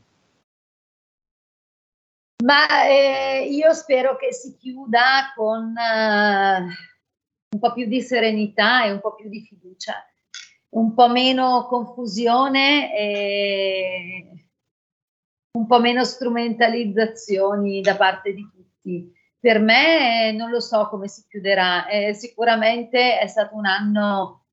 Ma 2.43 2.87
eh, 2.89 3.49
io 3.51 3.75
spero 3.75 4.17
che 4.17 4.33
si 4.33 4.57
chiuda 4.57 5.33
con 5.37 5.77
eh, 5.77 6.61
un 7.51 7.61
po' 7.61 7.73
più 7.75 7.87
di 7.87 8.01
serenità 8.01 8.85
e 8.85 8.93
un 8.93 9.01
po' 9.01 9.15
più 9.15 9.29
di 9.29 9.43
fiducia, 9.43 10.03
un 10.75 10.95
po' 10.95 11.09
meno 11.09 11.67
confusione 11.67 12.97
e 12.97 14.27
un 15.53 15.67
po' 15.67 15.81
meno 15.81 16.05
strumentalizzazioni 16.05 17.81
da 17.81 17.97
parte 17.97 18.33
di 18.33 18.49
tutti. 18.51 19.13
Per 19.39 19.59
me 19.59 20.29
eh, 20.29 20.33
non 20.33 20.51
lo 20.51 20.61
so 20.61 20.89
come 20.89 21.09
si 21.09 21.25
chiuderà, 21.29 21.89
eh, 21.89 22.15
sicuramente 22.15 23.19
è 23.19 23.27
stato 23.27 23.57
un 23.57 23.67
anno 23.67 24.45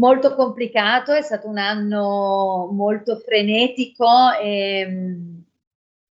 molto 0.00 0.34
complicato, 0.34 1.12
è 1.12 1.20
stato 1.20 1.48
un 1.48 1.58
anno 1.58 2.68
molto 2.72 3.16
frenetico 3.16 4.32
e 4.40 4.86
mh, 4.86 5.44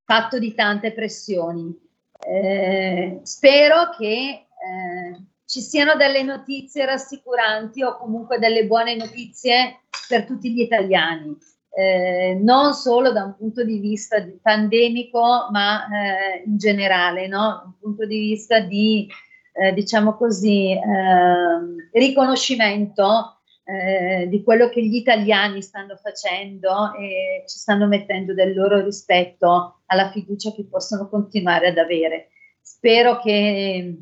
fatto 0.06 0.40
di 0.40 0.54
tante 0.56 0.92
pressioni. 0.92 1.78
Eh, 2.18 3.20
spero 3.24 3.90
che 3.96 4.06
eh, 4.06 5.24
ci 5.46 5.62
siano 5.62 5.96
delle 5.96 6.24
notizie 6.24 6.86
rassicuranti 6.86 7.84
o 7.84 7.98
comunque 7.98 8.40
delle 8.40 8.66
buone 8.66 8.96
notizie 8.96 9.82
per 10.08 10.26
tutti 10.26 10.52
gli 10.52 10.62
italiani, 10.62 11.36
eh, 11.78 12.38
non 12.42 12.74
solo 12.74 13.12
da 13.12 13.24
un 13.24 13.36
punto 13.36 13.64
di 13.64 13.80
vista 13.80 14.18
pandemico, 14.42 15.48
ma 15.52 15.86
eh, 15.86 16.44
in 16.46 16.58
generale, 16.58 17.28
no? 17.28 17.64
un 17.66 17.78
punto 17.80 18.06
di 18.06 18.20
vista 18.20 18.60
di, 18.60 19.08
eh, 19.54 19.74
diciamo 19.74 20.16
così, 20.16 20.72
ehm, 20.72 21.90
riconoscimento 21.92 23.42
eh, 23.66 24.28
di 24.28 24.44
quello 24.44 24.70
che 24.70 24.84
gli 24.84 24.96
italiani 24.96 25.62
stanno 25.62 25.96
facendo 25.96 26.94
e 26.94 27.44
ci 27.48 27.58
stanno 27.58 27.88
mettendo 27.88 28.34
del 28.34 28.54
loro 28.54 28.84
rispetto 28.84 29.82
alla 29.88 30.12
fiducia 30.12 30.52
che 30.54 30.66
possono 30.66 31.10
continuare 31.10 31.68
ad 31.68 31.78
avere. 31.78 32.30
Spero 32.62 33.20
che 33.20 33.98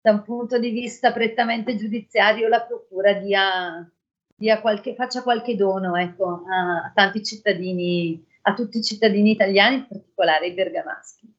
da 0.00 0.12
un 0.12 0.22
punto 0.22 0.58
di 0.58 0.70
vista 0.70 1.12
prettamente 1.12 1.76
giudiziario 1.76 2.48
la 2.48 2.62
Procura 2.62 3.14
dia, 3.14 3.90
dia 4.34 4.60
qualche, 4.60 4.94
faccia 4.94 5.22
qualche 5.22 5.56
dono 5.56 5.96
ecco, 5.96 6.44
a, 6.48 6.84
a 6.84 6.92
tanti 6.94 7.24
cittadini, 7.24 8.24
a 8.42 8.54
tutti 8.54 8.78
i 8.78 8.82
cittadini 8.82 9.30
italiani, 9.30 9.76
in 9.76 9.86
particolare 9.88 10.46
i 10.46 10.52
bergamaschi. 10.52 11.34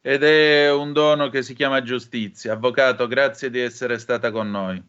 Ed 0.00 0.22
è 0.22 0.70
un 0.72 0.92
dono 0.92 1.28
che 1.30 1.42
si 1.42 1.54
chiama 1.54 1.82
giustizia. 1.82 2.52
Avvocato, 2.52 3.08
grazie 3.08 3.50
di 3.50 3.60
essere 3.60 3.98
stata 3.98 4.30
con 4.30 4.50
noi. 4.50 4.80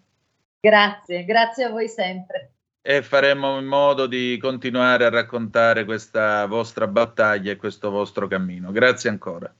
Grazie, 0.59 1.25
grazie 1.25 1.63
a 1.63 1.69
voi 1.69 1.87
sempre. 1.87 2.51
E 2.81 3.01
faremo 3.01 3.57
in 3.57 3.65
modo 3.65 4.05
di 4.05 4.37
continuare 4.39 5.05
a 5.05 5.09
raccontare 5.09 5.85
questa 5.85 6.45
vostra 6.45 6.87
battaglia 6.87 7.51
e 7.51 7.55
questo 7.55 7.89
vostro 7.89 8.27
cammino. 8.27 8.71
Grazie 8.71 9.09
ancora. 9.09 9.53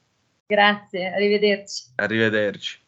Grazie, 0.45 1.11
arrivederci. 1.11 1.91
Arrivederci. 1.95 2.85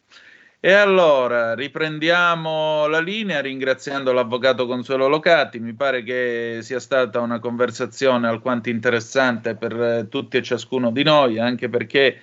E 0.62 0.74
allora 0.74 1.54
riprendiamo 1.56 2.86
la 2.88 3.00
linea 3.00 3.40
ringraziando 3.40 4.12
l'avvocato 4.12 4.68
Consuelo 4.68 5.08
Locati. 5.08 5.58
Mi 5.60 5.74
pare 5.74 6.04
che 6.04 6.60
sia 6.64 6.82
stata 6.82 7.22
una 7.22 7.40
conversazione 7.40 8.28
alquanto 8.28 8.68
interessante 8.70 9.56
per 9.56 9.82
eh, 9.82 10.08
tutti 10.10 10.36
e 10.36 10.44
ciascuno 10.44 10.92
di 10.92 11.04
noi, 11.04 11.40
anche 11.40 11.70
perché 11.70 12.20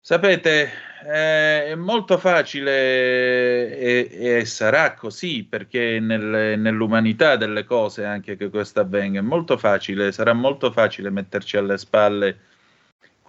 sapete, 0.00 0.70
eh, 1.04 1.66
è 1.66 1.74
molto 1.74 2.16
facile 2.16 3.76
e, 3.76 4.08
e 4.38 4.44
sarà 4.46 4.94
così 4.94 5.44
perché 5.44 6.00
nel- 6.00 6.58
nell'umanità 6.58 7.36
delle 7.36 7.64
cose 7.64 8.04
anche 8.06 8.36
che 8.36 8.48
questo 8.48 8.80
avvenga. 8.80 9.18
È 9.18 9.22
molto 9.22 9.58
facile, 9.58 10.10
sarà 10.12 10.32
molto 10.32 10.72
facile 10.72 11.10
metterci 11.10 11.58
alle 11.58 11.76
spalle 11.76 12.38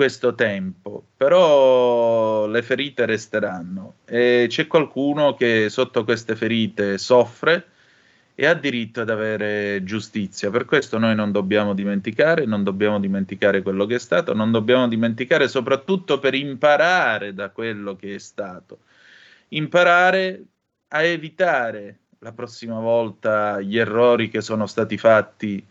questo 0.01 0.33
tempo, 0.33 1.09
però 1.15 2.47
le 2.47 2.63
ferite 2.63 3.05
resteranno 3.05 3.97
e 4.05 4.47
c'è 4.49 4.65
qualcuno 4.65 5.35
che 5.35 5.69
sotto 5.69 6.03
queste 6.03 6.35
ferite 6.35 6.97
soffre 6.97 7.67
e 8.33 8.47
ha 8.47 8.55
diritto 8.55 9.01
ad 9.01 9.11
avere 9.11 9.83
giustizia. 9.83 10.49
Per 10.49 10.65
questo 10.65 10.97
noi 10.97 11.13
non 11.13 11.31
dobbiamo 11.31 11.75
dimenticare, 11.75 12.47
non 12.47 12.63
dobbiamo 12.63 12.99
dimenticare 12.99 13.61
quello 13.61 13.85
che 13.85 13.93
è 13.93 13.99
stato, 13.99 14.33
non 14.33 14.49
dobbiamo 14.49 14.87
dimenticare 14.87 15.47
soprattutto 15.47 16.17
per 16.17 16.33
imparare 16.33 17.35
da 17.35 17.51
quello 17.51 17.95
che 17.95 18.15
è 18.15 18.17
stato. 18.17 18.79
Imparare 19.49 20.45
a 20.87 21.03
evitare 21.03 21.99
la 22.17 22.31
prossima 22.31 22.79
volta 22.79 23.61
gli 23.61 23.77
errori 23.77 24.29
che 24.29 24.41
sono 24.41 24.65
stati 24.65 24.97
fatti 24.97 25.63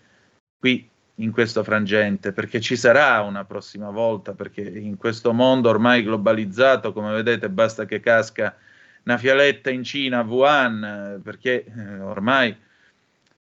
qui 0.57 0.89
in 1.23 1.33
questo 1.33 1.63
frangente, 1.63 2.33
perché 2.33 2.61
ci 2.61 2.77
sarà 2.77 3.21
una 3.21 3.45
prossima 3.45 3.91
volta, 3.91 4.35
perché 4.35 4.63
in 4.63 4.97
questo 4.97 5.33
mondo 5.33 5.69
ormai 5.69 6.03
globalizzato, 6.03 6.93
come 6.93 7.13
vedete, 7.13 7.49
basta 7.49 7.85
che 7.85 8.01
casca 8.01 8.57
una 9.05 9.19
fialetta 9.19 9.71
in 9.71 9.83
Cina, 9.83 10.19
a 10.19 10.23
Wuhan, 10.23 11.21
perché 11.23 11.65
eh, 11.65 12.01
ormai 12.01 12.57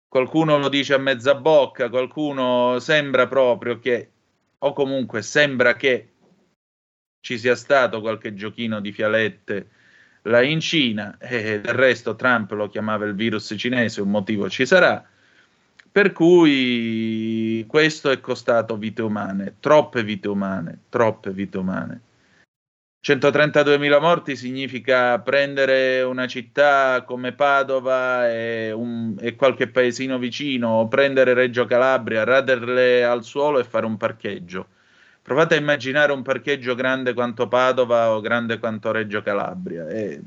qualcuno 0.07 0.57
lo 0.57 0.69
dice 0.69 0.93
a 0.93 0.99
mezza 0.99 1.35
bocca, 1.35 1.89
qualcuno 1.89 2.79
sembra 2.79 3.27
proprio 3.27 3.79
che, 3.79 4.11
o 4.59 4.73
comunque 4.73 5.21
sembra 5.21 5.75
che 5.75 6.09
ci 7.19 7.37
sia 7.37 7.55
stato 7.55 8.01
qualche 8.01 8.33
giochino 8.33 8.79
di 8.79 8.91
fialette 8.91 9.69
là 10.23 10.41
in 10.41 10.59
Cina, 10.59 11.17
e 11.17 11.61
del 11.61 11.73
resto 11.73 12.15
Trump 12.15 12.51
lo 12.51 12.69
chiamava 12.69 13.05
il 13.05 13.15
virus 13.15 13.53
cinese, 13.57 14.01
un 14.01 14.09
motivo 14.09 14.49
ci 14.49 14.65
sarà. 14.65 15.05
Per 15.93 16.11
cui 16.11 17.63
questo 17.67 18.09
è 18.09 18.19
costato 18.19 18.77
vite 18.77 19.03
umane, 19.03 19.57
troppe 19.59 20.03
vite 20.03 20.27
umane, 20.27 20.85
troppe 20.89 21.29
vite 21.29 21.59
umane. 21.59 22.01
132.000 22.99 23.99
morti 23.99 24.35
significa 24.35 25.19
prendere 25.19 26.01
una 26.01 26.25
città 26.25 27.03
come 27.03 27.33
Padova 27.33 28.27
e, 28.27 28.71
un- 28.71 29.15
e 29.19 29.35
qualche 29.35 29.67
paesino 29.67 30.17
vicino, 30.17 30.69
o 30.69 30.87
prendere 30.87 31.35
Reggio 31.35 31.65
Calabria, 31.65 32.23
raderle 32.23 33.03
al 33.05 33.23
suolo 33.23 33.59
e 33.59 33.63
fare 33.63 33.85
un 33.85 33.95
parcheggio. 33.95 34.69
Provate 35.21 35.53
a 35.53 35.59
immaginare 35.59 36.11
un 36.11 36.23
parcheggio 36.23 36.73
grande 36.73 37.13
quanto 37.13 37.47
Padova 37.47 38.09
o 38.15 38.19
grande 38.19 38.57
quanto 38.57 38.89
Reggio 38.91 39.21
Calabria. 39.21 39.85
È, 39.85 40.19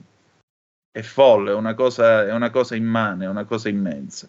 è 0.93 1.03
folle, 1.03 1.51
è 1.51 1.55
una, 1.55 1.75
cosa, 1.75 2.25
è 2.25 2.33
una 2.33 2.51
cosa 2.51 2.77
immane, 2.77 3.25
è 3.25 3.29
una 3.29 3.45
cosa 3.45 3.69
immensa. 3.69 4.29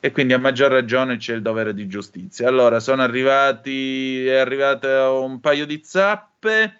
E 0.00 0.12
quindi 0.12 0.32
a 0.32 0.38
maggior 0.38 0.70
ragione 0.70 1.16
c'è 1.16 1.34
il 1.34 1.42
dovere 1.42 1.74
di 1.74 1.88
giustizia. 1.88 2.48
Allora, 2.48 2.78
sono 2.78 3.02
arrivati, 3.02 4.26
è 4.26 4.36
arrivato 4.36 5.22
un 5.22 5.40
paio 5.40 5.66
di 5.66 5.80
zappe. 5.82 6.78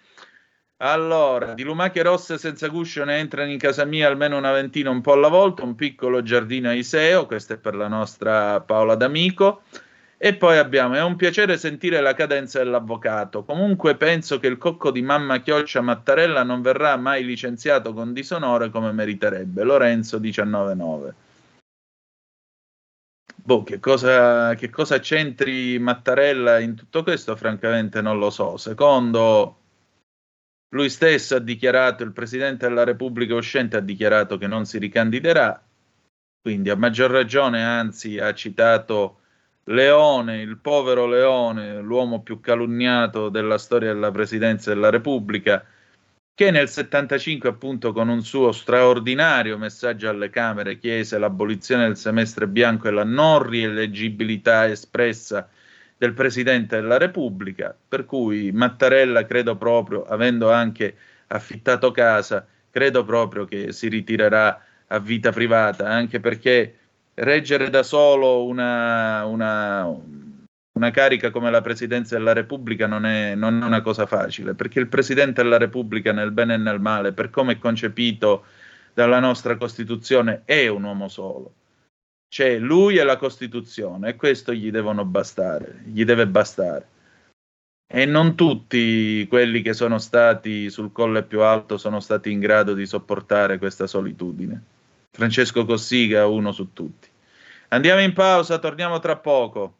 Allora, 0.81 1.53
di 1.53 1.63
lumache 1.63 2.01
rosse 2.01 2.37
senza 2.37 2.69
guscio 2.69 3.03
ne 3.03 3.17
entrano 3.17 3.51
in 3.51 3.57
casa 3.57 3.83
mia 3.83 4.07
almeno 4.07 4.37
una 4.37 4.53
ventina 4.53 4.89
un 4.89 5.01
po' 5.01 5.11
alla 5.11 5.27
volta, 5.27 5.63
un 5.63 5.75
piccolo 5.75 6.23
giardino 6.23 6.69
a 6.69 6.73
Iseo, 6.73 7.25
questo 7.25 7.53
è 7.53 7.57
per 7.57 7.75
la 7.75 7.89
nostra 7.89 8.61
Paola 8.61 8.95
D'Amico. 8.95 9.63
E 10.17 10.35
poi 10.35 10.57
abbiamo, 10.57 10.95
è 10.95 11.01
un 11.01 11.17
piacere 11.17 11.57
sentire 11.57 11.99
la 11.99 12.13
cadenza 12.13 12.59
dell'avvocato. 12.59 13.43
Comunque 13.43 13.95
penso 13.95 14.39
che 14.39 14.47
il 14.47 14.57
cocco 14.57 14.91
di 14.91 15.01
mamma 15.01 15.39
Chioccia 15.39 15.81
Mattarella 15.81 16.43
non 16.43 16.61
verrà 16.61 16.95
mai 16.95 17.25
licenziato 17.25 17.93
con 17.93 18.13
disonore 18.13 18.69
come 18.69 18.91
meriterebbe. 18.93 19.63
Lorenzo 19.63 20.19
199. 20.21 21.13
Boh, 23.49 23.63
che 23.63 23.79
cosa, 23.79 24.53
che 24.53 24.69
cosa 24.69 24.99
c'entri 24.99 25.79
Mattarella 25.79 26.59
in 26.59 26.75
tutto 26.75 27.01
questo? 27.01 27.35
Francamente 27.35 27.99
non 27.99 28.19
lo 28.19 28.29
so. 28.29 28.57
Secondo 28.57 29.57
lui 30.75 30.87
stesso 30.87 31.37
ha 31.37 31.39
dichiarato, 31.39 32.03
il 32.03 32.11
Presidente 32.11 32.67
della 32.67 32.83
Repubblica 32.83 33.33
uscente 33.33 33.75
ha 33.75 33.79
dichiarato 33.79 34.37
che 34.37 34.45
non 34.45 34.65
si 34.65 34.77
ricandiderà, 34.77 35.65
quindi 36.39 36.69
a 36.69 36.75
maggior 36.75 37.09
ragione, 37.09 37.63
anzi 37.63 38.19
ha 38.19 38.31
citato 38.35 39.21
Leone, 39.63 40.41
il 40.41 40.59
povero 40.59 41.07
Leone, 41.07 41.81
l'uomo 41.81 42.21
più 42.21 42.39
calunniato 42.39 43.29
della 43.29 43.57
storia 43.57 43.91
della 43.91 44.11
Presidenza 44.11 44.71
della 44.71 44.91
Repubblica, 44.91 45.65
che 46.39 46.51
nel 46.51 46.69
75 46.69 47.49
appunto 47.49 47.91
con 47.91 48.07
un 48.07 48.23
suo 48.23 48.53
straordinario 48.53 49.57
messaggio 49.57 50.07
alle 50.07 50.29
Camere 50.29 50.77
chiese 50.77 51.17
l'abolizione 51.17 51.83
del 51.83 51.97
semestre 51.97 52.47
bianco 52.47 52.87
e 52.87 52.91
la 52.91 53.03
non 53.03 53.43
rieleggibilità 53.43 54.65
espressa 54.69 55.49
del 55.97 56.13
Presidente 56.13 56.77
della 56.77 56.97
Repubblica, 56.97 57.75
per 57.85 58.05
cui 58.05 58.53
Mattarella 58.53 59.25
credo 59.25 59.57
proprio, 59.57 60.05
avendo 60.05 60.49
anche 60.49 60.95
affittato 61.27 61.91
casa, 61.91 62.47
credo 62.71 63.03
proprio 63.03 63.43
che 63.43 63.73
si 63.73 63.89
ritirerà 63.89 64.63
a 64.87 64.99
vita 64.99 65.33
privata, 65.33 65.89
anche 65.89 66.21
perché 66.21 66.77
reggere 67.15 67.69
da 67.69 67.83
solo 67.83 68.45
una, 68.45 69.25
una, 69.25 69.93
una 70.79 70.91
carica 70.91 71.29
come 71.29 71.51
la 71.51 71.59
Presidenza 71.59 72.17
della 72.17 72.31
Repubblica 72.31 72.87
non 72.87 73.05
è, 73.05 73.35
non 73.35 73.61
è 73.61 73.65
una 73.65 73.81
cosa 73.81 74.05
facile, 74.05 74.53
perché 74.53 74.79
il 74.79 74.87
Presidente 74.87 75.43
della 75.43 75.57
Repubblica 75.57 76.13
nel 76.13 76.31
bene 76.31 76.53
e 76.53 76.57
nel 76.57 76.79
male, 76.79 77.11
per 77.11 77.29
come 77.29 77.53
è 77.53 77.57
concepito 77.59 78.45
dalla 78.93 79.19
nostra 79.19 79.57
Costituzione, 79.57 80.43
è 80.45 80.67
un 80.67 80.83
uomo 80.83 81.09
solo. 81.09 81.53
C'è 82.29 82.57
lui 82.57 82.95
e 82.95 83.03
la 83.03 83.17
Costituzione 83.17 84.09
e 84.09 84.15
questo 84.15 84.53
gli 84.53 84.71
devono 84.71 85.03
bastare, 85.03 85.81
gli 85.83 86.05
deve 86.05 86.27
bastare. 86.27 86.87
E 87.91 88.05
non 88.05 88.35
tutti 88.35 89.25
quelli 89.27 89.61
che 89.61 89.73
sono 89.73 89.97
stati 89.97 90.69
sul 90.69 90.91
colle 90.93 91.23
più 91.23 91.41
alto 91.41 91.77
sono 91.77 91.99
stati 91.99 92.31
in 92.31 92.39
grado 92.39 92.73
di 92.73 92.85
sopportare 92.85 93.57
questa 93.57 93.85
solitudine. 93.85 94.61
Francesco 95.11 95.65
Cossiga, 95.65 96.27
uno 96.27 96.51
su 96.53 96.71
tutti. 96.71 97.09
Andiamo 97.69 98.01
in 98.01 98.13
pausa, 98.13 98.59
torniamo 98.59 98.99
tra 98.99 99.17
poco. 99.17 99.78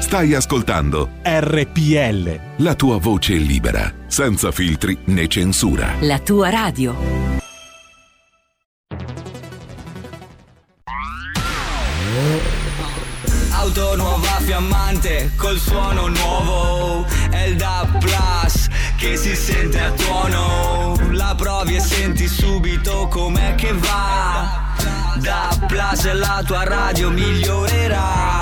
Stai 0.00 0.34
ascoltando 0.34 1.08
RPL. 1.22 2.40
la 2.56 2.74
tua 2.74 2.98
voce 2.98 3.34
libera, 3.34 3.92
senza 4.06 4.50
filtri 4.50 4.98
né 5.06 5.26
censura. 5.26 5.94
La 6.00 6.18
tua 6.18 6.50
radio. 6.50 6.94
Auto 13.50 13.96
nuova 13.96 14.38
fiammante 14.40 15.30
col 15.36 15.56
suono 15.56 16.08
nuovo 16.08 17.06
È 17.30 17.42
il 17.44 17.56
DAB 17.56 17.98
Plus 17.98 18.68
che 18.96 19.16
si 19.16 19.36
sente 19.36 19.80
a 19.80 19.90
tuono 19.92 20.96
La 21.12 21.34
provi 21.36 21.76
e 21.76 21.80
senti 21.80 22.26
subito 22.26 23.06
com'è 23.08 23.54
che 23.54 23.72
va 23.72 24.74
DAB 25.16 25.66
Plus 25.66 26.12
la 26.12 26.42
tua 26.44 26.64
radio 26.64 27.10
migliorerà 27.10 28.41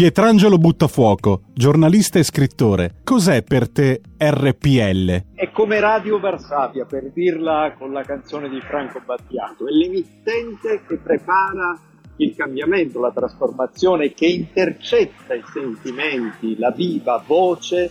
Pietrangelo 0.00 0.56
Buttafuoco, 0.56 1.42
giornalista 1.52 2.18
e 2.18 2.22
scrittore. 2.22 2.94
Cos'è 3.04 3.42
per 3.42 3.68
te 3.68 4.00
RPL? 4.16 5.24
È 5.34 5.50
come 5.50 5.78
Radio 5.78 6.18
Varsavia, 6.18 6.86
per 6.86 7.10
dirla 7.12 7.74
con 7.76 7.92
la 7.92 8.02
canzone 8.02 8.48
di 8.48 8.62
Franco 8.62 9.02
Battiato, 9.04 9.68
è 9.68 9.70
l'emittente 9.70 10.84
che 10.88 10.96
prepara 10.96 11.78
il 12.16 12.34
cambiamento, 12.34 12.98
la 12.98 13.12
trasformazione, 13.12 14.14
che 14.14 14.24
intercetta 14.24 15.34
i 15.34 15.44
sentimenti, 15.52 16.56
la 16.56 16.70
viva 16.70 17.22
voce 17.26 17.90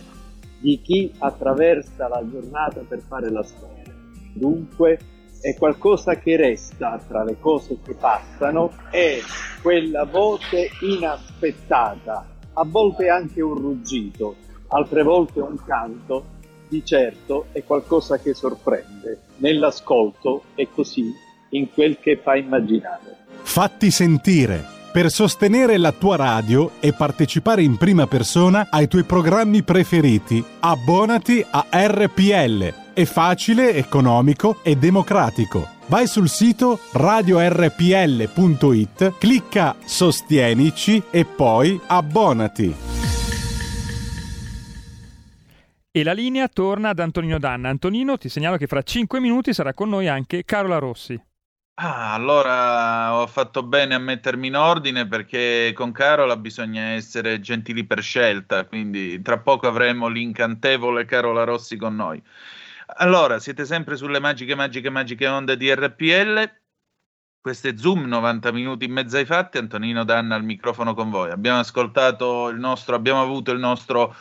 di 0.58 0.80
chi 0.82 1.12
attraversa 1.16 2.08
la 2.08 2.28
giornata 2.28 2.80
per 2.88 3.02
fare 3.06 3.30
la 3.30 3.44
storia. 3.44 3.94
Dunque 4.34 4.98
è 5.40 5.56
qualcosa 5.56 6.16
che 6.16 6.36
resta 6.36 7.00
tra 7.06 7.24
le 7.24 7.36
cose 7.40 7.78
che 7.82 7.94
passano, 7.94 8.72
è 8.90 9.18
quella 9.62 10.04
voce 10.04 10.68
inaspettata, 10.82 12.26
a 12.52 12.64
volte 12.64 13.08
anche 13.08 13.40
un 13.40 13.54
ruggito, 13.54 14.36
altre 14.68 15.02
volte 15.02 15.40
un 15.40 15.56
canto, 15.64 16.38
di 16.68 16.84
certo 16.84 17.46
è 17.52 17.64
qualcosa 17.64 18.18
che 18.18 18.32
sorprende 18.32 19.22
nell'ascolto 19.38 20.44
e 20.54 20.68
così 20.72 21.12
in 21.50 21.72
quel 21.72 21.98
che 21.98 22.20
fa 22.22 22.36
immaginare. 22.36 23.16
Fatti 23.42 23.90
sentire. 23.90 24.78
Per 24.92 25.08
sostenere 25.08 25.78
la 25.78 25.92
tua 25.92 26.16
radio 26.16 26.72
e 26.80 26.92
partecipare 26.92 27.62
in 27.62 27.76
prima 27.76 28.08
persona 28.08 28.68
ai 28.70 28.88
tuoi 28.88 29.04
programmi 29.04 29.62
preferiti, 29.62 30.44
abbonati 30.60 31.44
a 31.48 31.66
RPL. 31.70 32.79
È 32.92 33.04
facile, 33.04 33.74
economico 33.74 34.58
e 34.62 34.74
democratico. 34.74 35.68
Vai 35.86 36.08
sul 36.08 36.28
sito 36.28 36.80
radiorpl.it, 36.92 37.68
clicca 39.16 39.76
Sostienici 39.84 41.00
e 41.08 41.24
poi 41.24 41.80
abbonati. 41.86 42.74
E 45.92 46.02
la 46.02 46.12
linea 46.12 46.48
torna 46.48 46.88
ad 46.88 46.98
Antonino 46.98 47.38
Danna. 47.38 47.68
Antonino, 47.68 48.18
ti 48.18 48.28
segnalo 48.28 48.56
che 48.56 48.66
fra 48.66 48.82
5 48.82 49.20
minuti 49.20 49.52
sarà 49.52 49.72
con 49.72 49.88
noi 49.88 50.08
anche 50.08 50.44
Carola 50.44 50.78
Rossi. 50.78 51.20
Ah, 51.82 52.12
allora 52.12 53.14
ho 53.14 53.26
fatto 53.26 53.62
bene 53.62 53.94
a 53.94 53.98
mettermi 53.98 54.48
in 54.48 54.56
ordine 54.56 55.06
perché 55.06 55.72
con 55.74 55.92
Carola 55.92 56.36
bisogna 56.36 56.90
essere 56.90 57.40
gentili 57.40 57.84
per 57.84 58.02
scelta, 58.02 58.66
quindi 58.66 59.22
tra 59.22 59.38
poco 59.38 59.66
avremo 59.66 60.08
l'incantevole 60.08 61.06
Carola 61.06 61.44
Rossi 61.44 61.76
con 61.76 61.96
noi. 61.96 62.22
Allora, 63.00 63.38
siete 63.38 63.64
sempre 63.64 63.96
sulle 63.96 64.20
magiche, 64.20 64.54
magiche, 64.54 64.90
magiche 64.90 65.26
onde 65.26 65.56
di 65.56 65.74
RPL. 65.74 66.50
Questo 67.40 67.68
è 67.68 67.74
Zoom, 67.74 68.04
90 68.04 68.52
minuti 68.52 68.84
in 68.84 68.92
mezzo 68.92 69.16
ai 69.16 69.24
fatti. 69.24 69.56
Antonino 69.56 70.04
Danna 70.04 70.34
al 70.34 70.44
microfono 70.44 70.92
con 70.92 71.08
voi. 71.08 71.30
Abbiamo 71.30 71.60
ascoltato 71.60 72.48
il 72.48 72.58
nostro, 72.58 72.94
abbiamo 72.94 73.22
avuto 73.22 73.52
il 73.52 73.58
nostro 73.58 74.14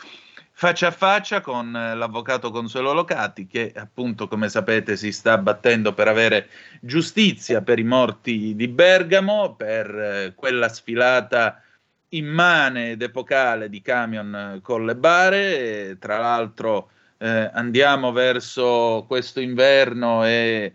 faccia 0.54 0.88
a 0.88 0.92
faccia 0.92 1.42
con 1.42 1.76
eh, 1.76 1.94
l'avvocato 1.94 2.52
Consuelo 2.52 2.94
Locati 2.94 3.48
che 3.48 3.74
appunto 3.76 4.30
come 4.30 4.48
sapete 4.48 4.96
si 4.96 5.12
sta 5.12 5.38
battendo 5.38 5.94
per 5.94 6.08
avere 6.08 6.48
giustizia 6.80 7.62
per 7.62 7.80
i 7.80 7.84
morti 7.84 8.56
di 8.56 8.70
Bergamo, 8.70 9.56
per 9.56 9.94
eh, 9.94 10.34
quella 10.36 10.70
sfilata 10.70 11.62
immane 12.10 12.92
ed 12.92 13.02
epocale 13.02 13.68
di 13.68 13.82
camion 13.82 14.36
eh, 14.36 14.62
con 14.62 14.86
le 14.86 14.96
bare, 14.96 15.90
e, 15.90 15.98
tra 16.00 16.18
l'altro 16.18 16.92
eh, 17.20 17.50
andiamo 17.54 18.12
verso 18.12 19.06
questo 19.08 19.42
inverno 19.42 20.26
e, 20.26 20.74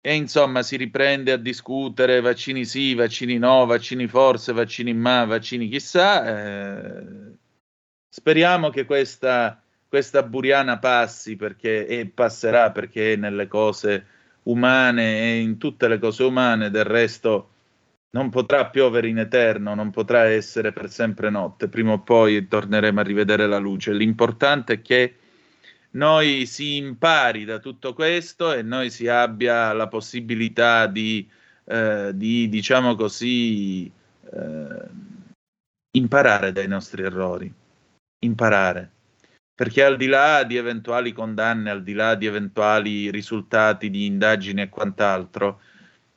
e 0.00 0.14
insomma 0.14 0.62
si 0.62 0.76
riprende 0.76 1.32
a 1.32 1.36
discutere 1.38 2.20
vaccini 2.20 2.64
sì, 2.64 2.94
vaccini 2.94 3.38
no, 3.38 3.64
vaccini 3.66 4.06
forse, 4.06 4.52
vaccini 4.52 4.92
ma, 4.94 5.24
vaccini 5.24 5.68
chissà. 5.68 6.26
eh, 6.26 7.34
Speriamo 8.08 8.70
che 8.70 8.86
questa, 8.86 9.62
questa 9.88 10.22
buriana 10.22 10.78
passi 10.78 11.36
perché, 11.36 11.86
e 11.86 12.06
passerà 12.06 12.70
perché 12.70 13.16
nelle 13.16 13.46
cose 13.46 14.06
umane 14.44 15.20
e 15.20 15.40
in 15.40 15.58
tutte 15.58 15.88
le 15.88 15.98
cose 15.98 16.22
umane, 16.24 16.70
del 16.70 16.84
resto 16.84 17.50
non 18.10 18.30
potrà 18.30 18.70
piovere 18.70 19.08
in 19.08 19.18
eterno, 19.18 19.74
non 19.74 19.90
potrà 19.90 20.24
essere 20.24 20.72
per 20.72 20.90
sempre 20.90 21.28
notte, 21.28 21.68
prima 21.68 21.92
o 21.92 22.00
poi 22.00 22.48
torneremo 22.48 23.00
a 23.00 23.02
rivedere 23.02 23.46
la 23.46 23.58
luce. 23.58 23.92
L'importante 23.92 24.74
è 24.74 24.82
che 24.82 25.16
noi 25.92 26.46
si 26.46 26.76
impari 26.76 27.44
da 27.44 27.58
tutto 27.58 27.94
questo 27.94 28.52
e 28.52 28.62
noi 28.62 28.90
si 28.90 29.08
abbia 29.08 29.72
la 29.72 29.88
possibilità 29.88 30.86
di, 30.86 31.28
eh, 31.64 32.12
di 32.14 32.48
diciamo 32.48 32.94
così, 32.94 33.90
eh, 34.32 34.88
imparare 35.96 36.52
dai 36.52 36.68
nostri 36.68 37.02
errori 37.02 37.52
imparare. 38.20 38.90
Perché 39.54 39.82
al 39.82 39.96
di 39.96 40.06
là 40.06 40.44
di 40.44 40.56
eventuali 40.56 41.12
condanne, 41.12 41.70
al 41.70 41.82
di 41.82 41.94
là 41.94 42.14
di 42.14 42.26
eventuali 42.26 43.10
risultati 43.10 43.88
di 43.88 44.04
indagini 44.04 44.62
e 44.62 44.68
quant'altro, 44.68 45.60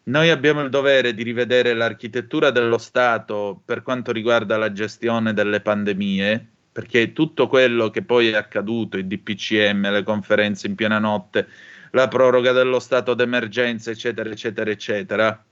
noi 0.04 0.30
abbiamo 0.30 0.62
il 0.62 0.70
dovere 0.70 1.14
di 1.14 1.24
rivedere 1.24 1.74
l'architettura 1.74 2.52
dello 2.52 2.78
Stato 2.78 3.62
per 3.64 3.82
quanto 3.82 4.12
riguarda 4.12 4.58
la 4.58 4.74
gestione 4.74 5.34
delle 5.34 5.62
pandemie, 5.62 6.50
perché 6.80 7.12
tutto 7.12 7.48
quello 7.50 7.90
che 7.90 8.04
poi 8.04 8.30
è 8.30 8.38
accaduto, 8.38 8.96
il 8.96 9.06
DPCM, 9.06 9.92
le 9.92 10.04
conferenze 10.04 10.66
in 10.66 10.76
piena 10.76 10.98
notte, 10.98 11.46
la 11.92 12.08
proroga 12.08 12.54
dello 12.54 12.80
stato 12.80 13.14
d'emergenza, 13.16 13.92
eccetera, 13.92 14.30
eccetera, 14.30 14.72
eccetera, 14.72 15.46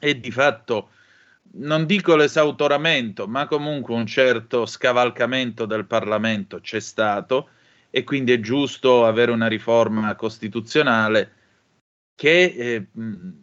è 0.00 0.14
di 0.14 0.30
fatto 0.30 0.92
non 1.52 1.84
dico 1.84 2.16
l'esautoramento, 2.16 3.26
ma 3.28 3.46
comunque 3.46 3.94
un 3.94 4.06
certo 4.06 4.64
scavalcamento 4.64 5.66
del 5.66 5.84
Parlamento 5.84 6.60
c'è 6.60 6.80
stato 6.80 7.50
e 7.90 8.02
quindi 8.02 8.32
è 8.32 8.40
giusto 8.40 9.04
avere 9.04 9.32
una 9.32 9.46
riforma 9.46 10.14
costituzionale 10.14 11.32
che 12.14 12.44
eh, 12.56 12.86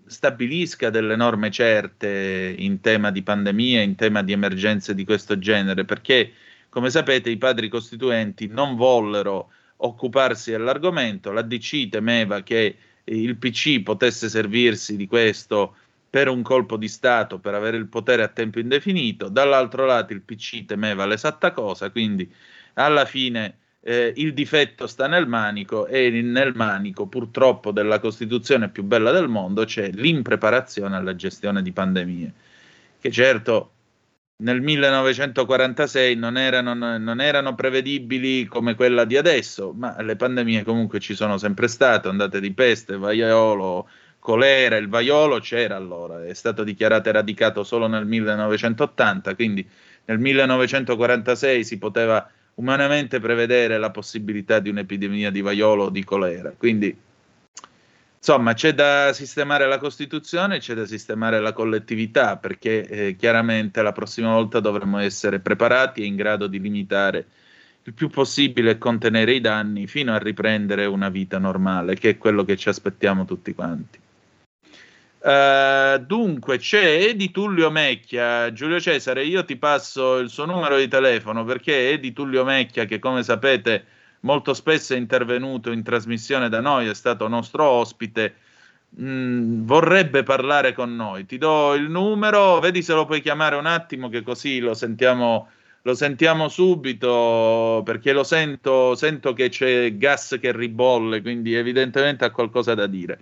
stabilisca 0.08 0.89
delle 0.89 1.16
norme 1.16 1.52
certe 1.52 2.56
in 2.58 2.80
tema 2.82 3.12
di 3.12 3.22
pandemia, 3.22 3.84
in 3.84 3.93
tema 3.93 4.24
di 4.24 4.32
emergenze 4.32 4.95
di 4.95 5.06
questo 5.06 5.38
genere, 5.38 5.86
perché 5.86 6.32
come 6.78 6.91
sapete 6.91 7.32
i 7.32 7.38
padri 7.38 7.69
costituenti 7.69 8.45
non 8.45 8.75
vollero 8.75 9.49
occuparsi 9.78 10.51
dell'argomento, 10.51 11.32
la 11.32 11.41
DC 11.41 11.89
temeva 11.89 12.43
che 12.43 12.75
il 13.03 13.36
PC 13.38 13.82
potesse 13.82 14.30
servirsi 14.30 14.95
di 14.95 15.07
questo 15.07 15.75
per 16.07 16.28
un 16.28 16.43
colpo 16.43 16.78
di 16.78 16.88
Stato, 16.88 17.39
per 17.39 17.55
avere 17.55 17.78
il 17.78 17.88
potere 17.88 18.21
a 18.21 18.28
tempo 18.28 18.59
indefinito, 18.59 19.28
dall'altro 19.28 19.88
lato 19.88 20.13
il 20.13 20.21
PC 20.21 20.65
temeva 20.65 21.07
l'esatta 21.07 21.51
cosa, 21.51 21.89
quindi 21.89 22.32
alla 22.73 23.05
fine 23.05 23.57
eh, 23.82 24.13
il 24.15 24.36
difetto 24.36 24.86
sta 24.86 25.07
nel 25.07 25.28
manico 25.28 25.88
e 25.88 26.11
nel 26.11 26.53
manico 26.53 27.07
purtroppo 27.07 27.71
della 27.71 27.97
Costituzione 27.97 28.69
più 28.69 28.84
bella 28.84 29.09
del 29.09 29.30
mondo 29.30 29.65
c'è 29.65 29.89
l'impreparazione 29.89 30.95
alla 30.95 31.15
gestione 31.15 31.63
di 31.63 31.71
pandemie, 31.71 32.32
che 32.99 33.09
certo 33.09 33.71
nel 34.39 34.61
1946 34.61 36.15
non 36.15 36.38
erano, 36.38 36.73
non 36.75 37.21
erano 37.21 37.55
prevedibili 37.55 38.45
come 38.45 38.75
quella 38.75 39.03
di 39.03 39.17
adesso, 39.17 39.73
ma 39.73 39.99
le 40.01 40.15
pandemie 40.15 40.63
comunque 40.63 40.99
ci 40.99 41.15
sono 41.15 41.38
sempre 41.38 41.67
state, 41.67 42.07
ondate 42.07 42.39
di 42.39 42.53
peste, 42.53 42.97
vaiolo, 42.97 43.89
colera, 44.19 44.77
il 44.77 44.89
vaiolo 44.89 45.39
c'era 45.39 45.75
allora, 45.75 46.23
è 46.23 46.33
stato 46.33 46.63
dichiarato 46.63 47.09
eradicato 47.09 47.63
solo 47.63 47.88
nel 47.88 48.05
1980, 48.05 49.33
quindi 49.33 49.67
nel 50.05 50.19
1946 50.19 51.63
si 51.63 51.77
poteva 51.79 52.29
umanamente 52.55 53.19
prevedere 53.19 53.77
la 53.77 53.89
possibilità 53.89 54.59
di 54.59 54.69
un'epidemia 54.69 55.31
di 55.31 55.41
vaiolo 55.41 55.85
o 55.85 55.89
di 55.89 56.03
colera. 56.03 56.53
Quindi, 56.55 56.95
insomma, 58.18 58.53
c'è 58.53 58.74
da 58.74 59.13
sistemare 59.13 59.68
la 59.68 59.78
Costituzione, 59.78 60.59
c'è 60.59 60.74
da 60.74 60.86
sistemare 60.86 61.39
la 61.39 61.53
collettività, 61.53 62.38
perché 62.38 62.88
eh, 62.88 63.15
chiaramente 63.15 63.82
la 63.82 63.91
prossima 63.91 64.34
volta 64.34 64.59
dovremo 64.59 64.99
essere 64.99 65.39
preparati 65.39 66.01
e 66.01 66.05
in 66.05 66.15
grado 66.15 66.47
di 66.47 66.59
limitare 66.59 67.26
il 67.84 67.93
più 67.93 68.09
possibile 68.09 68.72
e 68.72 68.78
contenere 68.78 69.34
i 69.34 69.41
danni 69.41 69.88
fino 69.88 70.13
a 70.13 70.18
riprendere 70.18 70.86
una 70.86 71.09
vita 71.09 71.38
normale, 71.38 71.95
che 71.95 72.11
è 72.11 72.18
quello 72.18 72.43
che 72.43 72.57
ci 72.57 72.68
aspettiamo 72.68 73.24
tutti 73.24 73.53
quanti. 73.53 73.99
Uh, 75.20 75.97
dunque 75.99 76.57
c'è 76.57 77.07
Edi 77.07 77.32
Tullio 77.32 77.70
Mecchia, 77.70 78.51
Giulio 78.53 78.80
Cesare, 78.80 79.26
io 79.26 79.43
ti 79.43 79.57
passo 79.57 80.18
il 80.18 80.30
suo 80.30 80.45
numero 80.45 80.78
di 80.78 80.88
telefono 80.88 81.43
perché 81.43 81.89
Edi 81.89 82.13
Tullio 82.13 82.45
Mecchia, 82.45 82.86
che 82.86 82.99
come 82.99 83.24
sapete 83.24 83.86
molto 84.28 84.53
spesso 84.53 84.93
è 84.93 84.97
intervenuto 84.97 85.71
in 85.71 85.82
trasmissione 85.84 86.49
da 86.49 86.59
noi, 86.59 86.88
è 86.88 86.93
stato 86.93 87.30
nostro 87.30 87.63
ospite, 87.63 88.36
mh, 88.89 89.63
vorrebbe 89.63 90.23
parlare 90.23 90.73
con 90.73 90.93
noi. 90.97 91.25
Ti 91.25 91.38
do 91.38 91.73
il 91.75 91.89
numero, 91.89 92.59
vedi 92.59 92.84
se 92.84 92.93
lo 92.93 93.05
puoi 93.05 93.21
chiamare 93.21 93.55
un 93.55 93.65
attimo 93.65 94.09
che 94.09 94.23
così 94.23 94.59
lo 94.59 94.73
sentiamo, 94.73 95.47
lo 95.84 95.95
sentiamo 95.95 96.49
subito 96.49 97.82
perché 97.86 98.11
lo 98.11 98.25
sento, 98.25 98.95
sento 98.95 99.32
che 99.32 99.47
c'è 99.47 99.95
gas 99.95 100.38
che 100.41 100.51
ribolle, 100.51 101.21
quindi 101.21 101.55
evidentemente 101.55 102.25
ha 102.25 102.32
qualcosa 102.32 102.75
da 102.75 102.86
dire. 102.86 103.19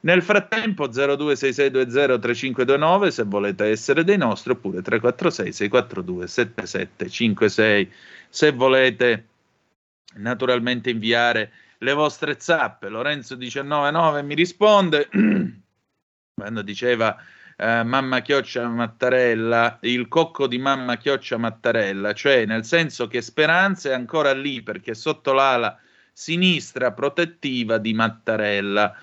Nel 0.00 0.22
frattempo 0.22 0.88
0266203529 0.88 3.08
se 3.08 3.24
volete 3.24 3.64
essere 3.64 4.04
dei 4.04 4.18
nostri 4.18 4.52
oppure 4.52 4.82
346 4.82 5.52
642 5.52 6.26
7756 6.28 7.92
se 8.28 8.52
volete 8.52 9.24
naturalmente 10.16 10.90
inviare 10.90 11.52
le 11.78 11.92
vostre 11.92 12.36
zappe. 12.38 12.88
Lorenzo 12.88 13.38
199 13.38 14.22
mi 14.22 14.34
risponde 14.34 15.08
quando 16.34 16.62
diceva 16.62 17.16
eh, 17.56 17.82
mamma 17.82 18.20
chioccia 18.20 18.66
Mattarella, 18.68 19.78
il 19.82 20.08
cocco 20.08 20.46
di 20.46 20.58
mamma 20.58 20.96
chioccia 20.96 21.36
Mattarella, 21.36 22.12
cioè 22.12 22.46
nel 22.46 22.64
senso 22.64 23.08
che 23.08 23.20
Speranza 23.20 23.90
è 23.90 23.92
ancora 23.92 24.32
lì 24.32 24.62
perché 24.62 24.94
sotto 24.94 25.32
l'ala 25.32 25.78
sinistra 26.12 26.92
protettiva 26.92 27.78
di 27.78 27.94
Mattarella. 27.94 28.96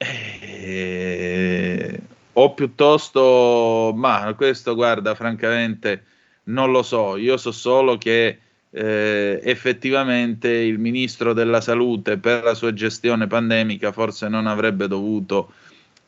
Eh, 0.00 2.00
o 2.32 2.54
piuttosto, 2.54 3.92
ma 3.96 4.32
questo 4.36 4.74
guarda, 4.74 5.14
francamente, 5.14 6.04
non 6.44 6.70
lo 6.70 6.82
so. 6.82 7.16
Io 7.16 7.36
so 7.36 7.50
solo 7.50 7.98
che 7.98 8.38
eh, 8.70 9.40
effettivamente 9.42 10.48
il 10.48 10.78
ministro 10.78 11.32
della 11.32 11.60
salute, 11.60 12.18
per 12.18 12.44
la 12.44 12.54
sua 12.54 12.72
gestione 12.72 13.26
pandemica, 13.26 13.92
forse 13.92 14.28
non 14.28 14.46
avrebbe 14.46 14.88
dovuto 14.88 15.52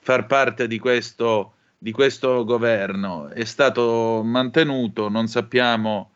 far 0.00 0.26
parte 0.26 0.66
di 0.66 0.78
questo, 0.78 1.54
di 1.78 1.92
questo 1.92 2.44
governo. 2.44 3.28
È 3.28 3.44
stato 3.44 4.22
mantenuto, 4.24 5.08
non 5.08 5.26
sappiamo 5.28 6.12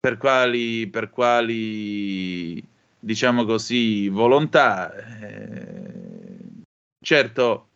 per 0.00 0.16
quali, 0.16 0.86
per 0.88 1.10
quali 1.10 2.62
diciamo 2.98 3.44
così, 3.44 4.08
volontà. 4.08 4.92
Eh, 5.20 5.62
Certo, 7.02 7.66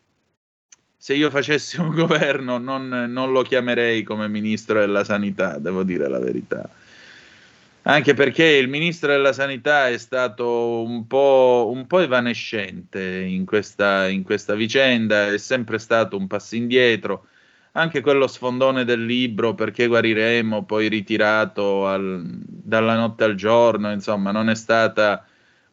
se 0.97 1.15
io 1.15 1.31
facessi 1.31 1.81
un 1.81 1.91
governo 1.95 2.59
non, 2.59 2.89
non, 2.89 3.33
lo 3.33 3.43
chiamerei 3.43 4.05
come 4.05 4.29
ministro 4.29 4.79
della 4.79 5.03
sanità, 5.03 5.59
devo 5.59 5.83
dire 5.83 6.09
la 6.09 6.21
verità. 6.21 6.71
Anche 7.89 8.15
perché 8.15 8.45
il 8.45 8.69
ministro 8.69 9.13
della 9.13 9.33
sanità 9.33 9.87
è 9.87 9.97
stato 9.97 10.83
un 10.83 11.07
po', 11.07 11.71
un 11.73 11.87
po 11.87 12.01
evanescente 12.01 13.21
in 13.21 13.47
questa, 13.47 14.09
in 14.09 14.25
questa, 14.25 14.55
vicenda, 14.57 15.29
è 15.29 15.39
sempre 15.39 15.79
stato 15.79 16.17
un 16.17 16.27
passo 16.27 16.57
indietro. 16.57 17.27
Anche 17.73 18.01
quello 18.01 18.27
sfondone 18.27 18.85
del 18.85 19.05
libro, 19.05 19.55
perché 19.55 19.87
guariremo, 19.87 20.65
poi 20.65 20.89
ritirato 20.89 21.87
al, 21.87 22.23
dalla 22.25 22.97
notte 22.97 23.23
al 23.23 23.37
giorno, 23.37 23.93
insomma, 23.93 24.33
non 24.33 24.51
è 24.51 24.57
stata 24.57 25.25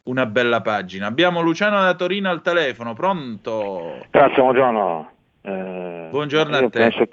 una 0.03 0.27
bella 0.27 0.61
pagina. 0.61 1.07
Abbiamo 1.07 1.41
Luciano 1.41 1.81
da 1.81 1.95
Torino 1.95 2.29
al 2.29 2.43
telefono, 2.43 2.93
pronto? 2.93 4.05
Grazie, 4.11 4.39
buongiorno. 4.39 5.11
Eh, 5.41 6.07
buongiorno 6.11 6.57
a 6.57 6.59
te. 6.59 6.69
Penso, 6.69 7.07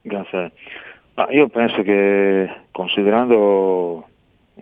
grazie. 0.00 0.50
Ma 1.14 1.30
io 1.30 1.46
penso 1.46 1.82
che 1.82 2.50
considerando 2.72 4.08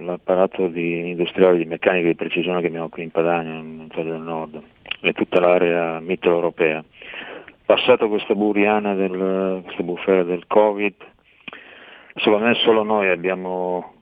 l'apparato 0.00 0.66
di 0.68 1.10
industriale 1.10 1.58
di 1.58 1.64
meccanica 1.64 2.06
di 2.08 2.14
precisione 2.14 2.60
che 2.60 2.66
abbiamo 2.66 2.88
qui 2.88 3.02
in 3.02 3.10
Padania, 3.10 3.54
in 3.54 3.88
Italia 3.90 4.12
del 4.12 4.20
Nord, 4.20 4.62
e 5.00 5.12
tutta 5.12 5.40
l'area 5.40 6.00
mitteleuropea, 6.00 6.84
passato 7.64 8.08
questa 8.08 8.34
buriana, 8.34 8.94
del, 8.94 9.60
questa 9.64 9.82
bufera 9.82 10.22
del 10.22 10.46
Covid, 10.46 10.94
secondo 12.16 12.46
me 12.46 12.54
solo 12.54 12.82
noi 12.82 13.08
abbiamo 13.08 13.94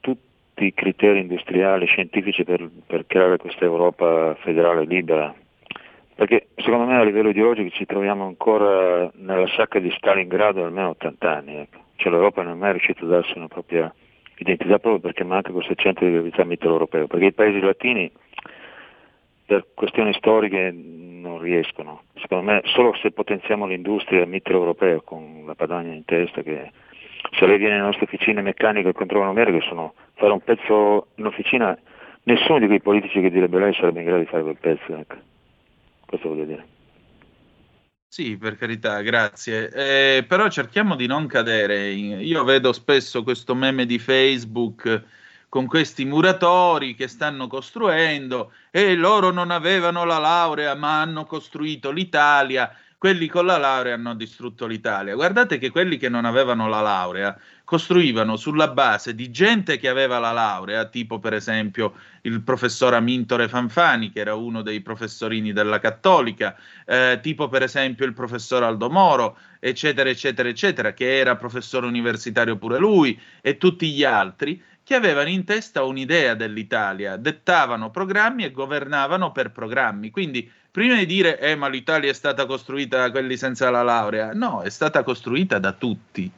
tutti 0.00 0.64
i 0.64 0.74
criteri 0.74 1.20
industriali, 1.20 1.86
scientifici 1.86 2.44
per, 2.44 2.68
per 2.86 3.06
creare 3.06 3.36
questa 3.36 3.64
Europa 3.64 4.34
federale 4.40 4.84
libera. 4.84 5.34
Perché 6.14 6.48
secondo 6.56 6.84
me 6.84 6.98
a 6.98 7.02
livello 7.02 7.30
ideologico 7.30 7.70
ci 7.70 7.86
troviamo 7.86 8.26
ancora 8.26 9.10
nella 9.14 9.48
sacca 9.56 9.78
di 9.78 9.90
Stalingrado 9.96 10.62
almeno 10.62 10.90
80 10.90 11.34
anni. 11.34 11.56
Ecco. 11.56 11.78
Cioè 11.96 12.12
l'Europa 12.12 12.42
non 12.42 12.52
è 12.52 12.56
mai 12.56 12.72
riuscita 12.72 13.04
a 13.04 13.08
darsi 13.08 13.38
una 13.38 13.48
propria 13.48 13.92
identità 14.40 14.78
proprio 14.78 15.00
perché 15.00 15.24
manca 15.24 15.52
questo 15.52 15.74
centro 15.74 16.06
di 16.06 16.12
gravità 16.12 16.44
mitteleuropeo. 16.44 17.06
Perché 17.06 17.26
i 17.26 17.32
paesi 17.32 17.60
latini 17.60 18.10
per 19.44 19.66
questioni 19.74 20.12
storiche 20.14 20.70
non 20.72 21.38
riescono. 21.38 22.02
Secondo 22.14 22.44
me 22.44 22.62
solo 22.66 22.94
se 22.94 23.10
potenziamo 23.10 23.66
l'industria 23.66 24.24
mitteleuropea 24.26 25.00
con 25.00 25.42
la 25.46 25.54
Padania 25.54 25.92
in 25.92 26.04
testa 26.04 26.42
che 26.42 26.70
se 27.32 27.46
lei 27.46 27.58
viene 27.58 27.74
nelle 27.74 27.86
nostre 27.86 28.04
officine 28.04 28.40
meccaniche 28.42 28.88
e 28.88 28.92
controlla 28.92 29.26
numeriche 29.26 29.58
che 29.58 29.66
sono 29.66 29.94
fare 30.14 30.32
un 30.32 30.40
pezzo 30.40 31.08
in 31.16 31.26
officina, 31.26 31.76
nessuno 32.24 32.58
di 32.58 32.66
quei 32.66 32.80
politici 32.80 33.20
che 33.20 33.30
direbbe 33.30 33.58
lei 33.58 33.74
sarebbe 33.74 34.00
in 34.00 34.06
grado 34.06 34.20
di 34.20 34.26
fare 34.26 34.42
quel 34.42 34.56
pezzo. 34.58 34.96
Ecco. 34.96 35.16
Questo 36.06 36.28
voglio 36.28 36.44
dire. 36.44 36.78
Sì, 38.12 38.36
per 38.36 38.56
carità, 38.56 39.00
grazie. 39.02 39.70
Eh, 39.70 40.24
però 40.26 40.48
cerchiamo 40.48 40.96
di 40.96 41.06
non 41.06 41.28
cadere. 41.28 41.90
Io 41.92 42.42
vedo 42.42 42.72
spesso 42.72 43.22
questo 43.22 43.54
meme 43.54 43.86
di 43.86 44.00
Facebook 44.00 45.04
con 45.48 45.66
questi 45.68 46.04
muratori 46.04 46.96
che 46.96 47.06
stanno 47.06 47.46
costruendo 47.46 48.52
e 48.72 48.96
loro 48.96 49.30
non 49.30 49.52
avevano 49.52 50.04
la 50.04 50.18
laurea 50.18 50.74
ma 50.74 51.00
hanno 51.00 51.24
costruito 51.24 51.92
l'Italia 51.92 52.72
quelli 53.00 53.28
con 53.28 53.46
la 53.46 53.56
laurea 53.56 53.94
hanno 53.94 54.14
distrutto 54.14 54.66
l'Italia. 54.66 55.14
Guardate 55.14 55.56
che 55.56 55.70
quelli 55.70 55.96
che 55.96 56.10
non 56.10 56.26
avevano 56.26 56.68
la 56.68 56.82
laurea 56.82 57.34
costruivano 57.64 58.36
sulla 58.36 58.68
base 58.68 59.14
di 59.14 59.30
gente 59.30 59.78
che 59.78 59.88
aveva 59.88 60.18
la 60.18 60.32
laurea, 60.32 60.84
tipo 60.84 61.18
per 61.18 61.32
esempio 61.32 61.94
il 62.20 62.42
professor 62.42 62.92
Amintore 62.92 63.48
Fanfani, 63.48 64.10
che 64.10 64.20
era 64.20 64.34
uno 64.34 64.60
dei 64.60 64.82
professorini 64.82 65.54
della 65.54 65.78
Cattolica, 65.78 66.54
eh, 66.84 67.20
tipo 67.22 67.48
per 67.48 67.62
esempio 67.62 68.04
il 68.04 68.12
professor 68.12 68.64
Aldo 68.64 68.90
Moro, 68.90 69.38
eccetera, 69.60 70.10
eccetera, 70.10 70.50
eccetera, 70.50 70.92
che 70.92 71.16
era 71.16 71.36
professore 71.36 71.86
universitario 71.86 72.58
pure 72.58 72.78
lui, 72.78 73.18
e 73.40 73.56
tutti 73.56 73.90
gli 73.92 74.04
altri 74.04 74.62
che 74.82 74.94
avevano 74.94 75.28
in 75.30 75.44
testa 75.44 75.84
un'idea 75.84 76.34
dell'Italia, 76.34 77.16
dettavano 77.16 77.90
programmi 77.90 78.44
e 78.44 78.50
governavano 78.50 79.32
per 79.32 79.52
programmi. 79.52 80.10
Quindi 80.10 80.50
prima 80.70 80.96
di 80.96 81.06
dire 81.06 81.38
eh, 81.40 81.56
ma 81.56 81.68
l'Italia 81.68 82.10
è 82.10 82.14
stata 82.14 82.46
costruita 82.46 82.98
da 82.98 83.10
quelli 83.10 83.36
senza 83.36 83.70
la 83.70 83.82
laurea, 83.82 84.32
no, 84.32 84.62
è 84.62 84.70
stata 84.70 85.02
costruita 85.02 85.58
da 85.58 85.72
tutti. 85.72 86.30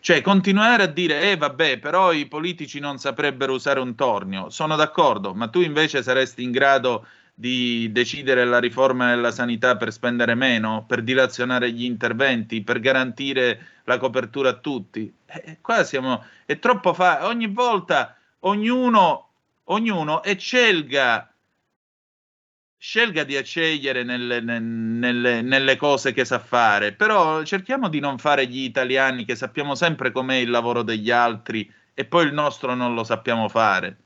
Cioè, 0.00 0.22
continuare 0.22 0.84
a 0.84 0.86
dire, 0.86 1.30
eh 1.30 1.36
vabbè, 1.36 1.78
però 1.78 2.12
i 2.12 2.26
politici 2.26 2.78
non 2.78 2.98
saprebbero 2.98 3.52
usare 3.52 3.80
un 3.80 3.94
tornio, 3.94 4.48
sono 4.48 4.76
d'accordo, 4.76 5.34
ma 5.34 5.48
tu 5.48 5.60
invece 5.60 6.02
saresti 6.02 6.42
in 6.42 6.52
grado 6.52 7.06
di 7.34 7.90
decidere 7.92 8.44
la 8.44 8.58
riforma 8.58 9.10
della 9.10 9.30
sanità 9.30 9.76
per 9.76 9.92
spendere 9.92 10.34
meno, 10.34 10.84
per 10.86 11.02
dilazionare 11.02 11.70
gli 11.70 11.84
interventi, 11.84 12.62
per 12.62 12.80
garantire 12.80 13.80
la 13.84 13.98
copertura 13.98 14.50
a 14.50 14.54
tutti. 14.54 15.12
Eh, 15.26 15.58
qua 15.60 15.84
siamo, 15.84 16.24
è 16.46 16.58
troppo 16.58 16.94
facile, 16.94 17.26
ogni 17.26 17.46
volta 17.46 18.16
ognuno, 18.40 19.28
ognuno 19.64 20.22
eccelga 20.22 21.32
scelga 22.78 23.24
di 23.24 23.38
scegliere 23.42 24.04
nelle, 24.04 24.40
ne- 24.40 24.60
nelle- 24.60 25.42
nelle 25.42 25.76
cose 25.76 26.12
che 26.12 26.24
sa 26.24 26.38
fare, 26.38 26.92
però 26.92 27.42
cerchiamo 27.42 27.88
di 27.88 27.98
non 27.98 28.18
fare 28.18 28.46
gli 28.46 28.60
italiani 28.62 29.24
che 29.24 29.34
sappiamo 29.34 29.74
sempre 29.74 30.12
com'è 30.12 30.36
il 30.36 30.48
lavoro 30.50 30.82
degli 30.82 31.10
altri 31.10 31.70
e 31.92 32.04
poi 32.04 32.26
il 32.26 32.32
nostro 32.32 32.74
non 32.74 32.94
lo 32.94 33.02
sappiamo 33.02 33.48
fare 33.48 33.96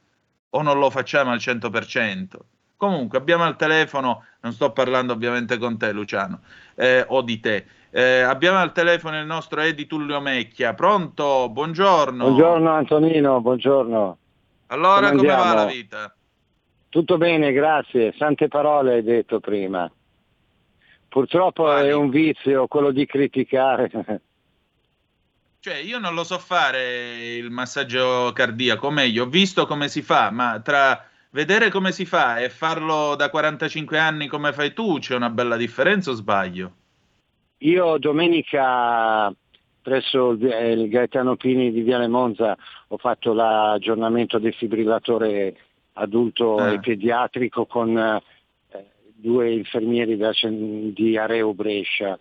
o 0.50 0.62
non 0.62 0.78
lo 0.78 0.88
facciamo 0.90 1.30
al 1.30 1.38
100%. 1.38 2.46
Comunque 2.76 3.18
abbiamo 3.18 3.44
al 3.44 3.56
telefono, 3.56 4.24
non 4.40 4.52
sto 4.52 4.72
parlando 4.72 5.12
ovviamente 5.12 5.56
con 5.58 5.78
te 5.78 5.92
Luciano 5.92 6.40
eh, 6.74 7.04
o 7.06 7.22
di 7.22 7.38
te, 7.38 7.66
eh, 7.90 8.22
abbiamo 8.22 8.58
al 8.58 8.72
telefono 8.72 9.20
il 9.20 9.26
nostro 9.26 9.60
Edi 9.60 9.86
Tullio 9.86 10.18
Mecchia, 10.20 10.72
pronto? 10.74 11.48
Buongiorno. 11.50 12.24
Buongiorno 12.24 12.70
Antonino, 12.70 13.40
buongiorno. 13.40 14.18
Allora 14.68 15.10
Come 15.10 15.22
come 15.22 15.36
va 15.36 15.52
la 15.52 15.64
vita? 15.66 16.16
Tutto 16.92 17.16
bene, 17.16 17.52
grazie. 17.52 18.12
Sante 18.18 18.48
parole 18.48 18.96
hai 18.96 19.02
detto 19.02 19.40
prima. 19.40 19.90
Purtroppo 21.08 21.74
è 21.74 21.90
un 21.94 22.10
vizio 22.10 22.66
quello 22.66 22.90
di 22.90 23.06
criticare. 23.06 23.90
Cioè, 25.58 25.76
io 25.76 25.98
non 25.98 26.12
lo 26.12 26.22
so 26.22 26.38
fare 26.38 27.34
il 27.34 27.48
massaggio 27.48 28.30
cardiaco, 28.34 28.88
o 28.88 28.90
meglio, 28.90 29.22
ho 29.22 29.26
visto 29.26 29.64
come 29.64 29.88
si 29.88 30.02
fa, 30.02 30.30
ma 30.30 30.60
tra 30.60 31.02
vedere 31.30 31.70
come 31.70 31.92
si 31.92 32.04
fa 32.04 32.36
e 32.36 32.50
farlo 32.50 33.14
da 33.14 33.30
45 33.30 33.98
anni 33.98 34.26
come 34.26 34.52
fai 34.52 34.74
tu, 34.74 34.98
c'è 34.98 35.14
una 35.14 35.30
bella 35.30 35.56
differenza 35.56 36.10
o 36.10 36.14
sbaglio? 36.14 36.72
Io 37.60 37.96
domenica 37.96 39.34
presso 39.80 40.32
il, 40.32 40.42
il 40.42 40.88
Gaetano 40.90 41.36
Pini 41.36 41.72
di 41.72 41.80
Viale 41.80 42.06
Monza 42.06 42.54
ho 42.88 42.98
fatto 42.98 43.32
l'aggiornamento 43.32 44.38
del 44.38 44.52
fibrillatore 44.52 45.56
adulto 45.94 46.66
Eh. 46.66 46.74
e 46.74 46.80
pediatrico 46.80 47.66
con 47.66 47.96
eh, 47.98 48.22
due 49.14 49.52
infermieri 49.52 50.16
da 50.16 50.32
di 50.40 51.16
Areo 51.16 51.54
Brescia 51.54 52.18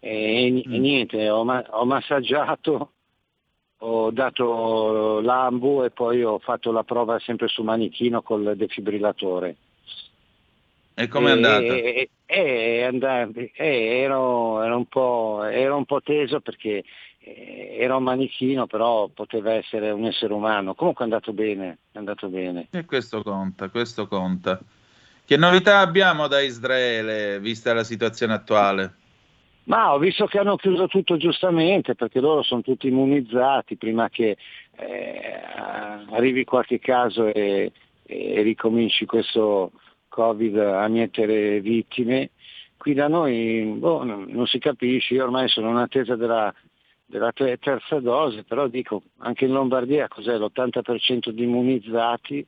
e, 0.00 0.50
Mm. 0.66 0.72
e 0.74 0.78
niente, 0.78 1.30
ho, 1.30 1.44
ma- 1.44 1.64
ho 1.70 1.84
massaggiato, 1.84 2.90
ho 3.78 4.10
dato 4.10 5.20
l'ambu 5.20 5.82
e 5.84 5.90
poi 5.90 6.22
ho 6.22 6.38
fatto 6.38 6.72
la 6.72 6.84
prova 6.84 7.18
sempre 7.20 7.48
su 7.48 7.62
manichino 7.62 8.22
col 8.22 8.54
defibrillatore. 8.56 9.56
E 10.96 11.08
com'è 11.08 11.30
andata? 11.32 11.62
e- 11.64 12.08
e- 12.26 13.50
e 13.56 13.96
ero, 13.98 14.62
ero 14.62 14.76
un 14.76 14.86
po', 14.86 15.42
ero 15.44 15.76
un 15.76 15.84
po' 15.84 16.00
teso 16.02 16.40
perché 16.40 16.84
era 17.24 17.96
un 17.96 18.02
manichino, 18.02 18.66
però 18.66 19.08
poteva 19.08 19.52
essere 19.52 19.90
un 19.90 20.04
essere 20.04 20.32
umano. 20.32 20.74
Comunque 20.74 21.04
è 21.04 21.08
andato 21.08 21.32
bene, 21.32 21.78
è 21.92 21.98
andato 21.98 22.28
bene. 22.28 22.68
E 22.70 22.84
questo 22.84 23.22
conta, 23.22 23.68
questo 23.68 24.06
conta. 24.06 24.60
Che 25.26 25.36
novità 25.36 25.78
abbiamo 25.78 26.26
da 26.28 26.40
Israele, 26.40 27.40
vista 27.40 27.72
la 27.72 27.84
situazione 27.84 28.34
attuale? 28.34 28.94
Ma 29.64 29.94
ho 29.94 29.98
visto 29.98 30.26
che 30.26 30.38
hanno 30.38 30.56
chiuso 30.56 30.86
tutto 30.88 31.16
giustamente 31.16 31.94
perché 31.94 32.20
loro 32.20 32.42
sono 32.42 32.60
tutti 32.60 32.88
immunizzati 32.88 33.76
prima 33.76 34.10
che 34.10 34.36
eh, 34.76 35.40
arrivi 36.10 36.44
qualche 36.44 36.78
caso 36.78 37.26
e, 37.32 37.72
e 38.04 38.42
ricominci 38.42 39.06
questo 39.06 39.72
Covid 40.08 40.58
a 40.58 40.86
mietere 40.88 41.60
vittime. 41.60 42.30
Qui 42.76 42.92
da 42.92 43.08
noi 43.08 43.74
boh, 43.78 44.04
non, 44.04 44.26
non 44.28 44.46
si 44.46 44.58
capisce, 44.58 45.14
io 45.14 45.24
ormai 45.24 45.48
sono 45.48 45.70
in 45.70 45.76
attesa 45.76 46.16
della, 46.16 46.52
della 47.14 47.30
te- 47.30 47.58
terza 47.58 48.00
dose, 48.00 48.42
però 48.42 48.66
dico 48.66 49.02
anche 49.18 49.44
in 49.44 49.52
Lombardia 49.52 50.08
cos'è 50.08 50.36
l'80% 50.36 51.30
di 51.30 51.44
immunizzati. 51.44 52.44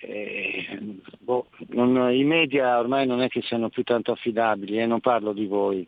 Eh, 0.00 0.78
boh, 1.18 1.48
non- 1.68 2.10
I 2.10 2.24
media 2.24 2.78
ormai 2.78 3.06
non 3.06 3.20
è 3.20 3.28
che 3.28 3.42
siano 3.42 3.68
più 3.68 3.82
tanto 3.82 4.12
affidabili 4.12 4.78
e 4.78 4.86
non 4.86 5.00
parlo 5.00 5.34
di 5.34 5.44
voi. 5.46 5.86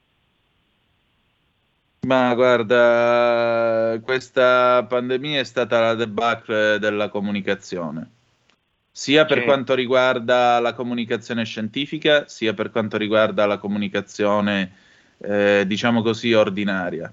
Ma 2.06 2.34
guarda, 2.34 3.98
questa 4.02 4.84
pandemia 4.86 5.40
è 5.40 5.44
stata 5.44 5.80
la 5.80 5.94
debacle 5.94 6.78
della 6.78 7.08
comunicazione, 7.08 8.10
sia 8.90 9.24
per 9.24 9.38
Sì. 9.38 9.44
quanto 9.44 9.74
riguarda 9.74 10.60
la 10.60 10.74
comunicazione 10.74 11.44
scientifica, 11.44 12.28
sia 12.28 12.52
per 12.52 12.70
quanto 12.70 12.98
riguarda 12.98 13.46
la 13.46 13.56
comunicazione, 13.58 14.72
eh, 15.18 15.64
diciamo 15.66 16.02
così, 16.02 16.32
ordinaria. 16.34 17.12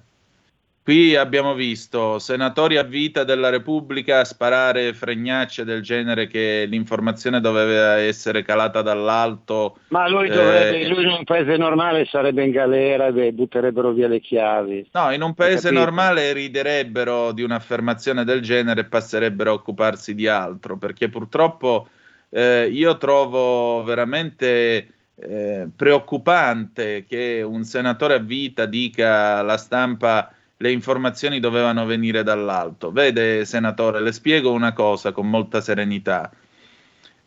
Qui 0.86 1.16
abbiamo 1.16 1.56
visto 1.56 2.20
senatori 2.20 2.78
a 2.78 2.84
vita 2.84 3.24
della 3.24 3.50
Repubblica 3.50 4.24
sparare 4.24 4.94
fregnacce 4.94 5.64
del 5.64 5.82
genere 5.82 6.28
che 6.28 6.68
l'informazione 6.70 7.42
doveva 7.42 7.98
essere 7.98 8.44
calata 8.44 8.84
dall'alto. 8.84 9.80
Ma 9.88 10.08
lui, 10.08 10.28
eh, 10.28 10.36
dovrebbe, 10.36 10.88
lui 10.88 11.02
in 11.06 11.10
un 11.10 11.24
paese 11.24 11.58
normale 11.58 12.06
sarebbe 12.06 12.44
in 12.44 12.52
galera 12.52 13.08
e 13.08 13.34
butterebbero 13.34 13.94
via 13.94 14.08
le 14.08 14.20
chiavi. 14.20 14.90
No, 14.92 15.12
in 15.12 15.24
un 15.24 15.34
paese 15.34 15.72
normale 15.72 16.34
riderebbero 16.34 17.32
di 17.32 17.42
un'affermazione 17.42 18.24
del 18.24 18.42
genere 18.42 18.82
e 18.82 18.86
passerebbero 18.86 19.50
a 19.50 19.54
occuparsi 19.54 20.14
di 20.14 20.28
altro, 20.28 20.78
perché 20.78 21.10
purtroppo 21.10 21.88
eh, 22.30 22.70
io 22.72 22.96
trovo 22.98 23.82
veramente 23.82 24.88
eh, 25.16 25.68
preoccupante 25.76 27.06
che 27.10 27.42
un 27.42 27.64
senatore 27.64 28.14
a 28.14 28.20
vita 28.20 28.68
dica 28.68 29.38
alla 29.38 29.58
stampa 29.58 30.30
le 30.58 30.72
informazioni 30.72 31.40
dovevano 31.40 31.86
venire 31.86 32.24
dall'alto. 32.24 32.92
Vede, 32.92 33.46
senatore, 33.46 34.02
le 34.02 34.12
spiego 34.12 34.52
una 34.52 34.74
cosa 34.74 35.12
con 35.12 35.30
molta 35.30 35.62
serenità. 35.62 36.32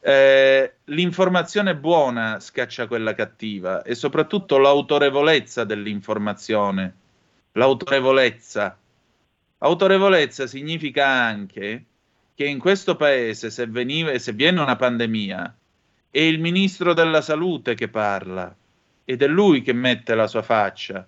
Eh, 0.01 0.74
l'informazione 0.85 1.76
buona 1.76 2.41
scaccia 2.41 2.87
quella 2.87 3.14
cattiva 3.14 3.83
e 3.83 3.95
soprattutto 3.95 4.59
l'autorevolezza 4.59 5.64
dell'informazione. 5.64 6.95
L'autorevolezza. 7.53 8.79
Autorevolezza 9.59 10.47
significa 10.47 11.07
anche 11.07 11.85
che 12.35 12.47
in 12.47 12.59
questo 12.61 12.95
paese, 12.95 13.51
se, 13.51 13.66
veniva, 13.66 14.16
se 14.18 14.33
viene 14.33 14.61
una 14.61 14.76
pandemia, 14.76 15.57
è 16.11 16.20
il 16.20 16.39
ministro 16.41 16.95
della 16.95 17.20
salute 17.20 17.74
che 17.74 17.89
parla 17.89 18.55
ed 19.05 19.22
è 19.22 19.26
lui 19.26 19.62
che 19.62 19.72
mette 19.72 20.14
la 20.14 20.29
sua 20.29 20.43
faccia. 20.43 21.07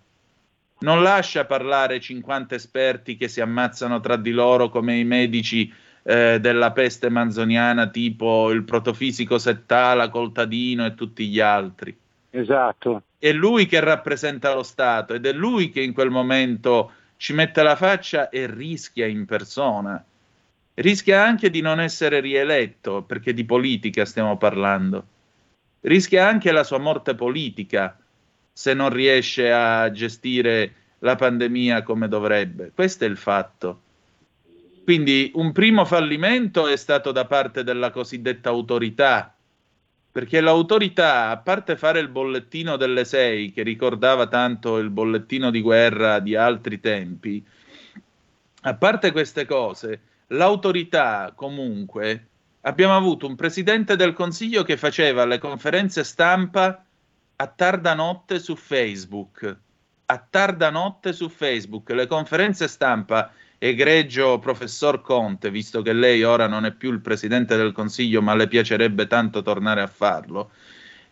Non 0.80 1.02
lascia 1.02 1.44
parlare 1.44 2.00
50 2.00 2.54
esperti 2.54 3.16
che 3.16 3.28
si 3.28 3.40
ammazzano 3.40 4.00
tra 4.00 4.16
di 4.16 4.30
loro 4.30 4.70
come 4.70 4.96
i 4.96 5.04
medici 5.04 5.72
eh, 6.02 6.38
della 6.40 6.72
peste 6.72 7.10
manzoniana, 7.10 7.88
tipo 7.88 8.50
il 8.50 8.64
protofisico 8.64 9.38
Settala, 9.38 10.08
Coltadino 10.08 10.86
e 10.86 10.94
tutti 10.94 11.28
gli 11.28 11.38
altri. 11.38 11.94
Esatto. 12.30 13.02
È 13.18 13.30
lui 13.32 13.66
che 13.66 13.80
rappresenta 13.80 14.54
lo 14.54 14.62
Stato 14.62 15.12
ed 15.12 15.26
è 15.26 15.32
lui 15.32 15.70
che 15.70 15.82
in 15.82 15.92
quel 15.92 16.10
momento 16.10 16.92
ci 17.18 17.34
mette 17.34 17.62
la 17.62 17.76
faccia 17.76 18.30
e 18.30 18.46
rischia 18.46 19.06
in 19.06 19.26
persona. 19.26 20.02
Rischia 20.72 21.22
anche 21.22 21.50
di 21.50 21.60
non 21.60 21.78
essere 21.78 22.20
rieletto, 22.20 23.02
perché 23.02 23.34
di 23.34 23.44
politica 23.44 24.06
stiamo 24.06 24.38
parlando. 24.38 25.04
Rischia 25.80 26.26
anche 26.26 26.50
la 26.52 26.64
sua 26.64 26.78
morte 26.78 27.14
politica 27.14 27.99
se 28.60 28.74
non 28.74 28.90
riesce 28.90 29.50
a 29.50 29.90
gestire 29.90 30.74
la 30.98 31.16
pandemia 31.16 31.82
come 31.82 32.08
dovrebbe. 32.08 32.72
Questo 32.74 33.06
è 33.06 33.08
il 33.08 33.16
fatto. 33.16 33.80
Quindi 34.84 35.30
un 35.36 35.50
primo 35.52 35.86
fallimento 35.86 36.66
è 36.66 36.76
stato 36.76 37.10
da 37.10 37.24
parte 37.24 37.64
della 37.64 37.90
cosiddetta 37.90 38.50
autorità, 38.50 39.34
perché 40.12 40.42
l'autorità, 40.42 41.30
a 41.30 41.38
parte 41.38 41.78
fare 41.78 42.00
il 42.00 42.08
bollettino 42.08 42.76
delle 42.76 43.06
sei, 43.06 43.50
che 43.50 43.62
ricordava 43.62 44.26
tanto 44.26 44.76
il 44.76 44.90
bollettino 44.90 45.50
di 45.50 45.62
guerra 45.62 46.18
di 46.18 46.36
altri 46.36 46.80
tempi, 46.80 47.42
a 48.60 48.74
parte 48.74 49.10
queste 49.10 49.46
cose, 49.46 50.00
l'autorità 50.26 51.32
comunque, 51.34 52.26
abbiamo 52.60 52.94
avuto 52.94 53.26
un 53.26 53.36
presidente 53.36 53.96
del 53.96 54.12
Consiglio 54.12 54.64
che 54.64 54.76
faceva 54.76 55.24
le 55.24 55.38
conferenze 55.38 56.04
stampa 56.04 56.84
a 57.40 57.46
tarda 57.46 57.94
notte 57.94 58.38
su 58.38 58.54
Facebook, 58.54 59.56
a 60.04 60.26
tarda 60.28 60.68
notte 60.68 61.14
su 61.14 61.30
Facebook, 61.30 61.88
le 61.88 62.06
conferenze 62.06 62.68
stampa, 62.68 63.32
egregio 63.56 64.38
professor 64.38 65.00
Conte, 65.00 65.50
visto 65.50 65.80
che 65.80 65.94
lei 65.94 66.22
ora 66.22 66.46
non 66.46 66.66
è 66.66 66.72
più 66.72 66.92
il 66.92 67.00
presidente 67.00 67.56
del 67.56 67.72
Consiglio, 67.72 68.20
ma 68.20 68.34
le 68.34 68.46
piacerebbe 68.46 69.06
tanto 69.06 69.40
tornare 69.40 69.80
a 69.80 69.86
farlo. 69.86 70.50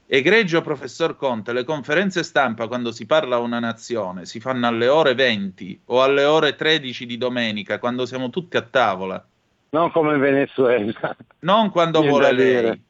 Egregio 0.05 0.61
professor 0.61 1.17
Conte, 1.17 1.55
le 1.55 1.65
conferenze 1.65 2.23
stampa 2.23 2.67
quando 2.67 2.93
si 2.93 3.07
parla 3.07 3.37
a 3.37 3.41
una 3.41 3.59
nazione 3.59 4.27
si 4.27 4.39
fanno 4.39 4.67
alle 4.67 4.89
ore 4.89 5.15
20 5.15 5.81
o 5.87 6.03
alle 6.03 6.25
ore 6.25 6.57
13 6.57 7.07
di 7.07 7.17
domenica, 7.17 7.79
quando 7.79 8.05
siamo 8.05 8.29
tutti 8.29 8.59
a 8.59 8.63
tavola, 8.63 9.27
Non 9.71 9.91
come 9.93 10.15
in 10.15 10.21
Venezuela. 10.21 11.17
non 11.41 11.71
quando 11.71 12.01
Niente 12.01 12.19
vuole 12.19 12.33
lei. 12.33 12.87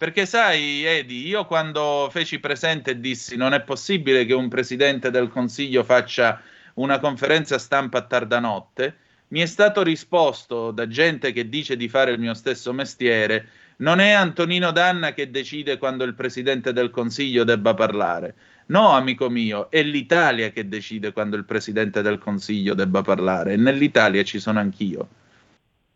Perché 0.00 0.24
sai, 0.24 0.82
Edi, 0.86 1.26
io 1.26 1.44
quando 1.44 2.08
feci 2.10 2.40
presente 2.40 3.00
dissi 3.00 3.36
non 3.36 3.52
è 3.52 3.60
possibile 3.60 4.24
che 4.24 4.32
un 4.32 4.48
presidente 4.48 5.10
del 5.10 5.28
Consiglio 5.28 5.84
faccia 5.84 6.40
una 6.76 6.98
conferenza 6.98 7.58
stampa 7.58 7.98
a 7.98 8.06
tarda 8.06 8.38
notte, 8.38 8.96
mi 9.28 9.40
è 9.40 9.44
stato 9.44 9.82
risposto 9.82 10.70
da 10.70 10.88
gente 10.88 11.32
che 11.32 11.50
dice 11.50 11.76
di 11.76 11.86
fare 11.90 12.12
il 12.12 12.18
mio 12.18 12.32
stesso 12.32 12.72
mestiere, 12.72 13.46
Non 13.76 14.00
è 14.00 14.12
Antonino 14.12 14.70
Danna 14.70 15.12
che 15.12 15.30
decide 15.30 15.76
quando 15.76 16.04
il 16.04 16.14
Presidente 16.14 16.72
del 16.72 16.88
Consiglio 16.88 17.44
debba 17.44 17.74
parlare. 17.74 18.34
No, 18.68 18.92
amico 18.92 19.28
mio, 19.28 19.70
è 19.70 19.82
l'Italia 19.82 20.48
che 20.48 20.66
decide 20.66 21.12
quando 21.12 21.36
il 21.36 21.44
Presidente 21.44 22.00
del 22.00 22.16
Consiglio 22.18 22.72
debba 22.72 23.02
parlare 23.02 23.52
e 23.52 23.56
nell'Italia 23.56 24.22
ci 24.22 24.40
sono 24.40 24.60
anch'io. 24.60 25.08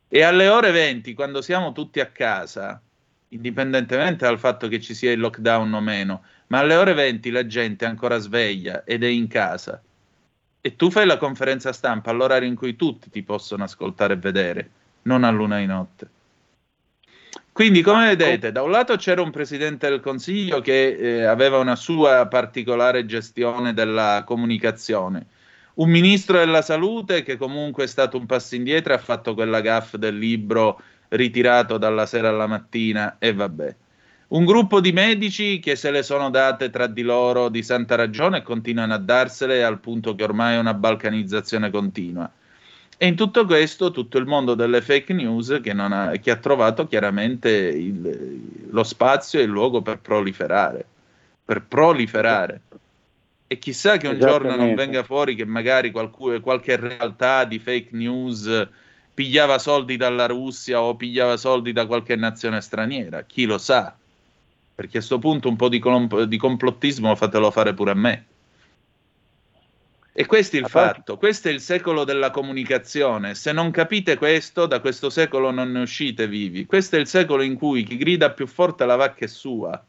E 0.09 0.23
alle 0.23 0.49
ore 0.49 0.73
20, 0.73 1.15
quando 1.15 1.41
siamo 1.41 1.73
tutti 1.73 2.01
a 2.01 2.07
casa, 2.07 2.83
indipendentemente 3.35 4.25
dal 4.25 4.39
fatto 4.39 4.69
che 4.69 4.81
ci 4.81 4.95
sia 4.95 5.13
il 5.13 5.19
lockdown 5.19 5.73
o 5.73 5.81
meno, 5.81 6.23
ma 6.49 6.61
alle 6.61 6.77
ore 6.77 6.95
20 6.95 7.31
la 7.31 7.47
gente 7.47 7.85
è 7.85 7.89
ancora 7.89 8.19
sveglia 8.19 8.85
ed 8.85 9.03
è 9.03 9.09
in 9.09 9.27
casa. 9.27 9.83
E 10.61 10.77
tu 10.77 10.91
fai 10.91 11.05
la 11.05 11.19
conferenza 11.19 11.73
stampa 11.73 12.11
all'orario 12.11 12.49
in 12.49 12.55
cui 12.55 12.77
tutti 12.77 13.11
ti 13.11 13.23
possono 13.23 13.65
ascoltare 13.65 14.15
e 14.15 14.19
vedere, 14.19 14.71
non 15.03 15.25
a 15.25 15.31
luna 15.31 15.59
di 15.59 15.67
notte. 15.67 16.09
Quindi, 17.53 17.83
come 17.83 18.09
vedete, 18.09 18.51
da 18.51 18.63
un 18.63 18.71
lato 18.71 18.97
c'era 18.97 19.23
un 19.23 19.31
presidente 19.31 19.89
del 19.89 20.01
Consiglio 20.01 20.61
che 20.61 20.97
eh, 20.97 21.25
aveva 21.25 21.59
una 21.59 21.77
sua 21.77 22.27
particolare 22.27 23.07
gestione 23.07 23.75
della 23.75 24.25
comunicazione, 24.27 25.27
un 25.75 25.89
ministro 25.89 26.39
della 26.39 26.63
salute 26.63 27.23
che 27.23 27.37
comunque 27.37 27.85
è 27.85 27.87
stato 27.87 28.17
un 28.17 28.27
passo 28.27 28.55
indietro 28.57 28.93
e 28.93 28.97
ha 28.97 29.01
fatto 29.01 29.35
quella 29.35 29.61
gaff 29.61 29.95
del 29.97 30.19
libro 30.19 30.81
ritirato 31.15 31.79
dalla 31.79 32.07
sera 32.07 32.29
alla 32.29 32.47
mattina 32.47 33.17
e 33.19 33.33
vabbè. 33.33 33.77
Un 34.27 34.45
gruppo 34.45 34.81
di 34.81 34.93
medici 34.93 35.61
che 35.61 35.77
se 35.77 35.91
le 35.91 36.03
sono 36.03 36.31
date 36.31 36.71
tra 36.71 36.87
di 36.87 37.03
loro 37.03 37.49
di 37.49 37.63
santa 37.63 37.95
ragione 37.95 38.39
e 38.39 38.43
continuano 38.43 38.95
a 38.95 38.99
darsele 38.99 39.63
al 39.63 39.79
punto 39.79 40.15
che 40.15 40.25
ormai 40.25 40.57
è 40.57 40.59
una 40.59 40.75
balcanizzazione 40.75 41.71
continua. 41.71 42.29
E 42.97 43.07
in 43.07 43.17
tutto 43.17 43.45
questo 43.45 43.91
tutto 43.91 44.19
il 44.19 44.27
mondo 44.27 44.55
delle 44.55 44.81
fake 44.81 45.13
news 45.13 45.61
che, 45.63 45.73
non 45.73 45.93
ha, 45.93 46.13
che 46.13 46.31
ha 46.31 46.37
trovato 46.37 46.87
chiaramente 46.87 47.51
il- 47.51 48.67
lo 48.71 48.83
spazio 48.83 49.41
e 49.41 49.43
il 49.43 49.51
luogo 49.51 49.83
per 49.83 49.99
proliferare. 49.99 50.85
Per 51.45 51.63
proliferare. 51.63 52.61
E 53.47 53.59
chissà 53.59 53.99
che 53.99 54.09
un 54.09 54.19
giorno 54.19 54.57
non 54.57 54.75
venga 54.75 55.05
fuori 55.05 55.35
che 55.35 55.45
magari 55.45 55.91
qualcu- 55.91 56.41
qualche 56.41 56.77
realtà 56.77 57.45
di 57.45 57.59
fake 57.59 57.91
news 57.93 58.69
pigliava 59.15 59.59
soldi 59.59 59.97
dalla 59.97 60.27
Russia 60.27 60.83
o 60.83 60.97
pigliava 60.97 61.37
soldi 61.37 61.73
da 61.73 61.87
qualche 61.87 62.17
nazione 62.17 62.61
straniera. 62.61 63.23
Chi 63.23 63.45
lo 63.45 63.59
sa? 63.59 63.95
Perché 64.75 64.99
a 64.99 65.01
questo 65.01 65.21
punto 65.21 65.49
un 65.49 65.57
po' 65.57 65.69
di, 65.69 65.79
com- 65.79 66.23
di 66.25 66.37
complottismo 66.37 67.15
fatelo 67.15 67.51
fare 67.53 67.73
pure 67.75 67.93
a 67.93 67.95
me. 67.95 68.27
E 70.17 70.27
questo 70.27 70.57
è 70.57 70.59
il 70.61 70.67
A 70.67 70.69
parte- 70.69 70.99
fatto, 70.99 71.17
questo 71.17 71.49
è 71.49 71.53
il 71.53 71.61
secolo 71.61 72.05
della 72.05 72.31
comunicazione. 72.31 73.35
Se 73.35 73.53
non 73.53 73.71
capite 73.71 74.17
questo, 74.17 74.67
da 74.67 74.81
questo 74.81 75.11
secolo 75.11 75.51
non 75.51 75.73
ne 75.73 75.81
uscite 75.81 76.29
vivi. 76.29 76.67
Questo 76.67 76.97
è 76.97 76.99
il 76.99 77.07
secolo 77.07 77.43
in 77.43 77.55
cui 77.55 77.83
chi 77.85 77.97
grida 77.97 78.31
più 78.31 78.47
forte 78.47 78.85
la 78.85 78.97
vacca 78.97 79.25
è 79.25 79.29
sua. 79.29 79.85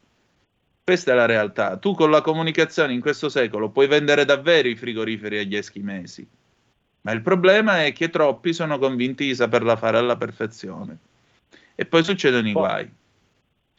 Questa 0.82 1.12
è 1.12 1.14
la 1.14 1.26
realtà. 1.26 1.76
Tu 1.78 1.94
con 1.94 2.10
la 2.10 2.22
comunicazione 2.22 2.92
in 2.92 3.00
questo 3.00 3.28
secolo 3.28 3.70
puoi 3.70 3.88
vendere 3.88 4.24
davvero 4.24 4.68
i 4.68 4.76
frigoriferi 4.76 5.38
agli 5.38 5.56
eschimesi. 5.56 6.26
Ma 7.06 7.12
il 7.12 7.22
problema 7.22 7.84
è 7.84 7.92
che 7.92 8.10
troppi 8.10 8.52
sono 8.52 8.78
convinti 8.78 9.26
di 9.26 9.34
saperla 9.36 9.76
fare 9.76 9.96
alla 9.96 10.16
perfezione. 10.16 10.98
E 11.76 11.84
poi 11.86 12.02
succedono 12.02 12.48
i 12.48 12.52
Poi- 12.52 12.62
guai. 12.62 12.90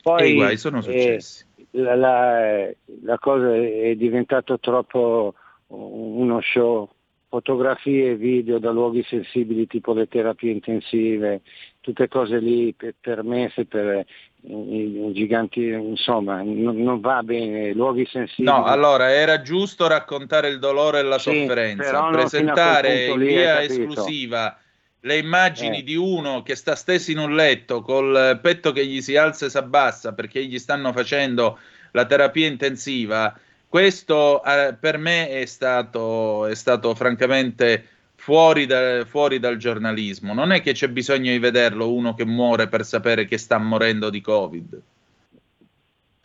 Poi, 0.01 0.21
e 0.21 0.27
i 0.29 0.35
guai 0.35 0.55
sono 0.57 0.77
eh, 0.77 0.81
successi. 0.81 1.45
la, 1.71 1.95
la- 1.95 2.69
la 3.03 3.19
cosa 3.19 3.53
è 3.53 3.93
diventato 3.97 4.57
troppo 4.59 5.33
uno 5.67 6.39
show, 6.39 6.89
fotografie 7.27 8.11
e 8.11 8.15
video 8.15 8.59
da 8.59 8.71
luoghi 8.71 9.03
sensibili 9.03 9.67
tipo 9.67 9.91
le 9.91 10.07
terapie 10.07 10.51
intensive, 10.53 11.41
tutte 11.81 12.07
cose 12.07 12.39
lì 12.39 12.73
per- 12.73 12.95
permesse 12.97 13.65
per 13.65 14.05
giganti, 14.39 15.67
insomma, 15.67 16.41
non, 16.41 16.77
non 16.81 16.99
va 16.99 17.21
bene, 17.23 17.73
luoghi 17.73 18.05
sensibili. 18.05 18.47
No, 18.47 18.63
allora 18.63 19.11
era 19.11 19.41
giusto 19.41 19.87
raccontare 19.87 20.49
il 20.49 20.59
dolore 20.59 20.99
e 20.99 21.03
la 21.03 21.17
Sì, 21.17 21.31
sofferenza, 21.31 22.03
presentare 22.09 23.05
in 23.07 23.19
via 23.19 23.61
esclusiva 23.61 24.57
le 25.01 25.17
immagini 25.17 25.79
Eh. 25.79 25.83
di 25.83 25.95
uno 25.95 26.43
che 26.43 26.55
sta 26.55 26.75
steso 26.75 27.11
in 27.11 27.19
un 27.19 27.35
letto 27.35 27.81
col 27.81 28.39
petto 28.41 28.71
che 28.71 28.85
gli 28.85 29.01
si 29.01 29.15
alza 29.15 29.45
e 29.45 29.49
si 29.49 29.57
abbassa 29.57 30.13
perché 30.13 30.43
gli 30.45 30.57
stanno 30.59 30.91
facendo 30.91 31.59
la 31.91 32.05
terapia 32.05 32.47
intensiva. 32.47 33.37
Questo 33.67 34.43
eh, 34.43 34.75
per 34.79 34.97
me 34.97 35.29
è 35.29 35.45
stato, 35.45 36.45
è 36.45 36.55
stato 36.55 36.95
francamente 36.95 37.85
fuori, 38.19 38.65
da- 38.65 39.05
fuori 39.05 39.39
dal 39.39 39.55
giornalismo. 39.57 40.33
Non 40.33 40.51
è 40.51 40.61
che 40.61 40.73
c'è 40.73 40.89
bisogno 40.89 41.31
di 41.31 41.39
vederlo 41.39 41.93
uno 41.93 42.13
che 42.13 42.25
muore 42.25 42.67
per 42.67 42.83
sapere 42.83 43.25
che 43.25 43.37
sta 43.37 43.57
morendo 43.57 44.09
di 44.09 44.19
Covid. 44.19 44.81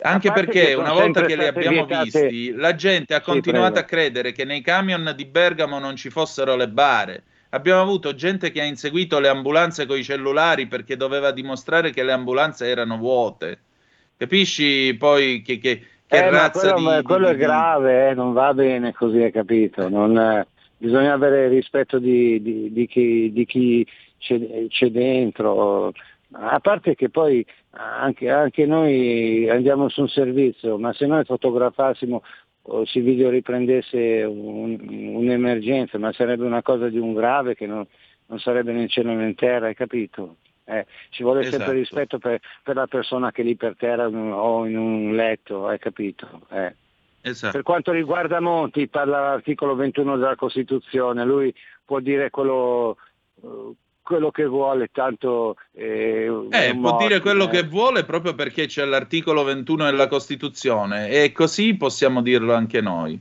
Anche 0.05 0.32
perché 0.32 0.74
una 0.74 0.93
volta 0.93 1.24
che 1.24 1.36
li 1.36 1.47
abbiamo 1.47 1.84
vietate- 1.86 2.28
visti, 2.28 2.51
la 2.57 2.74
gente 2.74 3.14
ha 3.14 3.18
Sì, 3.18 3.24
continuato 3.24 3.72
prego. 3.74 3.86
a 3.86 3.88
credere 3.88 4.32
che 4.32 4.45
nei 4.45 4.61
camion 4.61 5.12
di 5.14 5.24
Bergamo 5.26 5.78
non 5.78 5.95
ci 5.95 6.11
fossero 6.11 6.57
le 6.57 6.68
bare. 6.68 7.22
Abbiamo 7.51 7.82
avuto 7.82 8.12
gente 8.14 8.51
che 8.51 8.61
ha 8.61 8.64
inseguito 8.64 9.20
le 9.20 9.28
ambulanze 9.28 9.86
con 9.86 9.99
i 9.99 10.03
cellulari 10.03 10.66
perché 10.66 10.97
doveva 10.97 11.30
dimostrare 11.30 11.90
che 11.93 12.03
le 12.03 12.12
ambulanze 12.12 12.66
erano 12.66 12.97
vuote. 12.97 13.59
Capisci 14.16 14.93
poi 14.99 15.43
che, 15.43 15.59
che, 15.59 15.78
che 16.07 16.16
Eh, 16.16 16.30
razza 16.30 16.61
quello, 16.61 16.76
di, 16.78 16.82
ma 16.82 16.97
di- 16.97 17.03
quello 17.05 17.28
è 17.28 17.36
grave, 17.36 18.09
eh, 18.09 18.14
non 18.14 18.32
va 18.32 18.53
bene 18.55 18.93
così, 18.93 19.18
hai 19.18 19.30
capito? 19.30 19.88
Non, 19.88 20.18
eh, 20.18 20.47
bisogna 20.82 21.12
avere 21.12 21.46
rispetto 21.48 22.00
di, 22.00 22.42
di- 22.42 22.72
di 22.72 22.86
chi, 22.88 23.30
di 23.32 23.44
chi 23.46 23.86
c'è, 24.18 24.66
c'è 24.66 24.90
dentro. 24.90 25.92
A 26.32 26.58
parte 26.58 26.96
che 26.96 27.08
poi 27.08 27.46
anche, 27.70 28.28
anche 28.28 28.66
noi 28.66 29.48
andiamo 29.48 29.88
su 29.88 30.00
un 30.00 30.08
servizio, 30.08 30.78
ma 30.78 30.92
se 30.92 31.06
noi 31.06 31.24
fotografassimo 31.24 32.22
o 32.62 32.84
si 32.84 33.00
video 33.00 33.30
riprendesse 33.30 34.24
un- 34.24 34.76
un'emergenza, 35.14 35.98
ma 35.98 36.12
sarebbe 36.12 36.44
una 36.44 36.62
cosa 36.62 36.88
di 36.88 36.98
un 36.98 37.14
grave 37.14 37.54
che 37.54 37.66
non, 37.66 37.86
non 38.26 38.40
sarebbe 38.40 38.72
né 38.72 38.82
in 38.82 38.88
cielo 38.88 39.12
né 39.12 39.26
in 39.26 39.34
terra, 39.36 39.66
hai 39.66 39.74
capito? 39.74 40.36
Eh, 40.64 40.86
ci 41.10 41.22
vuole 41.22 41.40
Esatto. 41.40 41.56
sempre 41.58 41.74
rispetto 41.74 42.18
per, 42.18 42.40
per 42.64 42.74
la 42.74 42.86
persona 42.88 43.30
che 43.30 43.42
è 43.42 43.44
lì 43.44 43.54
per 43.54 43.76
terra 43.76 44.06
o 44.08 44.66
in 44.66 44.76
un 44.76 45.14
letto, 45.14 45.66
hai 45.68 45.78
capito? 45.78 46.40
Eh. 46.50 46.74
Esatto. 47.22 47.52
Per 47.52 47.62
quanto 47.62 47.92
riguarda 47.92 48.40
Monti, 48.40 48.88
parla 48.88 49.20
l'articolo 49.20 49.74
21 49.76 50.16
della 50.16 50.34
Costituzione, 50.34 51.24
lui 51.24 51.54
può 51.84 52.00
dire 52.00 52.30
quello, 52.30 52.96
eh, 53.42 53.72
quello 54.02 54.30
che 54.32 54.44
vuole, 54.44 54.88
tanto... 54.92 55.56
eh, 55.72 56.28
Eh, 56.50 56.76
può 56.76 56.96
dire 56.96 57.20
quello 57.20 57.44
eh. 57.44 57.48
che 57.48 57.62
vuole 57.62 58.04
proprio 58.04 58.34
perché 58.34 58.66
c'è 58.66 58.84
l'articolo 58.84 59.44
21 59.44 59.84
della 59.84 60.08
Costituzione 60.08 61.08
e 61.08 61.30
così 61.32 61.76
possiamo 61.76 62.22
dirlo 62.22 62.54
anche 62.54 62.80
noi. 62.80 63.20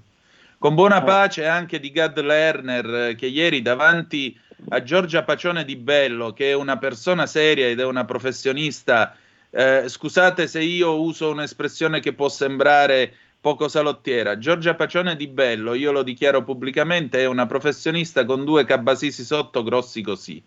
Con 0.58 0.76
buona 0.76 1.02
pace 1.02 1.47
anche 1.47 1.80
di 1.80 1.91
Gad 1.91 2.20
Lerner 2.20 2.93
eh, 3.10 3.16
che 3.16 3.26
ieri 3.28 3.62
davanti 3.62 4.38
a 4.70 4.84
Giorgia 4.84 5.24
Pacione 5.24 5.66
di 5.66 5.76
Bello, 5.76 6.34
che 6.34 6.52
è 6.52 6.54
una 6.54 6.78
persona 6.78 7.26
seria 7.26 7.68
ed 7.68 7.80
è 7.80 7.86
una 7.86 8.06
professionista, 8.06 9.16
eh, 9.49 9.84
scusate 9.88 10.47
se 10.47 10.62
io 10.62 11.02
uso 11.02 11.32
un'espressione 11.32 11.99
che 11.99 12.14
può 12.14 12.30
sembrare 12.30 13.13
poco 13.42 13.68
salottiera, 13.68 14.38
Giorgia 14.38 14.76
Pacione 14.76 15.16
di 15.16 15.28
Bello, 15.28 15.74
io 15.74 15.92
lo 15.92 16.04
dichiaro 16.04 16.43
pubblicamente, 16.43 17.22
è 17.22 17.26
una 17.26 17.47
professionista 17.47 18.24
con 18.24 18.46
due 18.46 18.66
cabasisi 18.66 19.24
sotto 19.24 19.63
grossi 19.63 20.04
così. 20.04 20.42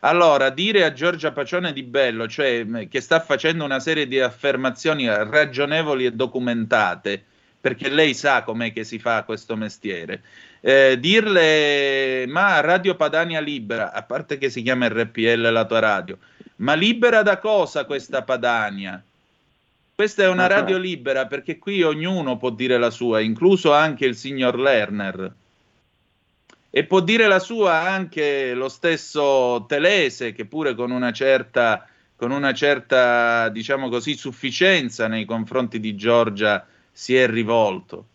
Allora, 0.00 0.50
dire 0.50 0.84
a 0.84 0.92
Giorgia 0.92 1.32
Pacione 1.32 1.72
di 1.72 1.82
Bello, 1.82 2.28
cioè 2.28 2.62
mh, 2.62 2.88
che 2.88 3.00
sta 3.00 3.20
facendo 3.20 3.64
una 3.64 3.80
serie 3.80 4.06
di 4.06 4.20
affermazioni 4.20 5.08
ragionevoli 5.08 6.04
e 6.04 6.12
documentate, 6.12 7.24
perché 7.58 7.88
lei 7.88 8.12
sa 8.12 8.42
com'è 8.42 8.70
che 8.70 8.84
si 8.84 8.98
fa 8.98 9.24
questo 9.24 9.56
mestiere, 9.56 10.22
eh, 10.60 10.98
dirle 11.00 12.26
ma 12.28 12.60
Radio 12.60 12.96
Padania 12.96 13.40
libera, 13.40 13.92
a 13.92 14.02
parte 14.02 14.36
che 14.36 14.50
si 14.50 14.60
chiama 14.60 14.88
RPL 14.88 15.50
la 15.50 15.64
tua 15.64 15.78
radio, 15.78 16.18
ma 16.56 16.74
libera 16.74 17.22
da 17.22 17.38
cosa 17.38 17.86
questa 17.86 18.22
Padania? 18.22 19.02
Questa 19.96 20.24
è 20.24 20.28
una 20.28 20.44
Ah, 20.44 20.48
radio 20.48 20.76
libera 20.76 21.26
perché 21.26 21.56
qui 21.56 21.82
ognuno 21.82 22.36
può 22.36 22.50
dire 22.50 22.76
la 22.76 22.90
sua, 22.90 23.20
incluso 23.20 23.72
anche 23.72 24.04
il 24.04 24.14
signor 24.14 24.58
Lerner. 24.58 25.34
E 26.68 26.84
può 26.84 27.00
dire 27.00 27.26
la 27.26 27.38
sua 27.38 27.80
anche 27.80 28.52
lo 28.52 28.68
stesso 28.68 29.64
Telese, 29.66 30.32
che 30.32 30.44
pure 30.44 30.74
con 30.74 30.90
una 30.90 31.12
certa, 31.12 31.88
con 32.14 32.30
una 32.30 32.52
certa, 32.52 33.48
diciamo 33.48 33.88
così, 33.88 34.18
sufficienza 34.18 35.08
nei 35.08 35.24
confronti 35.24 35.80
di 35.80 35.96
Giorgia 35.96 36.66
si 36.92 37.16
è 37.16 37.26
rivolto. 37.26 38.06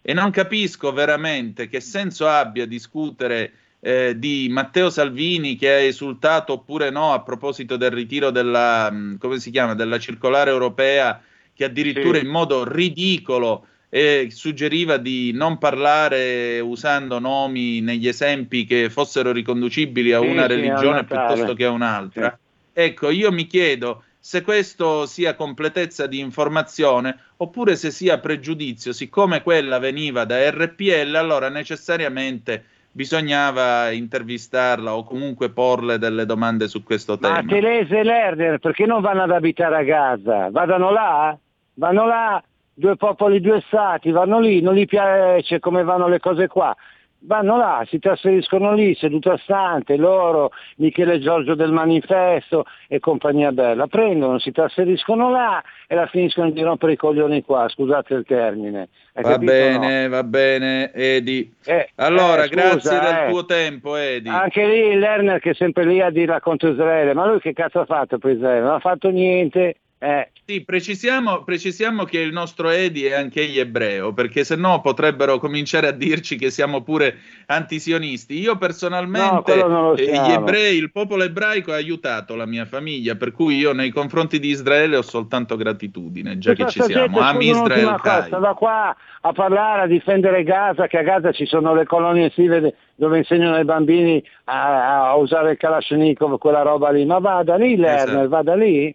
E 0.00 0.14
non 0.14 0.30
capisco 0.30 0.94
veramente 0.94 1.68
che 1.68 1.80
senso 1.80 2.26
abbia 2.26 2.64
discutere 2.64 3.52
eh, 3.80 4.14
di 4.18 4.48
Matteo 4.50 4.90
Salvini 4.90 5.56
che 5.56 5.70
ha 5.70 5.78
esultato 5.78 6.54
oppure 6.54 6.90
no 6.90 7.12
a 7.12 7.22
proposito 7.22 7.76
del 7.76 7.90
ritiro 7.90 8.30
della, 8.30 8.92
si 9.36 9.50
chiama, 9.50 9.74
della 9.74 9.98
circolare 9.98 10.50
europea 10.50 11.22
che 11.54 11.64
addirittura 11.64 12.18
Sì. 12.18 12.24
in 12.24 12.30
modo 12.30 12.64
ridicolo 12.68 13.66
eh, 13.90 14.28
suggeriva 14.30 14.96
di 14.96 15.32
non 15.32 15.58
parlare 15.58 16.60
usando 16.60 17.18
nomi 17.18 17.80
negli 17.80 18.06
esempi 18.06 18.64
che 18.64 18.90
fossero 18.90 19.32
riconducibili 19.32 20.12
a 20.12 20.20
Sì, 20.20 20.26
una 20.26 20.42
sì, 20.42 20.48
religione 20.48 21.04
piuttosto 21.04 21.54
che 21.54 21.64
a 21.64 21.70
un'altra. 21.70 22.38
Ecco, 22.72 23.10
io 23.10 23.32
mi 23.32 23.46
chiedo 23.46 24.04
se 24.20 24.42
questo 24.42 25.06
sia 25.06 25.34
completezza 25.34 26.06
di 26.06 26.18
informazione 26.18 27.18
oppure 27.38 27.76
se 27.76 27.90
sia 27.90 28.18
pregiudizio, 28.18 28.92
siccome 28.92 29.42
quella 29.42 29.78
veniva 29.78 30.24
da 30.24 30.48
RPL, 30.50 31.14
allora 31.14 31.48
necessariamente 31.48 32.64
bisognava 32.90 33.90
intervistarla 33.90 34.94
o 34.94 35.04
comunque 35.04 35.50
porle 35.50 35.98
delle 35.98 36.26
domande 36.26 36.68
su 36.68 36.82
questo 36.82 37.16
Ma 37.20 37.36
tema. 37.36 37.42
Telese 37.48 37.98
e 37.98 38.04
Lerner 38.04 38.58
perché 38.58 38.86
non 38.86 39.00
vanno 39.00 39.22
ad 39.22 39.30
abitare 39.30 39.76
a 39.76 39.82
Gaza? 39.82 40.50
Vadano 40.50 40.90
là? 40.90 41.36
Vanno 41.74 42.06
là, 42.06 42.42
due 42.74 42.96
popoli, 42.96 43.40
due 43.40 43.62
stati, 43.66 44.10
vanno 44.10 44.40
lì, 44.40 44.60
non 44.60 44.74
gli 44.74 44.86
piace 44.86 45.60
come 45.60 45.84
vanno 45.84 46.08
le 46.08 46.18
cose 46.18 46.48
qua. 46.48 46.74
Vanno 47.20 47.56
là, 47.56 47.84
si 47.88 47.98
trasferiscono 47.98 48.74
lì, 48.74 48.94
seduta 48.94 49.36
stante, 49.38 49.96
loro, 49.96 50.52
Michele 50.76 51.18
Giorgio 51.18 51.56
del 51.56 51.72
Manifesto 51.72 52.64
e 52.86 53.00
compagnia 53.00 53.50
bella. 53.50 53.88
Prendono, 53.88 54.38
si 54.38 54.52
trasferiscono 54.52 55.28
là 55.28 55.60
e 55.88 55.96
la 55.96 56.06
finiscono 56.06 56.50
di 56.50 56.62
rompere 56.62 56.92
i 56.92 56.96
coglioni 56.96 57.42
qua, 57.42 57.68
scusate 57.68 58.14
il 58.14 58.24
termine. 58.24 58.88
Hai 59.14 59.24
Va 59.24 59.30
capito 59.30 59.52
o 59.52 59.70
no? 59.72 59.78
bene, 59.80 60.08
va 60.08 60.22
bene, 60.22 60.92
Edi. 60.92 61.52
Eh, 61.64 61.90
allora, 61.96 62.44
eh, 62.44 62.48
grazie 62.48 62.78
scusa, 62.78 62.98
del 63.00 63.26
eh. 63.26 63.30
tuo 63.30 63.44
tempo, 63.46 63.96
Edi. 63.96 64.28
Anche 64.28 64.66
lì 64.66 64.94
Lerner 64.96 65.40
che 65.40 65.50
è 65.50 65.54
sempre 65.54 65.84
lì 65.86 66.00
a 66.00 66.10
dirla 66.10 66.38
contro 66.38 66.70
Israele, 66.70 67.14
ma 67.14 67.26
lui 67.26 67.40
che 67.40 67.52
cazzo 67.52 67.80
ha 67.80 67.84
fatto 67.84 68.18
per 68.18 68.30
Israele? 68.30 68.60
Non 68.60 68.74
ha 68.74 68.80
fatto 68.80 69.10
niente. 69.10 69.74
Eh. 70.00 70.30
Sì, 70.44 70.64
precisiamo, 70.64 71.42
precisiamo 71.42 72.04
che 72.04 72.20
il 72.20 72.32
nostro 72.32 72.70
Edi 72.70 73.04
è 73.04 73.14
anche 73.14 73.40
egli 73.40 73.58
ebreo, 73.58 74.12
perché 74.12 74.44
se 74.44 74.54
no 74.54 74.80
potrebbero 74.80 75.38
cominciare 75.38 75.88
a 75.88 75.90
dirci 75.90 76.36
che 76.36 76.50
siamo 76.50 76.82
pure 76.82 77.16
antisionisti. 77.46 78.38
Io 78.38 78.52
No, 78.52 78.58
personalmente, 78.58 79.56
lo 79.56 79.96
eh, 79.96 80.04
gli 80.04 80.30
ebrei, 80.30 80.76
il 80.76 80.92
popolo 80.92 81.24
ebraico 81.24 81.72
ha 81.72 81.76
aiutato 81.76 82.36
la 82.36 82.46
mia 82.46 82.64
famiglia, 82.64 83.16
per 83.16 83.32
cui 83.32 83.56
io 83.56 83.72
nei 83.72 83.90
confronti 83.90 84.38
di 84.38 84.48
Israele 84.48 84.96
ho 84.96 85.02
soltanto 85.02 85.56
gratitudine, 85.56 86.38
già 86.38 86.52
che 86.52 86.62
Questa 86.62 86.84
ci 86.84 86.92
siamo. 86.92 87.06
gente, 87.06 87.18
Am 87.20 87.34
scusa, 87.34 87.50
Israel 87.50 87.84
un'ultima 87.84 88.00
cosa, 88.00 88.38
da 88.38 88.54
qua 88.54 88.96
a 89.20 89.32
parlare, 89.32 89.82
a 89.82 89.86
difendere 89.86 90.44
Gaza, 90.44 90.86
che 90.86 90.98
a 90.98 91.02
Gaza 91.02 91.32
ci 91.32 91.44
sono 91.44 91.74
le 91.74 91.84
colonie 91.84 92.26
estive 92.26 92.74
dove 92.94 93.18
insegnano 93.18 93.56
ai 93.56 93.64
bambini 93.64 94.22
a, 94.44 95.08
a 95.08 95.16
usare 95.16 95.52
il 95.52 95.56
Kalashnikov, 95.56 96.38
quella 96.38 96.62
roba 96.62 96.90
lì. 96.90 97.04
Ma 97.04 97.18
vada 97.18 97.56
lì 97.56 97.76
Lerner, 97.76 97.98
Esatto. 97.98 98.28
vada 98.28 98.54
lì. 98.54 98.94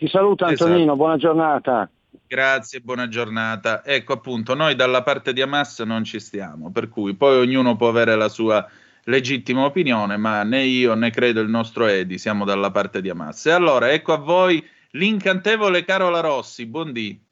Ti 0.00 0.08
saluto 0.08 0.46
Antonino, 0.46 0.78
Esatto. 0.78 0.96
buona 0.96 1.16
giornata. 1.18 1.90
Grazie, 2.26 2.80
buona 2.80 3.06
giornata. 3.06 3.84
Ecco 3.84 4.14
appunto, 4.14 4.54
noi 4.54 4.74
dalla 4.74 5.02
parte 5.02 5.34
di 5.34 5.42
Hamas 5.42 5.80
non 5.80 6.04
ci 6.04 6.18
stiamo, 6.20 6.70
per 6.72 6.88
cui 6.88 7.14
poi 7.14 7.36
ognuno 7.36 7.76
può 7.76 7.88
avere 7.90 8.16
la 8.16 8.30
sua 8.30 8.66
legittima 9.04 9.64
opinione, 9.66 10.16
ma 10.16 10.42
né 10.42 10.62
io 10.64 10.94
né 10.94 11.10
credo 11.10 11.40
il 11.42 11.50
nostro 11.50 11.84
Edi 11.86 12.16
siamo 12.16 12.46
dalla 12.46 12.70
parte 12.70 13.02
di 13.02 13.10
Hamas. 13.10 13.44
E 13.44 13.50
allora, 13.50 13.92
ecco 13.92 14.14
a 14.14 14.16
voi 14.16 14.66
l'incantevole 14.92 15.84
Carola 15.84 16.20
Rossi, 16.20 16.64
buondì. 16.64 17.22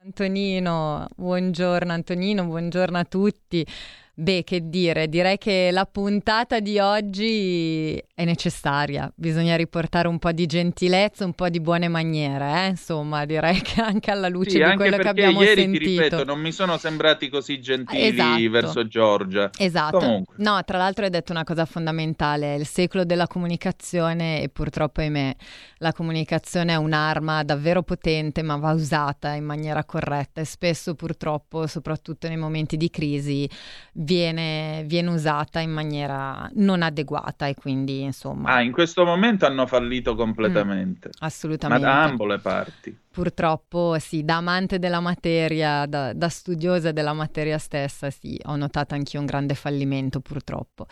Antonino, 0.00 1.06
buongiorno 1.16 1.92
Antonino, 1.92 2.44
buongiorno 2.44 2.98
a 2.98 3.04
tutti. 3.04 3.66
Beh, 4.20 4.42
che 4.42 4.68
dire, 4.68 5.08
direi 5.08 5.38
che 5.38 5.68
la 5.70 5.84
puntata 5.86 6.58
di 6.58 6.80
oggi 6.80 8.02
è 8.12 8.24
necessaria, 8.24 9.08
bisogna 9.14 9.54
riportare 9.54 10.08
un 10.08 10.18
po' 10.18 10.32
di 10.32 10.44
gentilezza, 10.46 11.24
un 11.24 11.34
po' 11.34 11.48
di 11.48 11.60
buone 11.60 11.86
maniere, 11.86 12.64
eh? 12.64 12.66
insomma, 12.70 13.24
direi 13.24 13.60
che 13.62 13.80
anche 13.80 14.10
alla 14.10 14.26
luce 14.26 14.50
Sì, 14.50 14.56
di 14.64 14.74
quello 14.74 14.96
che 14.96 15.06
abbiamo 15.06 15.40
ieri, 15.40 15.60
sentito. 15.60 15.84
ti 15.84 15.90
ripeto, 16.00 16.24
non 16.24 16.40
mi 16.40 16.50
sono 16.50 16.76
sembrati 16.78 17.28
così 17.28 17.60
gentili 17.60 18.06
Esatto. 18.08 18.50
verso 18.50 18.88
Giorgia. 18.88 19.50
Esatto. 19.56 19.98
Comunque. 19.98 20.34
No, 20.38 20.60
tra 20.64 20.78
l'altro 20.78 21.04
hai 21.04 21.10
detto 21.10 21.30
una 21.30 21.44
cosa 21.44 21.64
fondamentale, 21.64 22.56
il 22.56 22.66
secolo 22.66 23.04
della 23.04 23.28
comunicazione 23.28 24.42
e 24.42 24.48
purtroppo 24.48 25.00
ahimè 25.00 25.32
la 25.78 25.92
comunicazione 25.92 26.72
è 26.72 26.76
un'arma 26.76 27.44
davvero 27.44 27.84
potente 27.84 28.42
ma 28.42 28.56
va 28.56 28.72
usata 28.72 29.34
in 29.34 29.44
maniera 29.44 29.84
corretta 29.84 30.40
e 30.40 30.44
spesso 30.44 30.96
purtroppo, 30.96 31.68
soprattutto 31.68 32.26
nei 32.26 32.36
momenti 32.36 32.76
di 32.76 32.90
crisi, 32.90 33.48
viene, 34.08 34.84
viene 34.86 35.10
usata 35.10 35.60
in 35.60 35.70
maniera 35.70 36.48
non 36.54 36.80
adeguata 36.82 37.46
e 37.46 37.54
quindi 37.54 38.00
insomma 38.02 38.54
Ah, 38.54 38.62
in 38.62 38.72
questo 38.72 39.04
momento 39.04 39.44
hanno 39.44 39.66
fallito 39.66 40.14
completamente. 40.14 41.08
Ma 41.18 41.26
Mm, 41.26 41.26
assolutamente. 41.26 41.84
da 41.84 42.02
ambo 42.04 42.24
le 42.26 42.38
parti. 42.38 42.96
Purtroppo 43.10 43.98
sì, 43.98 44.24
da 44.24 44.36
amante 44.36 44.78
della 44.78 45.00
materia, 45.00 45.84
da, 45.86 46.12
da 46.14 46.28
studiosa 46.28 46.92
della 46.92 47.12
materia 47.12 47.58
stessa, 47.58 48.10
sì, 48.10 48.38
ho 48.44 48.56
notato 48.56 48.94
anch'io 48.94 49.20
un 49.20 49.26
grande 49.26 49.54
fallimento 49.54 50.20
purtroppo. 50.20 50.86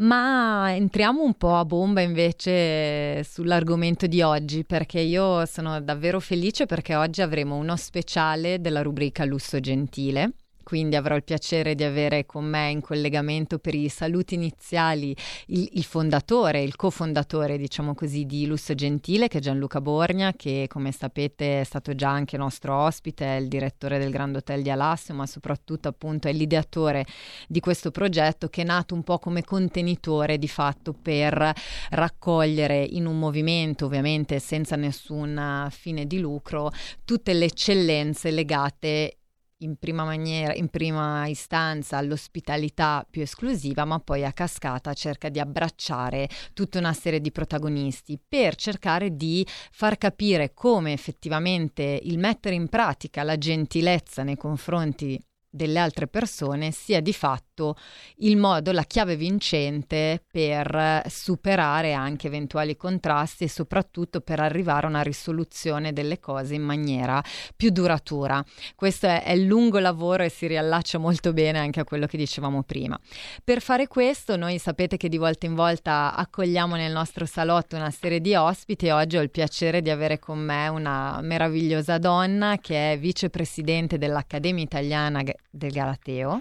Ma 0.00 0.74
entriamo 0.74 1.22
un 1.24 1.34
po' 1.34 1.56
a 1.56 1.64
bomba 1.64 2.00
invece 2.00 3.22
sull'argomento 3.24 4.06
di 4.06 4.22
oggi, 4.22 4.64
perché 4.64 5.00
io 5.00 5.44
sono 5.46 5.80
davvero 5.80 6.20
felice 6.20 6.66
perché 6.66 6.94
oggi 6.94 7.20
avremo 7.20 7.56
uno 7.56 7.76
speciale 7.76 8.60
della 8.60 8.80
rubrica 8.82 9.24
Lusso 9.24 9.58
Gentile. 9.60 10.32
Quindi 10.68 10.96
avrò 10.96 11.16
il 11.16 11.24
piacere 11.24 11.74
di 11.74 11.82
avere 11.82 12.26
con 12.26 12.44
me 12.44 12.68
in 12.68 12.82
collegamento 12.82 13.58
per 13.58 13.74
i 13.74 13.88
saluti 13.88 14.34
iniziali 14.34 15.16
il, 15.46 15.66
il 15.72 15.82
fondatore, 15.82 16.60
il 16.60 16.76
cofondatore, 16.76 17.56
diciamo 17.56 17.94
così, 17.94 18.26
di 18.26 18.44
Lusso 18.44 18.74
Gentile, 18.74 19.28
che 19.28 19.38
è 19.38 19.40
Gianluca 19.40 19.80
Borgna, 19.80 20.34
che 20.36 20.66
come 20.68 20.92
sapete 20.92 21.62
è 21.62 21.64
stato 21.64 21.94
già 21.94 22.10
anche 22.10 22.36
nostro 22.36 22.76
ospite, 22.76 23.24
è 23.24 23.40
il 23.40 23.48
direttore 23.48 23.98
del 23.98 24.10
Grand 24.10 24.36
Hotel 24.36 24.60
di 24.60 24.68
Alassio, 24.68 25.14
ma 25.14 25.24
soprattutto 25.24 25.88
appunto 25.88 26.28
è 26.28 26.34
l'ideatore 26.34 27.06
di 27.48 27.60
questo 27.60 27.90
progetto 27.90 28.48
che 28.48 28.60
è 28.60 28.64
nato 28.66 28.94
un 28.94 29.02
po' 29.02 29.18
come 29.18 29.44
contenitore 29.44 30.36
di 30.36 30.48
fatto 30.48 30.92
per 30.92 31.50
raccogliere 31.92 32.84
in 32.84 33.06
un 33.06 33.18
movimento, 33.18 33.86
ovviamente 33.86 34.38
senza 34.38 34.76
nessun 34.76 35.66
fine 35.70 36.06
di 36.06 36.18
lucro, 36.18 36.70
tutte 37.06 37.32
le 37.32 37.46
eccellenze 37.46 38.30
legate 38.30 39.17
in 39.58 39.76
prima 39.76 40.04
maniera, 40.04 40.54
in 40.54 40.68
prima 40.68 41.26
istanza 41.26 41.96
all'ospitalità 41.96 43.06
più 43.08 43.22
esclusiva, 43.22 43.84
ma 43.84 43.98
poi 43.98 44.24
a 44.24 44.32
cascata 44.32 44.92
cerca 44.94 45.28
di 45.28 45.40
abbracciare 45.40 46.28
tutta 46.52 46.78
una 46.78 46.92
serie 46.92 47.20
di 47.20 47.32
protagonisti 47.32 48.18
per 48.26 48.54
cercare 48.54 49.16
di 49.16 49.46
far 49.70 49.98
capire 49.98 50.52
come 50.54 50.92
effettivamente 50.92 52.00
il 52.02 52.18
mettere 52.18 52.54
in 52.54 52.68
pratica 52.68 53.22
la 53.22 53.38
gentilezza 53.38 54.22
nei 54.22 54.36
confronti 54.36 55.20
delle 55.50 55.78
altre 55.78 56.06
persone 56.06 56.70
sia 56.70 57.00
di 57.00 57.12
fatto 57.12 57.76
il 58.16 58.36
modo, 58.36 58.70
la 58.72 58.84
chiave 58.84 59.16
vincente 59.16 60.22
per 60.30 61.04
superare 61.08 61.92
anche 61.92 62.26
eventuali 62.26 62.76
contrasti 62.76 63.44
e 63.44 63.48
soprattutto 63.48 64.20
per 64.20 64.40
arrivare 64.40 64.86
a 64.86 64.90
una 64.90 65.02
risoluzione 65.02 65.92
delle 65.92 66.20
cose 66.20 66.54
in 66.54 66.62
maniera 66.62 67.22
più 67.56 67.70
duratura. 67.70 68.44
Questo 68.74 69.06
è, 69.06 69.24
è 69.24 69.36
lungo 69.36 69.78
lavoro 69.78 70.22
e 70.22 70.28
si 70.28 70.46
riallaccia 70.46 70.98
molto 70.98 71.32
bene 71.32 71.58
anche 71.58 71.80
a 71.80 71.84
quello 71.84 72.06
che 72.06 72.16
dicevamo 72.16 72.62
prima. 72.62 72.98
Per 73.42 73.60
fare 73.60 73.86
questo 73.88 74.36
noi 74.36 74.58
sapete 74.58 74.96
che 74.96 75.08
di 75.08 75.16
volta 75.16 75.46
in 75.46 75.54
volta 75.54 76.14
accogliamo 76.14 76.76
nel 76.76 76.92
nostro 76.92 77.24
salotto 77.26 77.76
una 77.76 77.90
serie 77.90 78.20
di 78.20 78.34
ospiti 78.34 78.86
e 78.86 78.92
oggi 78.92 79.16
ho 79.16 79.22
il 79.22 79.30
piacere 79.30 79.82
di 79.82 79.90
avere 79.90 80.18
con 80.18 80.38
me 80.38 80.68
una 80.68 81.20
meravigliosa 81.22 81.98
donna 81.98 82.58
che 82.60 82.92
è 82.92 82.98
vicepresidente 82.98 83.98
dell'Accademia 83.98 84.62
Italiana 84.62 85.22
del 85.50 85.72
Galateo. 85.72 86.40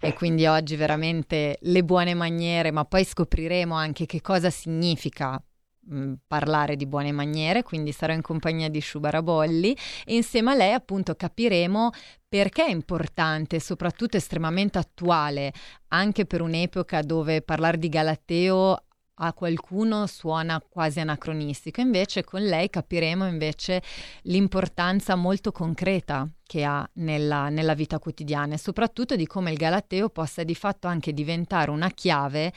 E 0.00 0.14
quindi 0.14 0.46
oggi 0.46 0.76
veramente 0.76 1.58
le 1.62 1.84
buone 1.84 2.14
maniere, 2.14 2.70
ma 2.70 2.84
poi 2.84 3.04
scopriremo 3.04 3.74
anche 3.74 4.06
che 4.06 4.20
cosa 4.20 4.50
significa 4.50 5.42
mh, 5.80 6.14
parlare 6.26 6.76
di 6.76 6.86
buone 6.86 7.12
maniere, 7.12 7.62
quindi 7.62 7.92
sarò 7.92 8.12
in 8.12 8.22
compagnia 8.22 8.68
di 8.68 8.80
Shubara 8.80 9.22
Bolli. 9.22 9.76
E 10.04 10.14
insieme 10.14 10.52
a 10.52 10.54
lei 10.54 10.72
appunto 10.72 11.14
capiremo 11.14 11.90
perché 12.28 12.66
è 12.66 12.70
importante 12.70 13.56
e 13.56 13.60
soprattutto 13.60 14.16
estremamente 14.16 14.78
attuale 14.78 15.52
anche 15.88 16.26
per 16.26 16.42
un'epoca 16.42 17.00
dove 17.00 17.40
parlare 17.40 17.78
di 17.78 17.88
Galateo 17.88 18.82
a 19.18 19.32
qualcuno 19.32 20.06
suona 20.06 20.60
quasi 20.60 21.00
anacronistico, 21.00 21.80
invece 21.80 22.24
con 22.24 22.42
lei 22.42 22.70
capiremo 22.70 23.26
invece 23.26 23.82
l'importanza 24.22 25.14
molto 25.14 25.52
concreta 25.52 26.28
che 26.44 26.64
ha 26.64 26.88
nella, 26.94 27.50
nella 27.50 27.74
vita 27.74 27.98
quotidiana 27.98 28.54
e 28.54 28.58
soprattutto 28.58 29.16
di 29.16 29.26
come 29.26 29.50
il 29.50 29.56
Galateo 29.56 30.08
possa 30.08 30.44
di 30.44 30.54
fatto 30.54 30.86
anche 30.88 31.12
diventare 31.12 31.70
una 31.70 31.90
chiave 31.90 32.52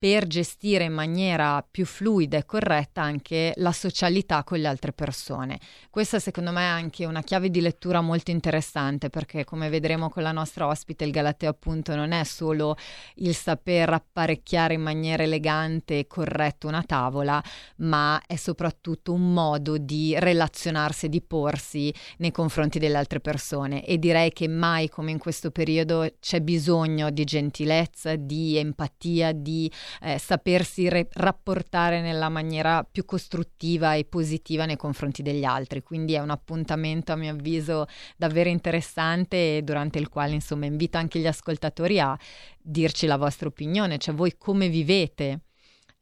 per 0.00 0.26
gestire 0.26 0.84
in 0.84 0.94
maniera 0.94 1.62
più 1.70 1.84
fluida 1.84 2.38
e 2.38 2.46
corretta 2.46 3.02
anche 3.02 3.52
la 3.56 3.70
socialità 3.70 4.42
con 4.44 4.58
le 4.58 4.66
altre 4.66 4.94
persone. 4.94 5.60
Questa 5.90 6.18
secondo 6.18 6.52
me 6.52 6.62
è 6.62 6.64
anche 6.64 7.04
una 7.04 7.20
chiave 7.22 7.50
di 7.50 7.60
lettura 7.60 8.00
molto 8.00 8.30
interessante 8.30 9.10
perché 9.10 9.44
come 9.44 9.68
vedremo 9.68 10.08
con 10.08 10.22
la 10.22 10.32
nostra 10.32 10.66
ospite 10.66 11.04
il 11.04 11.10
Galateo 11.10 11.50
appunto 11.50 11.94
non 11.94 12.12
è 12.12 12.24
solo 12.24 12.76
il 13.16 13.34
saper 13.34 13.92
apparecchiare 13.92 14.72
in 14.72 14.80
maniera 14.80 15.22
elegante 15.22 15.98
e 15.98 16.06
corretta 16.06 16.66
una 16.66 16.82
tavola, 16.82 17.42
ma 17.80 18.22
è 18.26 18.36
soprattutto 18.36 19.12
un 19.12 19.34
modo 19.34 19.76
di 19.76 20.18
relazionarsi 20.18 21.06
e 21.06 21.08
di 21.10 21.20
porsi 21.20 21.92
nei 22.16 22.32
confronti 22.32 22.78
delle 22.78 22.96
altre 22.96 23.20
persone 23.20 23.84
e 23.84 23.98
direi 23.98 24.32
che 24.32 24.48
mai 24.48 24.88
come 24.88 25.10
in 25.10 25.18
questo 25.18 25.50
periodo 25.50 26.10
c'è 26.20 26.40
bisogno 26.40 27.10
di 27.10 27.24
gentilezza, 27.24 28.16
di 28.16 28.56
empatia, 28.56 29.32
di 29.32 29.70
eh, 30.02 30.18
sapersi 30.18 30.88
re- 30.88 31.08
rapportare 31.12 32.00
nella 32.00 32.28
maniera 32.28 32.82
più 32.84 33.04
costruttiva 33.04 33.94
e 33.94 34.04
positiva 34.04 34.64
nei 34.64 34.76
confronti 34.76 35.22
degli 35.22 35.44
altri. 35.44 35.82
Quindi 35.82 36.14
è 36.14 36.20
un 36.20 36.30
appuntamento 36.30 37.12
a 37.12 37.16
mio 37.16 37.32
avviso 37.32 37.86
davvero 38.16 38.48
interessante 38.48 39.58
e 39.58 39.62
durante 39.62 39.98
il 39.98 40.08
quale 40.08 40.34
insomma 40.34 40.66
invito 40.66 40.98
anche 40.98 41.18
gli 41.18 41.26
ascoltatori 41.26 42.00
a 42.00 42.16
dirci 42.58 43.06
la 43.06 43.16
vostra 43.16 43.48
opinione, 43.48 43.98
cioè 43.98 44.14
voi 44.14 44.36
come 44.36 44.68
vivete 44.68 45.40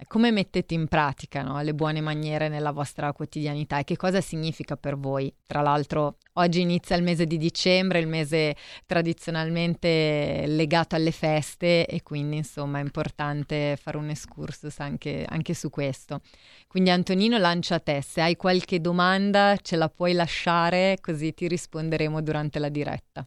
come 0.06 0.30
mettete 0.30 0.74
in 0.74 0.86
pratica 0.86 1.42
no, 1.42 1.60
le 1.60 1.74
buone 1.74 2.00
maniere 2.00 2.48
nella 2.48 2.70
vostra 2.70 3.12
quotidianità 3.12 3.78
e 3.78 3.84
che 3.84 3.96
cosa 3.96 4.20
significa 4.20 4.76
per 4.76 4.96
voi? 4.96 5.32
Tra 5.44 5.60
l'altro 5.60 6.18
oggi 6.34 6.60
inizia 6.60 6.94
il 6.94 7.02
mese 7.02 7.26
di 7.26 7.36
dicembre, 7.36 7.98
il 7.98 8.06
mese 8.06 8.54
tradizionalmente 8.86 10.44
legato 10.46 10.94
alle 10.94 11.10
feste 11.10 11.84
e 11.86 12.02
quindi 12.04 12.36
insomma 12.36 12.78
è 12.78 12.82
importante 12.82 13.76
fare 13.76 13.96
un 13.96 14.08
excursus 14.08 14.78
anche, 14.78 15.26
anche 15.28 15.52
su 15.52 15.68
questo. 15.68 16.20
Quindi 16.68 16.90
Antonino 16.90 17.36
lancia 17.36 17.74
a 17.74 17.80
te, 17.80 18.00
se 18.00 18.20
hai 18.20 18.36
qualche 18.36 18.80
domanda 18.80 19.56
ce 19.60 19.74
la 19.74 19.88
puoi 19.88 20.12
lasciare 20.12 20.98
così 21.00 21.34
ti 21.34 21.48
risponderemo 21.48 22.22
durante 22.22 22.60
la 22.60 22.68
diretta. 22.68 23.26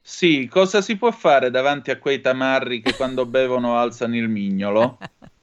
Sì, 0.00 0.48
cosa 0.50 0.80
si 0.80 0.96
può 0.96 1.12
fare 1.12 1.50
davanti 1.50 1.92
a 1.92 1.98
quei 1.98 2.20
tamarri 2.20 2.80
che 2.80 2.94
quando 2.94 3.26
bevono 3.26 3.78
alzano 3.78 4.16
il 4.16 4.28
mignolo? 4.28 4.98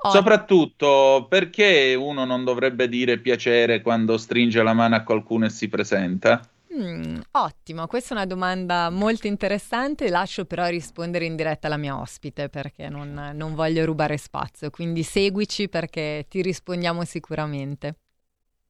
Soprattutto 0.00 1.26
perché 1.28 1.94
uno 1.94 2.24
non 2.24 2.44
dovrebbe 2.44 2.88
dire 2.88 3.18
piacere 3.18 3.82
quando 3.82 4.16
stringe 4.18 4.62
la 4.62 4.72
mano 4.74 4.96
a 4.96 5.02
qualcuno 5.02 5.46
e 5.46 5.50
si 5.50 5.68
presenta? 5.68 6.40
Mm, 6.74 7.20
ottimo, 7.32 7.86
questa 7.86 8.14
è 8.14 8.16
una 8.16 8.26
domanda 8.26 8.90
molto 8.90 9.26
interessante, 9.28 10.08
lascio 10.08 10.44
però 10.44 10.66
rispondere 10.66 11.24
in 11.24 11.36
diretta 11.36 11.68
alla 11.68 11.76
mia 11.76 11.98
ospite 11.98 12.48
perché 12.48 12.88
non, 12.88 13.12
non 13.34 13.54
voglio 13.54 13.84
rubare 13.84 14.16
spazio, 14.16 14.70
quindi 14.70 15.02
seguici 15.04 15.68
perché 15.68 16.26
ti 16.28 16.42
rispondiamo 16.42 17.04
sicuramente. 17.04 17.96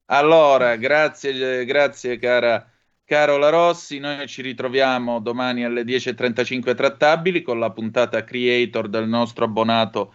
Allora, 0.07 0.77
grazie, 0.77 1.65
grazie 1.65 2.19
cara 2.19 2.69
Carola 3.05 3.49
Rossi, 3.51 3.99
noi 3.99 4.27
ci 4.29 4.43
ritroviamo 4.43 5.21
domani 5.21 5.65
alle 5.65 5.83
10.35 5.85 6.75
trattabili 6.75 7.43
con 7.43 7.59
la 7.59 7.71
puntata 7.73 8.23
creator 8.25 8.89
del 8.89 9.09
nostro 9.09 9.45
abbonato 9.45 10.15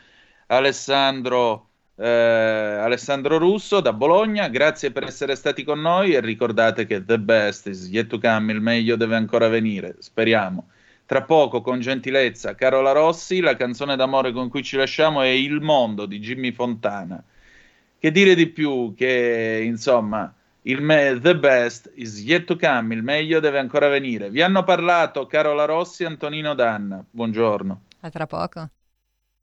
Alessandro, 0.51 1.67
eh, 1.95 2.07
Alessandro 2.07 3.37
Russo 3.37 3.81
da 3.81 3.93
Bologna. 3.93 4.47
Grazie 4.47 4.91
per 4.91 5.03
essere 5.03 5.35
stati 5.35 5.63
con 5.63 5.79
noi 5.79 6.13
e 6.13 6.21
ricordate 6.21 6.85
che 6.87 7.05
the 7.05 7.19
best 7.19 7.67
is 7.67 7.87
yet 7.87 8.07
to 8.07 8.19
come, 8.19 8.51
il 8.51 8.61
meglio 8.61 8.95
deve 8.95 9.15
ancora 9.15 9.47
venire, 9.47 9.95
speriamo. 9.99 10.69
Tra 11.05 11.23
poco, 11.23 11.61
con 11.61 11.79
gentilezza, 11.79 12.55
Carola 12.55 12.91
Rossi, 12.91 13.41
la 13.41 13.55
canzone 13.55 13.95
d'amore 13.95 14.31
con 14.31 14.49
cui 14.49 14.63
ci 14.63 14.75
lasciamo 14.75 15.21
è 15.21 15.27
Il 15.27 15.61
mondo 15.61 16.05
di 16.05 16.19
Jimmy 16.19 16.51
Fontana. 16.51 17.23
Che 17.99 18.11
dire 18.11 18.33
di 18.33 18.47
più 18.47 18.93
che, 18.95 19.61
insomma, 19.63 20.33
il 20.63 20.81
me- 20.81 21.19
the 21.21 21.35
best 21.35 21.91
is 21.95 22.23
yet 22.23 22.45
to 22.45 22.55
come, 22.55 22.95
il 22.95 23.03
meglio 23.03 23.39
deve 23.39 23.59
ancora 23.59 23.87
venire. 23.87 24.29
Vi 24.31 24.41
hanno 24.41 24.63
parlato 24.63 25.27
Carola 25.27 25.65
Rossi 25.65 26.03
e 26.03 26.07
Antonino 26.07 26.55
Danna. 26.55 27.03
Buongiorno. 27.07 27.81
A 28.01 28.09
tra 28.09 28.25
poco. 28.25 28.69